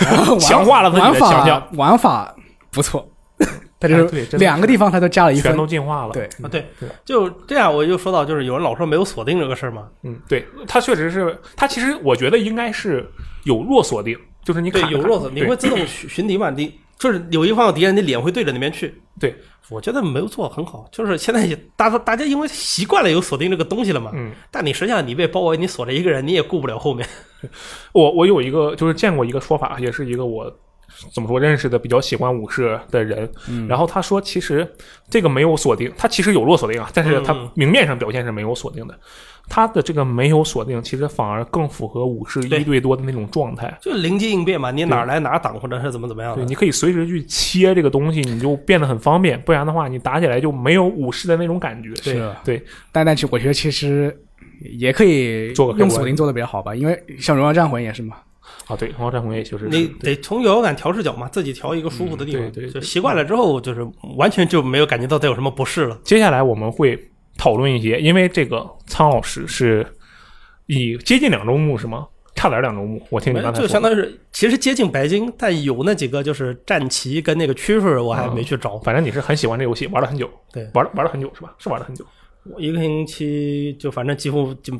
[0.00, 2.34] 然后 强化了玩法，玩法
[2.70, 3.08] 不错。
[3.78, 6.12] 它就是两个地方它都加了一全都进化了。
[6.12, 6.66] 对啊，对，
[7.04, 9.82] 就这样，我就说到就是有人老说没有锁定这个事儿嘛。
[10.02, 13.06] 嗯，对，它确实是，它其实我觉得应该是
[13.44, 16.48] 有弱锁定，就是你对有弱锁，你会自动寻敌嘛？
[16.48, 19.02] 你就是有一方有敌人，你脸会对着那边去。
[19.20, 19.36] 对。
[19.68, 27.06] 我觉得没有做很好，就是现在也大大家因为习惯了有锁定这个东西了嘛，嗯，但你实际上你被包围，你锁着一个人，你也顾不了后面。
[27.92, 30.50] 我我有一个就是见过一个说法，也是一个我
[31.12, 34.66] 怎么说认识的比较喜欢武士的人，嗯然后他说其实
[35.10, 38.98] 这个没有锁定，他其实有落锁定啊，但是他明面上表现是没有锁定的。
[39.48, 46.42] 他的这个没有锁定，其实反而更符合武士一对多的那种状态，就灵机应变嘛，你哪来哪挡，或者是怎么怎么样的。
[46.42, 49.40] 对，你可以随时去切这个东西，你就变得很方便。
[49.42, 51.94] 不然的话，你打起来就没有武士的那种感觉。
[52.02, 52.62] 是，对。
[52.90, 54.14] 但但其我觉得其实
[54.78, 58.16] 也可以做个用锁定做的比较好吧，因为像荣耀战魂也是嘛。
[58.66, 63.86] 啊，对，荣耀战魂也就是你得从摇摇杆调视角嘛，自己调一个舒服的地方，对，就习惯了之后，就是
[64.16, 65.96] 完全就没有感觉到它有什么不适了。
[66.02, 66.98] 接下来我们会
[67.38, 69.86] 讨论一些，因为这个苍老师是。
[70.68, 72.08] 以接近两周目是吗？
[72.34, 78.76] 差点两周目，我听你刚才就相当于是其实接近白金，但有那几个就是战旗跟那个区分，我还没去找。
[78.78, 81.54] 反正你是很喜欢这游戏，玩了很久，对，玩了玩了很久是吧？
[81.60, 82.04] 是玩了很久，
[82.50, 84.76] 我一个星期就反正几乎就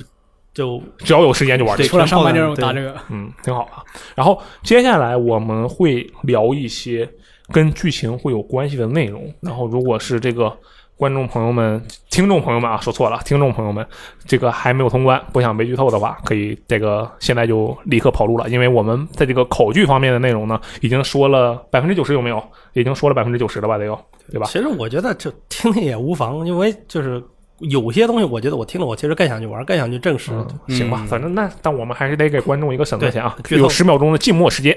[0.52, 1.76] 就只要有时间就玩。
[1.76, 3.84] 对除了上班就是打这个，嗯，挺好啊。
[4.16, 7.08] 然后接下来我们会聊一些
[7.52, 9.32] 跟剧情会有关系的内容。
[9.40, 10.52] 然后如果是这个。
[10.96, 13.86] 观众朋友们、听众朋友们啊，说错了，听众朋友们，
[14.24, 22.42] 这个还没有通关，不想被剧透的话，可以这个现在就立刻跑路了，因为我们在这个口剧方面的内容呢，已经说了百分之九十，有没有？
[22.72, 23.76] 已经说了百分之九十了吧？
[23.76, 23.98] 得有，
[24.32, 24.46] 对吧？
[24.46, 27.22] 其实我觉得就听听也无妨，因为就是
[27.58, 30.32] 有些东西，我觉得我听了，我其实更想去玩，更想去证实。
[30.68, 34.74] 行吧，反正那但我们还是得给观众一个选择权啊，有十秒钟的静默时间，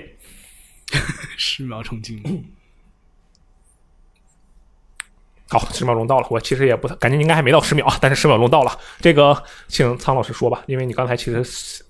[1.37, 2.31] 十秒钟静默。
[5.49, 6.27] 好，十秒钟到了。
[6.29, 8.71] 我其实也不太感觉应该还没到十秒，但是十秒钟到了。
[9.01, 9.35] 这个，
[9.67, 11.43] 请苍老师说吧，因为你刚才其实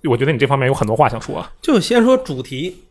[0.04, 1.52] 我觉得你这方面有很多话想说啊。
[1.60, 2.82] 就先说主题，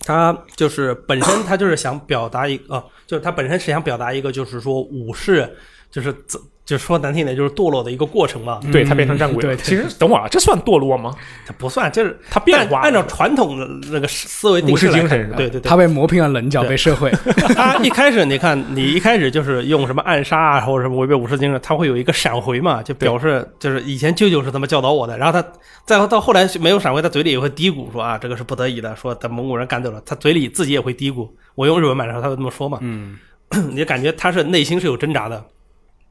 [0.00, 5.56] 他就是本身他就是想表达一个，就是他本身是想表达一个，就是说武士
[5.90, 6.40] 就是怎。
[6.68, 8.60] 就说难听点，就是堕落的一个过程嘛。
[8.70, 9.56] 对他变成战鬼了。
[9.56, 11.14] 其实等会儿，这算堕落吗？
[11.46, 12.80] 他不算，就是他变化。
[12.80, 17.10] 按照传统的那个思维，武士精神，对对对，他被磨平了棱角，被社会。
[17.56, 25.16] 他一开始，你看，你一开始就是用什么暗杀啊，或者什么违背武士精神，他会有一个闪回嘛，就表示就是以前舅舅是这么教导我的。
[25.16, 25.48] 然后他
[25.86, 31.26] 再到后来没有闪回，他嘴里也会嘀咕说啊，这个是不得已的，说等蒙古人赶走了，他嘴里自己也会嘀咕。
[31.54, 32.78] 我用日文版的时候，他会这么说嘛。
[32.82, 33.16] 嗯，
[33.70, 35.42] 你就感觉他是内心是有挣扎的。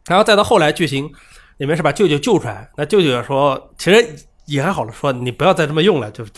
[0.08, 1.10] 然后再到后来剧情
[1.58, 4.06] 里面是把舅舅救出来，那舅舅也说，其实
[4.46, 6.32] 也还好了，说你不要再这么用了，就是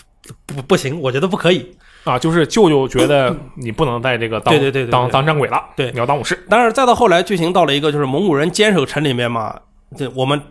[0.45, 1.69] 不不行，我觉得不可以
[2.03, 6.45] 啊，就是舅舅觉得你不能在这个当对对对当当战鬼了，对，你要当武士。
[6.49, 9.59] 但是再到后来剧情到了一个就是蒙古人坚守城里面嘛，
[9.97, 10.41] 这我们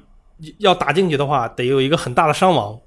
[0.58, 2.78] 要打进去的话，得有一个很大的伤亡。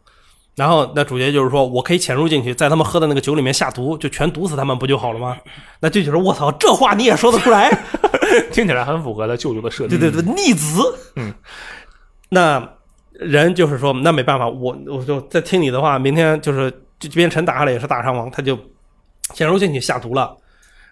[0.56, 5.38] 然后那主角就是说我可以潜入进去，在他们喝的那个酒里面下毒，就全毒死他们不就好了吗？
[5.80, 7.70] 那舅舅说：“我操，这话你也说得出来？
[8.52, 10.82] 听起来很符合他舅舅的设定。”对对对，逆子。
[11.16, 11.34] 嗯，
[12.30, 12.68] 那
[13.12, 18.58] 人就是说，那没办法，我我就在听你的话，明天就是这边城打下来也是大伤亡，他就
[19.34, 20.36] 潜入进去下毒了，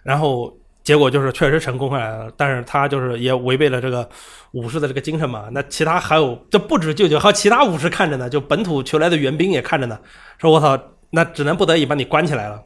[0.02, 0.54] 然后。
[0.82, 4.08] 结果就是确实成功下来了，但是他就是也违背了这个
[4.52, 5.48] 武士的这个精神嘛。
[5.52, 10.00] 那其他还有，这不止舅舅，还有其他武士看着呢，就本土求来的援兵也看着呢。
[10.38, 10.76] 说我操，
[11.10, 12.60] 那只能不得已把你关起来了。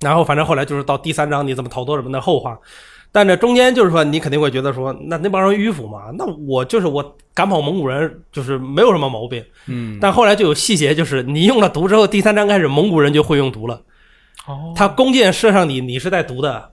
[0.00, 2.58] 然后反正后来就是到第三章你怎么逃脱什么的后话。
[3.12, 6.10] 但这中间就是说，你肯定会觉得说，那那帮人迂腐嘛。
[6.16, 9.44] 那我就是我赶跑蒙古人，就是没有什么毛病。
[9.66, 9.98] 嗯。
[10.00, 13.82] 但后来就有细节，就是你用了毒之后，第三章开始蒙古人就会用毒了。
[14.46, 14.72] 哦。
[14.74, 16.70] 他弓箭射上你，你是带毒的。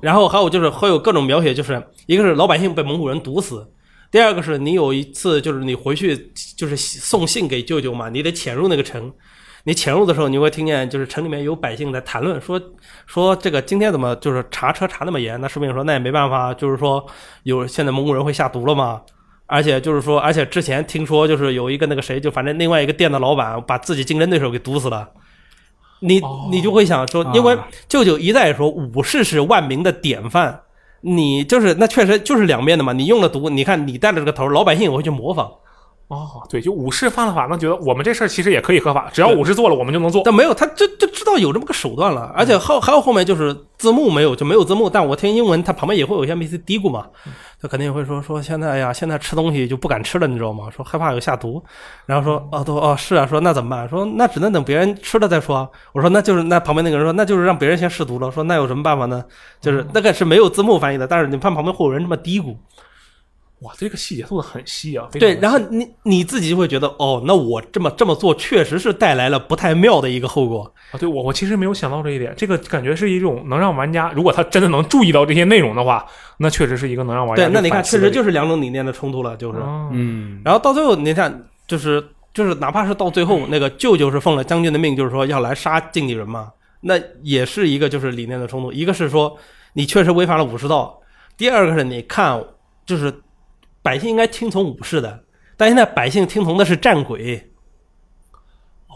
[0.00, 3.68] 然后还有就是会有各种描写，就是一个是老百姓被蒙古人毒死，
[4.12, 9.12] 第二个是你有一次就是你回去就是送信给舅舅嘛，你得潜入那个城，
[9.68, 12.58] 你潜入的时候你会听见就是城里面有百姓在谈论说
[13.04, 15.38] 说这个今天怎么就是查车查那么严？
[15.42, 17.06] 那士兵说那也没办法，就是说
[17.42, 19.02] 有现在蒙古人会下毒了嘛，
[19.44, 25.06] 而且就是说而且之前听说就是有一个那个谁就反正另外一个店的老板把自己竞争对手给毒死了。
[26.00, 26.18] 你
[26.50, 27.54] 你就会想说，因为
[27.90, 30.62] 舅舅一再说武士是万民的典范，
[31.02, 32.94] 你就是那确实就是两面的嘛。
[32.94, 35.52] 你用了毒，你看你带了这个头，老百姓也会去模仿。
[36.08, 40.22] 哦，对，就武士犯了法，那觉得我们这事儿其实也可以合法，只要武士做了，我们就能做。
[40.24, 44.88] 但没有，他就就知道有这么个手段了，而且后还有后面就是字幕没有，就没有字幕。
[44.88, 47.06] 但我听英文，他旁边也会有一些 NPC 嘀咕嘛，
[47.60, 50.70] 他肯定会说说现在呀，现在吃东西就不敢吃了，你知道吗？
[50.74, 51.62] 说害怕有下毒，
[52.06, 53.86] 然后说哦都哦是啊，说那怎么办？
[53.86, 55.70] 说那只能等别人吃了再说。
[55.92, 58.30] 我说那就是那旁边那个人说那就是让别人先试毒了。
[58.30, 59.22] 说那有什么办法呢？
[59.60, 62.56] 就是那个是没有字幕翻译的，但是你看旁边会有人这么嘀咕。
[63.60, 65.08] 哇，这个细节做的很细啊！
[65.12, 70.94] 对，然后你你自己就会觉得，哦，那我这么这么做确实是带来了不太妙的一个后果啊！
[70.96, 76.06] 对我我其实没有想到这一点，这个感觉是一种能让玩家，如果他真的能注意到这些内容的话，
[76.36, 77.52] 那确实是一个能让玩家对。
[77.52, 79.58] 那你看，确实就是两种理念的冲突了，就是
[79.92, 80.40] 嗯。
[80.44, 82.00] 然后到最后，你看，就是
[82.32, 86.52] 就是，哪怕是到最后， 那个舅舅是奉了将军的命，就是说要来杀经纪人嘛，
[86.82, 86.94] 那
[87.24, 88.70] 也是一个就是理念的冲突。
[88.72, 89.36] 一个是说
[89.72, 91.00] 你确实违反了武士道，
[91.36, 92.40] 第二个是你看
[92.86, 93.12] 就是。
[93.88, 95.24] 百姓应该听从武士的，
[95.56, 97.48] 但现在百姓听从的是战鬼。
[98.86, 98.92] 哦，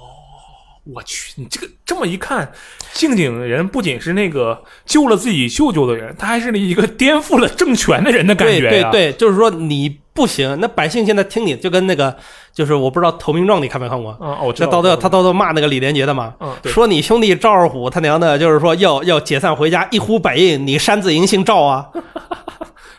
[0.84, 2.52] 我去，你这个这么一看，
[2.92, 12.14] 静景人不仅是那个救了自己舅舅的人，他还是一个颠覆了政权的人的感觉对对对，就是说你不行，那百姓现在听你就跟那个，
[12.52, 14.14] 就是我不知道《投名状》你看没看过？
[14.20, 21.88] 嗯，我这到最后他到最后骂那个李连杰的嘛，嗯，说你兄弟赵二虎他娘的，就是说要要解散回家，一呼百应，你擅自营姓赵啊。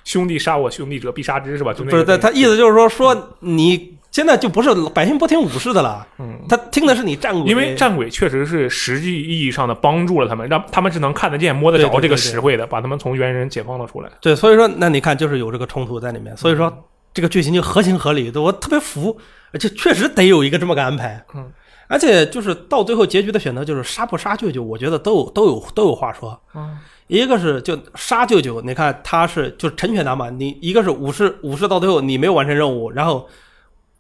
[0.04, 1.74] 兄弟杀我兄弟者必杀之，是吧？
[1.74, 14.10] 不是，他他意思就是说，说你现在就不是百姓不听武士的了，嗯，他听的是你战鬼，因为战鬼确实是实际意义上的帮助了他们，让他们是能看得见、摸得着这个实惠的，把他们从猿人解放了出来。
[14.22, 16.72] 对，所以说，那你看，就是有这个冲突在里面，所以说
[17.14, 19.18] 这个剧情就合情合理，我特别服，
[19.52, 21.52] 而且确实得有一个这么个安排，嗯，
[21.88, 26.78] 而且就是到最后结局的选择，就是杀不杀舅舅，我觉得都有都有都有话说，嗯。
[27.20, 30.32] 一个是就杀舅舅，你看他是就成全他嘛。
[30.32, 33.30] 你一个是武士，武士到最后你没有完成任务，然后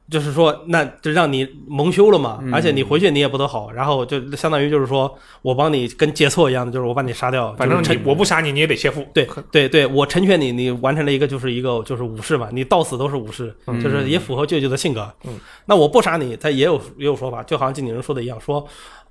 [0.10, 2.44] 就是说那就让你蒙羞了嘛。
[2.52, 7.53] 而且你回去你也不得好，然后就相当于就是说我帮你跟借错一样的，就是我把你杀掉。
[7.53, 9.06] 反正你我不杀你，你也得切腹。
[9.14, 12.49] 对对对，我成全你，你完成了一个就是一个就是武士嘛。
[12.52, 15.07] 你到死都是武士，就是也符合舅舅的性格。
[15.26, 18.65] 嗯，那我不杀你，他也有也有说法，就好像经纪人说的一样，说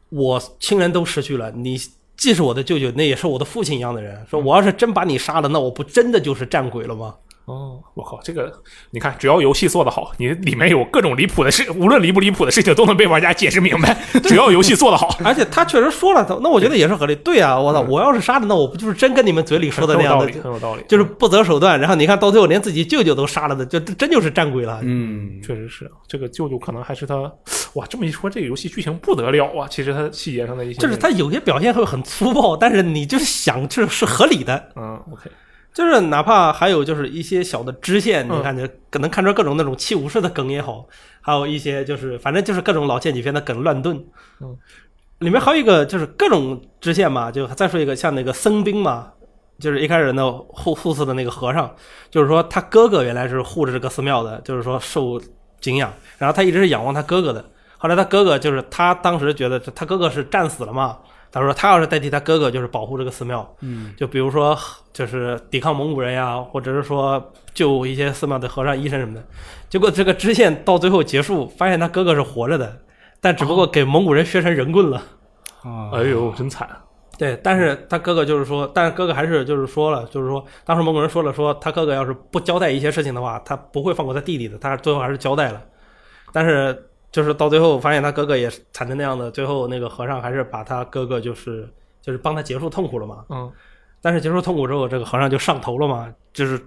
[0.09, 1.79] 我亲人都失去了，你。
[2.17, 4.25] 既是我的舅舅，那也是我的父亲一样的人。
[4.31, 7.15] 说我要是真把你杀了，那我不真的就是战鬼了吗？
[7.45, 8.53] 哦，我靠，这个
[8.93, 14.01] 你看，只要游戏做得好，你里面有各种离谱的事，无论离不离谱的事情，都能被玩家解释明白。
[14.23, 17.17] 只要游戏做得好， 而且他确实说了，那我觉得也是合理。
[17.17, 21.81] 对啊，我操，我要是杀了，那我不就是真跟你们嘴里说的那样的，很有道理，就是不择手段。
[21.81, 24.79] 然后你看到最后连自己舅舅都杀了的，就真就是战鬼了。
[24.83, 27.31] 嗯，确实是这个舅舅可能还是他。
[27.75, 29.67] 哇，这么一说，这个游戏剧情不得了啊！
[29.69, 34.71] 其实它细节上的一些，就是它有些表现会很粗暴，但是你就是想，就是是合理的。
[34.77, 35.31] 嗯，OK。
[35.73, 40.87] 就是哪怕还有就是一些小的支线，你看就可能看出各种那种器武士的梗也好，
[41.23, 43.97] 还有一些就是反正就是各种老剑几片的梗乱炖。
[44.41, 44.55] 嗯，
[45.21, 49.13] 里面还有一个就是各种支线嘛，就再说一个像那个僧兵嘛，
[49.59, 51.75] 就是一开始那护护寺的那个和尚，
[52.11, 55.19] 就是说他哥哥原来是护着这个寺庙的，就是说受
[55.59, 57.43] 敬仰，然后他一直是仰望他哥哥的。
[57.83, 60.99] 后来他哥哥就是他当时觉得他哥哥是战死了嘛。
[61.35, 64.55] 他说：“他要是代替他哥哥，就是保护这个寺庙，嗯，就比如说，
[64.93, 69.25] 就是抵抗蒙古人呀，或者是说救一些寺庙的和尚、医生什么的。
[69.71, 72.77] 结果这个支线到最后结束，发现他哥哥是活着的，
[73.19, 74.99] 但只不过给蒙古人削成人棍了。
[75.63, 76.69] 啊，哎呦，真惨！
[77.17, 84.59] 对，但是他哥哥就是说，但是哥哥还是就是说了，就是说，当时蒙古人说了，说他哥哥要是不交代一些事情的话，他不会放过他弟弟的。
[84.59, 85.63] 他最后还是交代了，
[86.31, 91.69] 但是。”就是到最后发现他哥哥也惨成那样的，最后那个和尚还是把他哥哥就是
[92.01, 93.25] 就是帮他结束痛苦了嘛。
[93.29, 93.53] 嗯。
[94.01, 96.59] 但是结束痛苦之后，这个和尚就上头了嘛，就是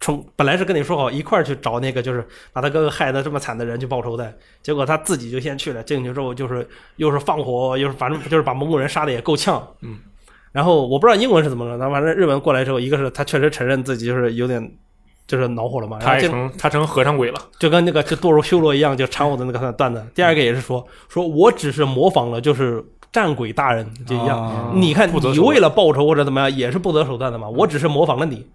[0.00, 4.32] 从本来是跟你说好一块儿去找那个就是把他哥哥害得这么惨的人去报仇的，
[4.62, 5.82] 结果他自己就先去了。
[5.82, 9.66] 进去之后就是又是放火，又是反正就是把蒙古人杀的也够呛。
[9.80, 9.98] 嗯。
[10.52, 14.78] 然后我不知道英文是怎么说，他反正日文过来之后，一个是他确实承认自己就是有点。
[15.26, 20.04] 就是恼火了嘛，他成他成和尚鬼了，就跟那个就堕入修罗一样，就缠我的那个段子。
[20.14, 24.72] 第二个也是说，说我只是模仿了，就是战鬼大人就一样。
[24.74, 27.48] 你看，你为了报仇或者怎么样，也是不择手段的嘛。
[27.48, 28.46] 我只是模仿了你，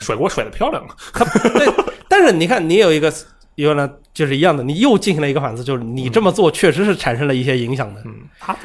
[0.00, 0.84] 甩锅甩的漂亮。
[1.14, 1.66] 他对，
[2.08, 3.10] 但是你看，你有一个
[3.54, 8.02] 原来就是一样的，你又进行了一个反思，就是你这么做确实是产生了一些影响的。
[8.04, 8.14] 嗯，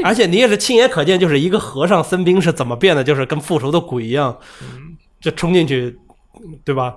[0.04, 4.38] 而且你也是亲眼可见，就是一个和尚僧兵是怎么变的，就是跟复仇的鬼一样，
[5.22, 5.98] 就冲进去，
[6.66, 6.96] 对吧？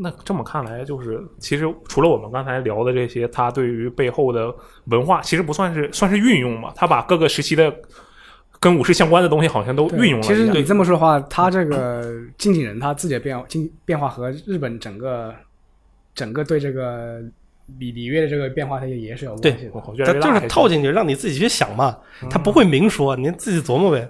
[0.00, 4.54] 那这么看来，就是其实除了我们刚才聊的这些，他对于背后的
[4.84, 6.72] 文化，其实不算是算是运用嘛。
[6.74, 7.74] 他把各个时期的
[8.60, 10.22] 跟武士相关的东西，好像都运用了。
[10.22, 15.34] 其实你这么说的话，他这个 近景人他自己的变进变化和日本整个
[16.14, 17.20] 整个对这个
[17.78, 20.06] 礼礼乐的这个变化，它也也是有关系的。
[20.06, 21.98] 他就是套进去，让你自己去想嘛。
[22.30, 24.08] 他不会明说，您自己琢磨呗。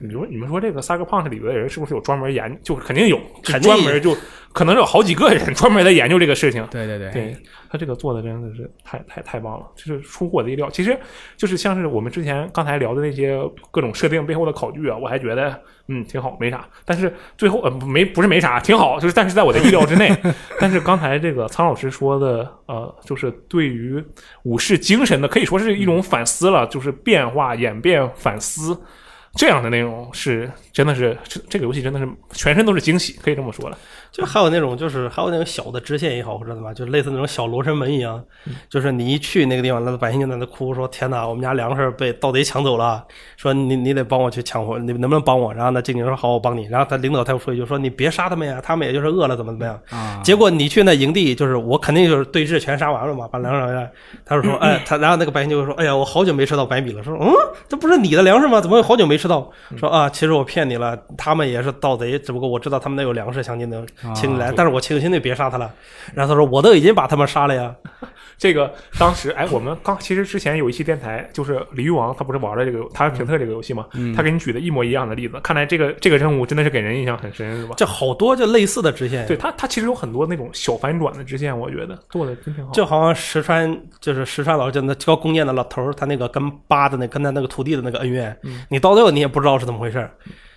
[0.00, 2.56] 你说你们说这个萨克胖里边的人是不是有专门研？
[2.62, 4.16] 就肯定有，肯定专门就
[4.54, 6.66] 可能有好几个人专门在研究这个事情。
[6.70, 7.36] 对 对对，对
[7.68, 10.70] 他这个做的真的是太太太棒了，就是出乎我的意料。
[10.70, 10.98] 其实
[11.36, 13.38] 就是像是我们之前刚才聊的那些
[13.70, 16.66] 各种设定背后的考据啊，我还觉得嗯挺好，没啥。
[16.84, 20.16] 但是最后呃没不是没啥，挺好，就是但是在我的意料之内。
[20.60, 24.02] 但是刚才这个苍老师说的呃，就是对于
[24.44, 28.80] 武士精神的可以说是一种反思了，就是变化演变反思。
[29.36, 33.76] 这样的内容是真的是这这个游戏真的是全身都是惊喜，可以这么说了。
[34.14, 38.22] 就还有那种就是还有那种小的支线也好或者怎么，就类似那种小罗生门一样，
[38.68, 43.04] 就是你一去那个地方，那百姓就在那哭说：“天哪，我们家粮食被盗贼抢走了。”
[43.36, 45.52] 说你你得帮我去抢回，你能不能帮我？
[45.52, 49.80] 然后呢，经理说：“好，我帮你。”然后他领导他又说一句：“说你别杀他们呀，他们也就是饿了怎么怎么样。”
[50.22, 53.90] 结果你去那营地，就是我肯定就是对峙全杀完了嘛，把粮食来。
[54.24, 57.32] 他就说：“哎，他然后那个百姓就会说：‘哎呀，我好久没吃到白米了。’说：‘嗯，
[57.68, 58.60] 这不是你的粮食吗？
[58.60, 63.84] 怎么好久没吃到？’说啊，其实我骗你了，他们也是盗贼，只不过我知道他们那有粮食，想你能
[64.14, 64.80] 请你来，但是我。
[64.84, 65.72] 请兄弟别杀他了，
[66.12, 67.74] 然后他说我都已经把他们杀了呀。
[68.36, 73.86] 这个当时哎，我们刚其实之前有一期电台，就是李玉王他不是玩了这个他评测这个游戏吗？
[74.14, 77.72] 他给你举的一模一样的例子，看来这个这个任务真的是给人印象很深，是吧？
[77.78, 82.70] 这好多就类似的支线，对他他其实有很多那种小反转的支线，我觉得做的真挺好。
[82.72, 88.36] 就好像石川就是石川老就那教弓箭的老头他那个跟八的那跟他那个徒弟的那个恩怨，
[88.68, 90.06] 你到最后你也不知道是怎么回事。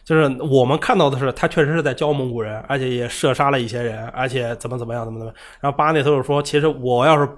[0.07, 5.33] 就是我们看到的是，他确实是在教蒙古人，而且也射杀了一些人，而且怎么怎么样，怎么怎么。
[5.59, 7.29] 然后巴内特又说，其实我要是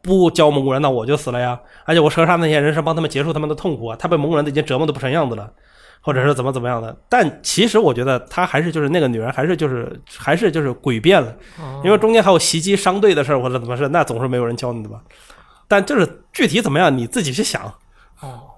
[0.00, 1.60] 不教蒙古人，那我就死了呀。
[1.84, 3.96] 而且我射杀那些人是帮他们结束他们的痛苦啊。
[4.00, 5.50] 他被蒙古人都已经折磨的不成样子了，
[6.00, 6.96] 或者是怎么怎么样的。
[7.10, 11.36] 但其实我觉得他还是就是那个女人，还是就是还是就是诡辩了，
[11.84, 14.98] 因为中间还有袭击商队的事儿或者怎么事，那总是没有人教你的吧。
[15.68, 17.70] 但就是具体怎么样，你自己去想。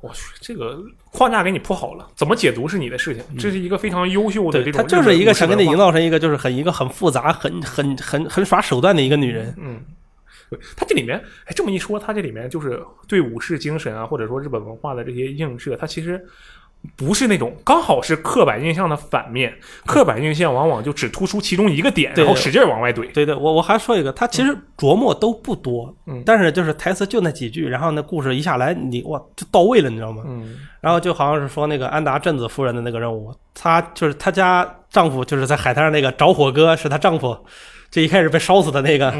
[0.06, 0.78] 哦，我去，这个
[1.10, 3.22] 框架给你铺好了，怎么解读是你的事情。
[3.38, 4.80] 这是一个非常优秀的这种。
[4.80, 9.54] 他就是一个想给你营造成一个就是很一个很复杂、很很很很耍手段的一个女人。
[9.58, 9.80] 嗯，
[10.50, 16.24] 对，他这里面，哎，这么一说，他这里面就是对武士精神啊，或者说日本文化的这些映射，他其实
[16.94, 19.52] 不是那种刚好是刻板印象的反面，
[19.86, 23.10] 刻板印象往往就只突出其中一个点，然后使劲往外怼。
[23.12, 30.22] 对对，我我还说一个，他其实琢磨都不多，嗯，但是就是台词就那几句，然后那故事一下来，你哇就到位了，你知道吗？
[30.26, 37.36] 嗯，然后就好像是说那个安达镇子夫人的那个任务，她就是她家丈夫就是在海滩上那个着火哥是她丈夫，
[37.90, 39.12] 就一开始被烧死的那个。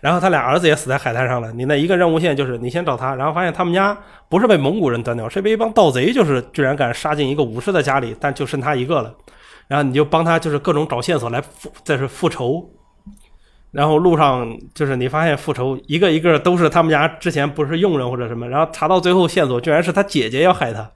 [0.00, 1.52] 然后他俩儿子也死在海滩上了。
[1.52, 3.96] 你那一个任务线就是你先找他，然后发现他们家
[4.28, 9.14] 不是被蒙古人端掉，是被一帮盗贼，就是居然敢杀进一个武士的家里，但就剩他一个了。
[9.68, 12.70] 然后你就帮他就是各种找线索来复，再是复仇。
[13.72, 20.90] 然后路上就是你发现复仇一个一个都是他们家之前不是佣人或者什么，然后查到最后线索居然是他姐姐要害他，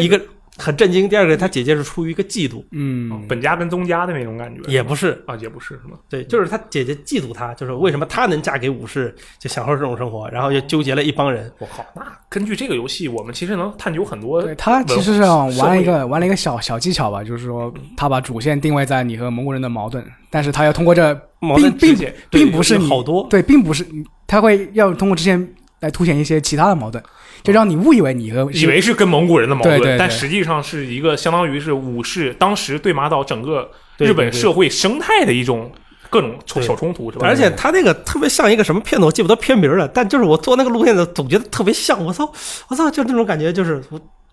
[0.00, 0.20] 一个。
[0.60, 1.08] 很震惊。
[1.08, 5.98] 第二个，他姐姐是出于一个嫉妒，嗯，本家跟宗家的那种感觉，也不是啊，也不是是吗？
[6.08, 11.50] 对，就是他姐姐嫉妒他，就是为什么他能嫁给武士，就享受这种生活，然后就纠结了一帮人。
[11.58, 14.42] 我靠，那根据这个游戏，我们其实能探究很多。
[14.42, 21.14] 对他其实是玩了一个玩了一个小小技巧吧，就是说他把主线定位在你和蒙古人的矛盾，但是他要通过这
[21.56, 23.86] 并并并不是好多对，并不是
[24.26, 25.40] 他会要通过这些
[25.80, 27.02] 来凸显一些其他的矛盾。
[27.42, 35.72] 就让你误以为你和以为是跟蒙古人的矛盾，对但实际上是一个相当于是武士当时对马岛整个日本社会生态的一种
[36.10, 37.26] 各种小冲突，是吧？
[37.26, 42.04] 而且他那个特别像一个什么片子，我，记不得片名了，但就是我做那个路线的总觉得特别像。
[42.04, 42.30] 我操，
[42.68, 43.82] 我操，就那种感觉，就是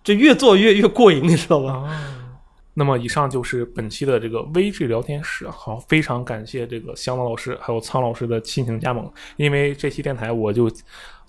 [0.04, 1.84] 就越做越越过瘾，你知道吧？
[2.74, 10.70] 那么以上就是本期的这个微智聊天室，好，非常感谢这个香老师还有苍老师的亲情加盟，因为这期电台我就。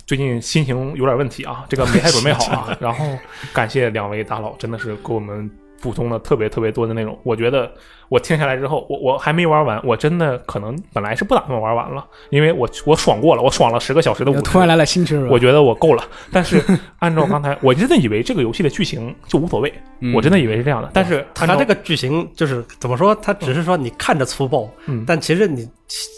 [0.10, 2.76] 最近心情有点问题啊，这个没太准备好啊。
[2.82, 3.06] 然后
[3.54, 5.48] 感谢两位大佬，真的是给我们
[5.80, 7.16] 补充了特别特别多的内容。
[7.22, 7.72] 我觉得
[8.08, 16.04] 我听下来之后，我我还没玩完，我真的可能本来是不打算玩完了，因为我我爽过了，我爽了十个小时的武士，突然来了兴趣，我觉得我够了。
[16.32, 16.60] 但是
[16.98, 19.72] 按照刚才，我真的以为这个游戏的剧情就无所谓，
[20.16, 20.90] 我真的以为是这样的。
[20.92, 23.14] 但是他这个剧情就是怎么说？
[23.14, 25.70] 他只是说你看着粗暴，嗯，但其实你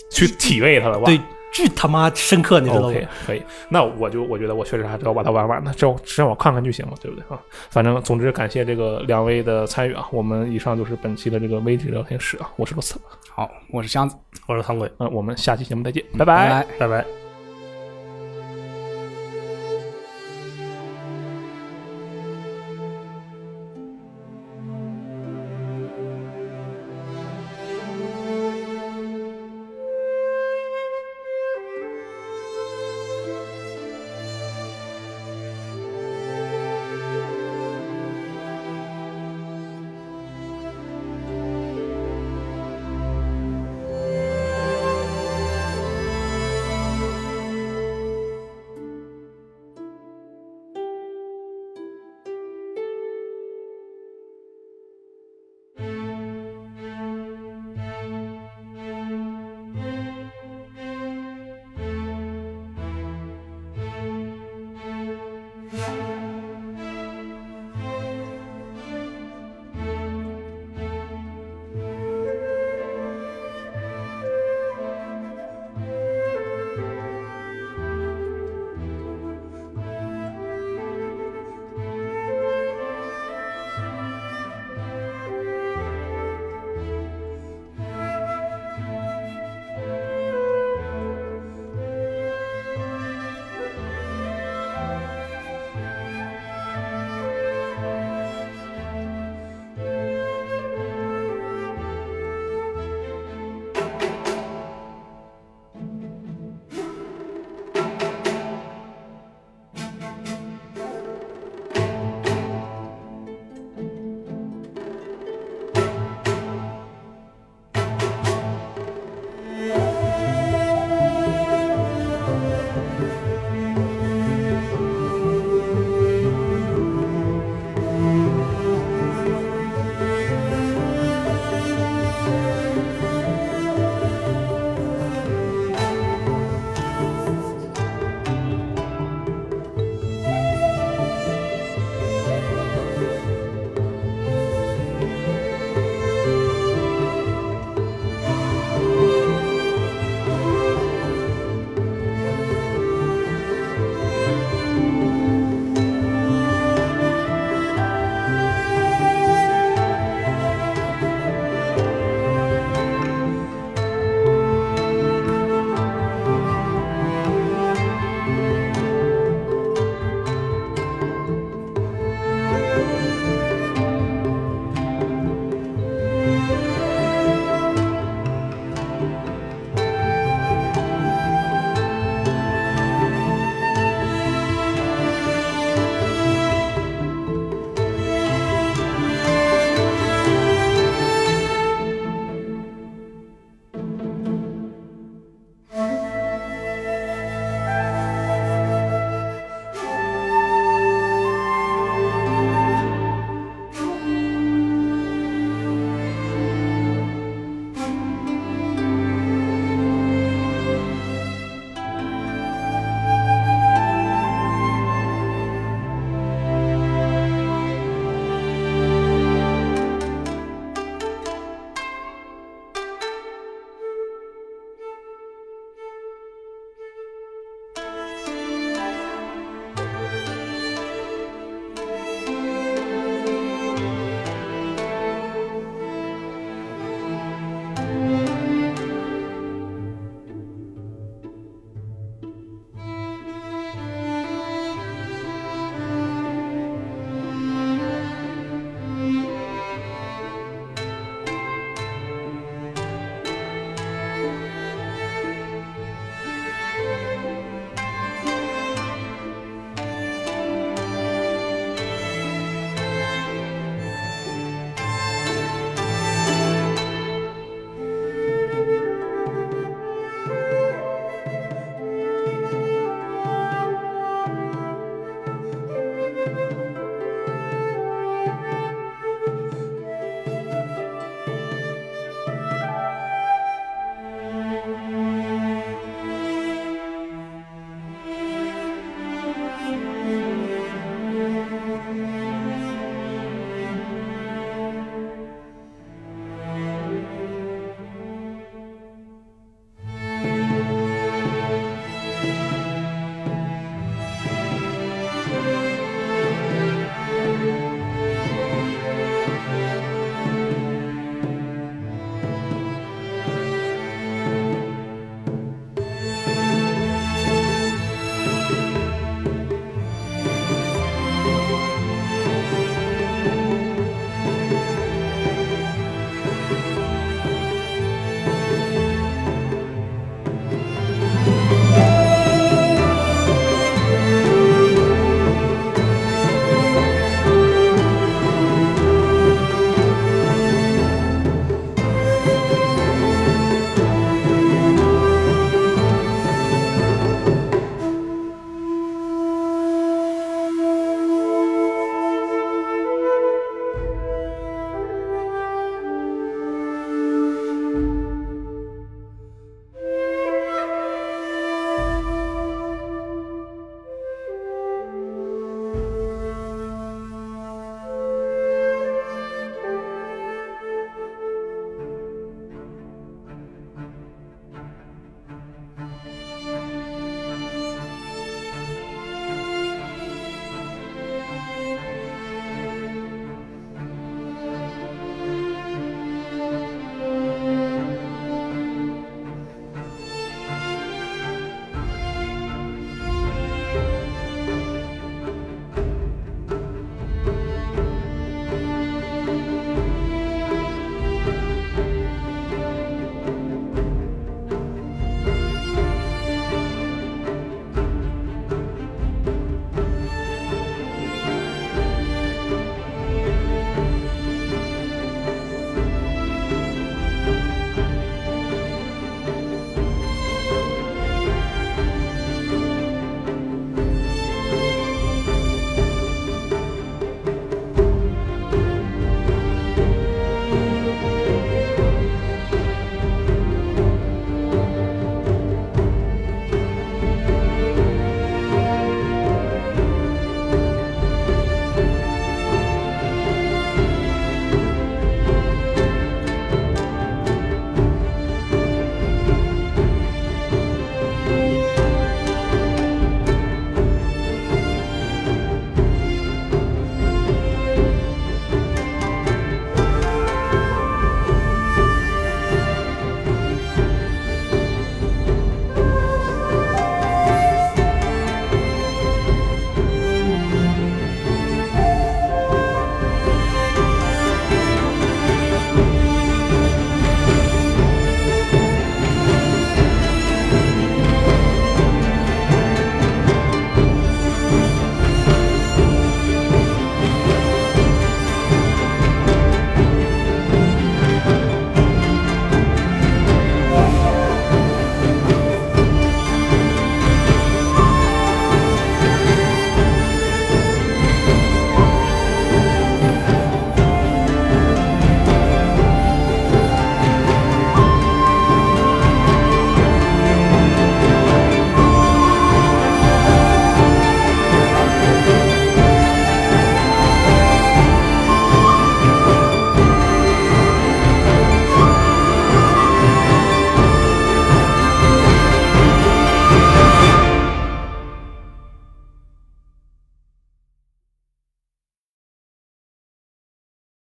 [0.10, 1.20] 去体味它了吧，对。
[1.52, 2.96] 巨他妈深刻，你知道吗？
[3.26, 7.40] 可以，那我就我觉得我确实还是要把它玩完的，这只让我看看就行了，对不对啊？
[7.70, 10.08] 反正总之感谢这个两位的参与啊！
[10.12, 12.50] 我们以上就是本期的这个微智聊天室啊！
[12.56, 13.00] 我是罗斯，
[13.30, 14.16] 好，我是箱子，
[14.48, 17.21] 我是汤鬼，嗯，我们下期节目再见，拜拜，拜拜。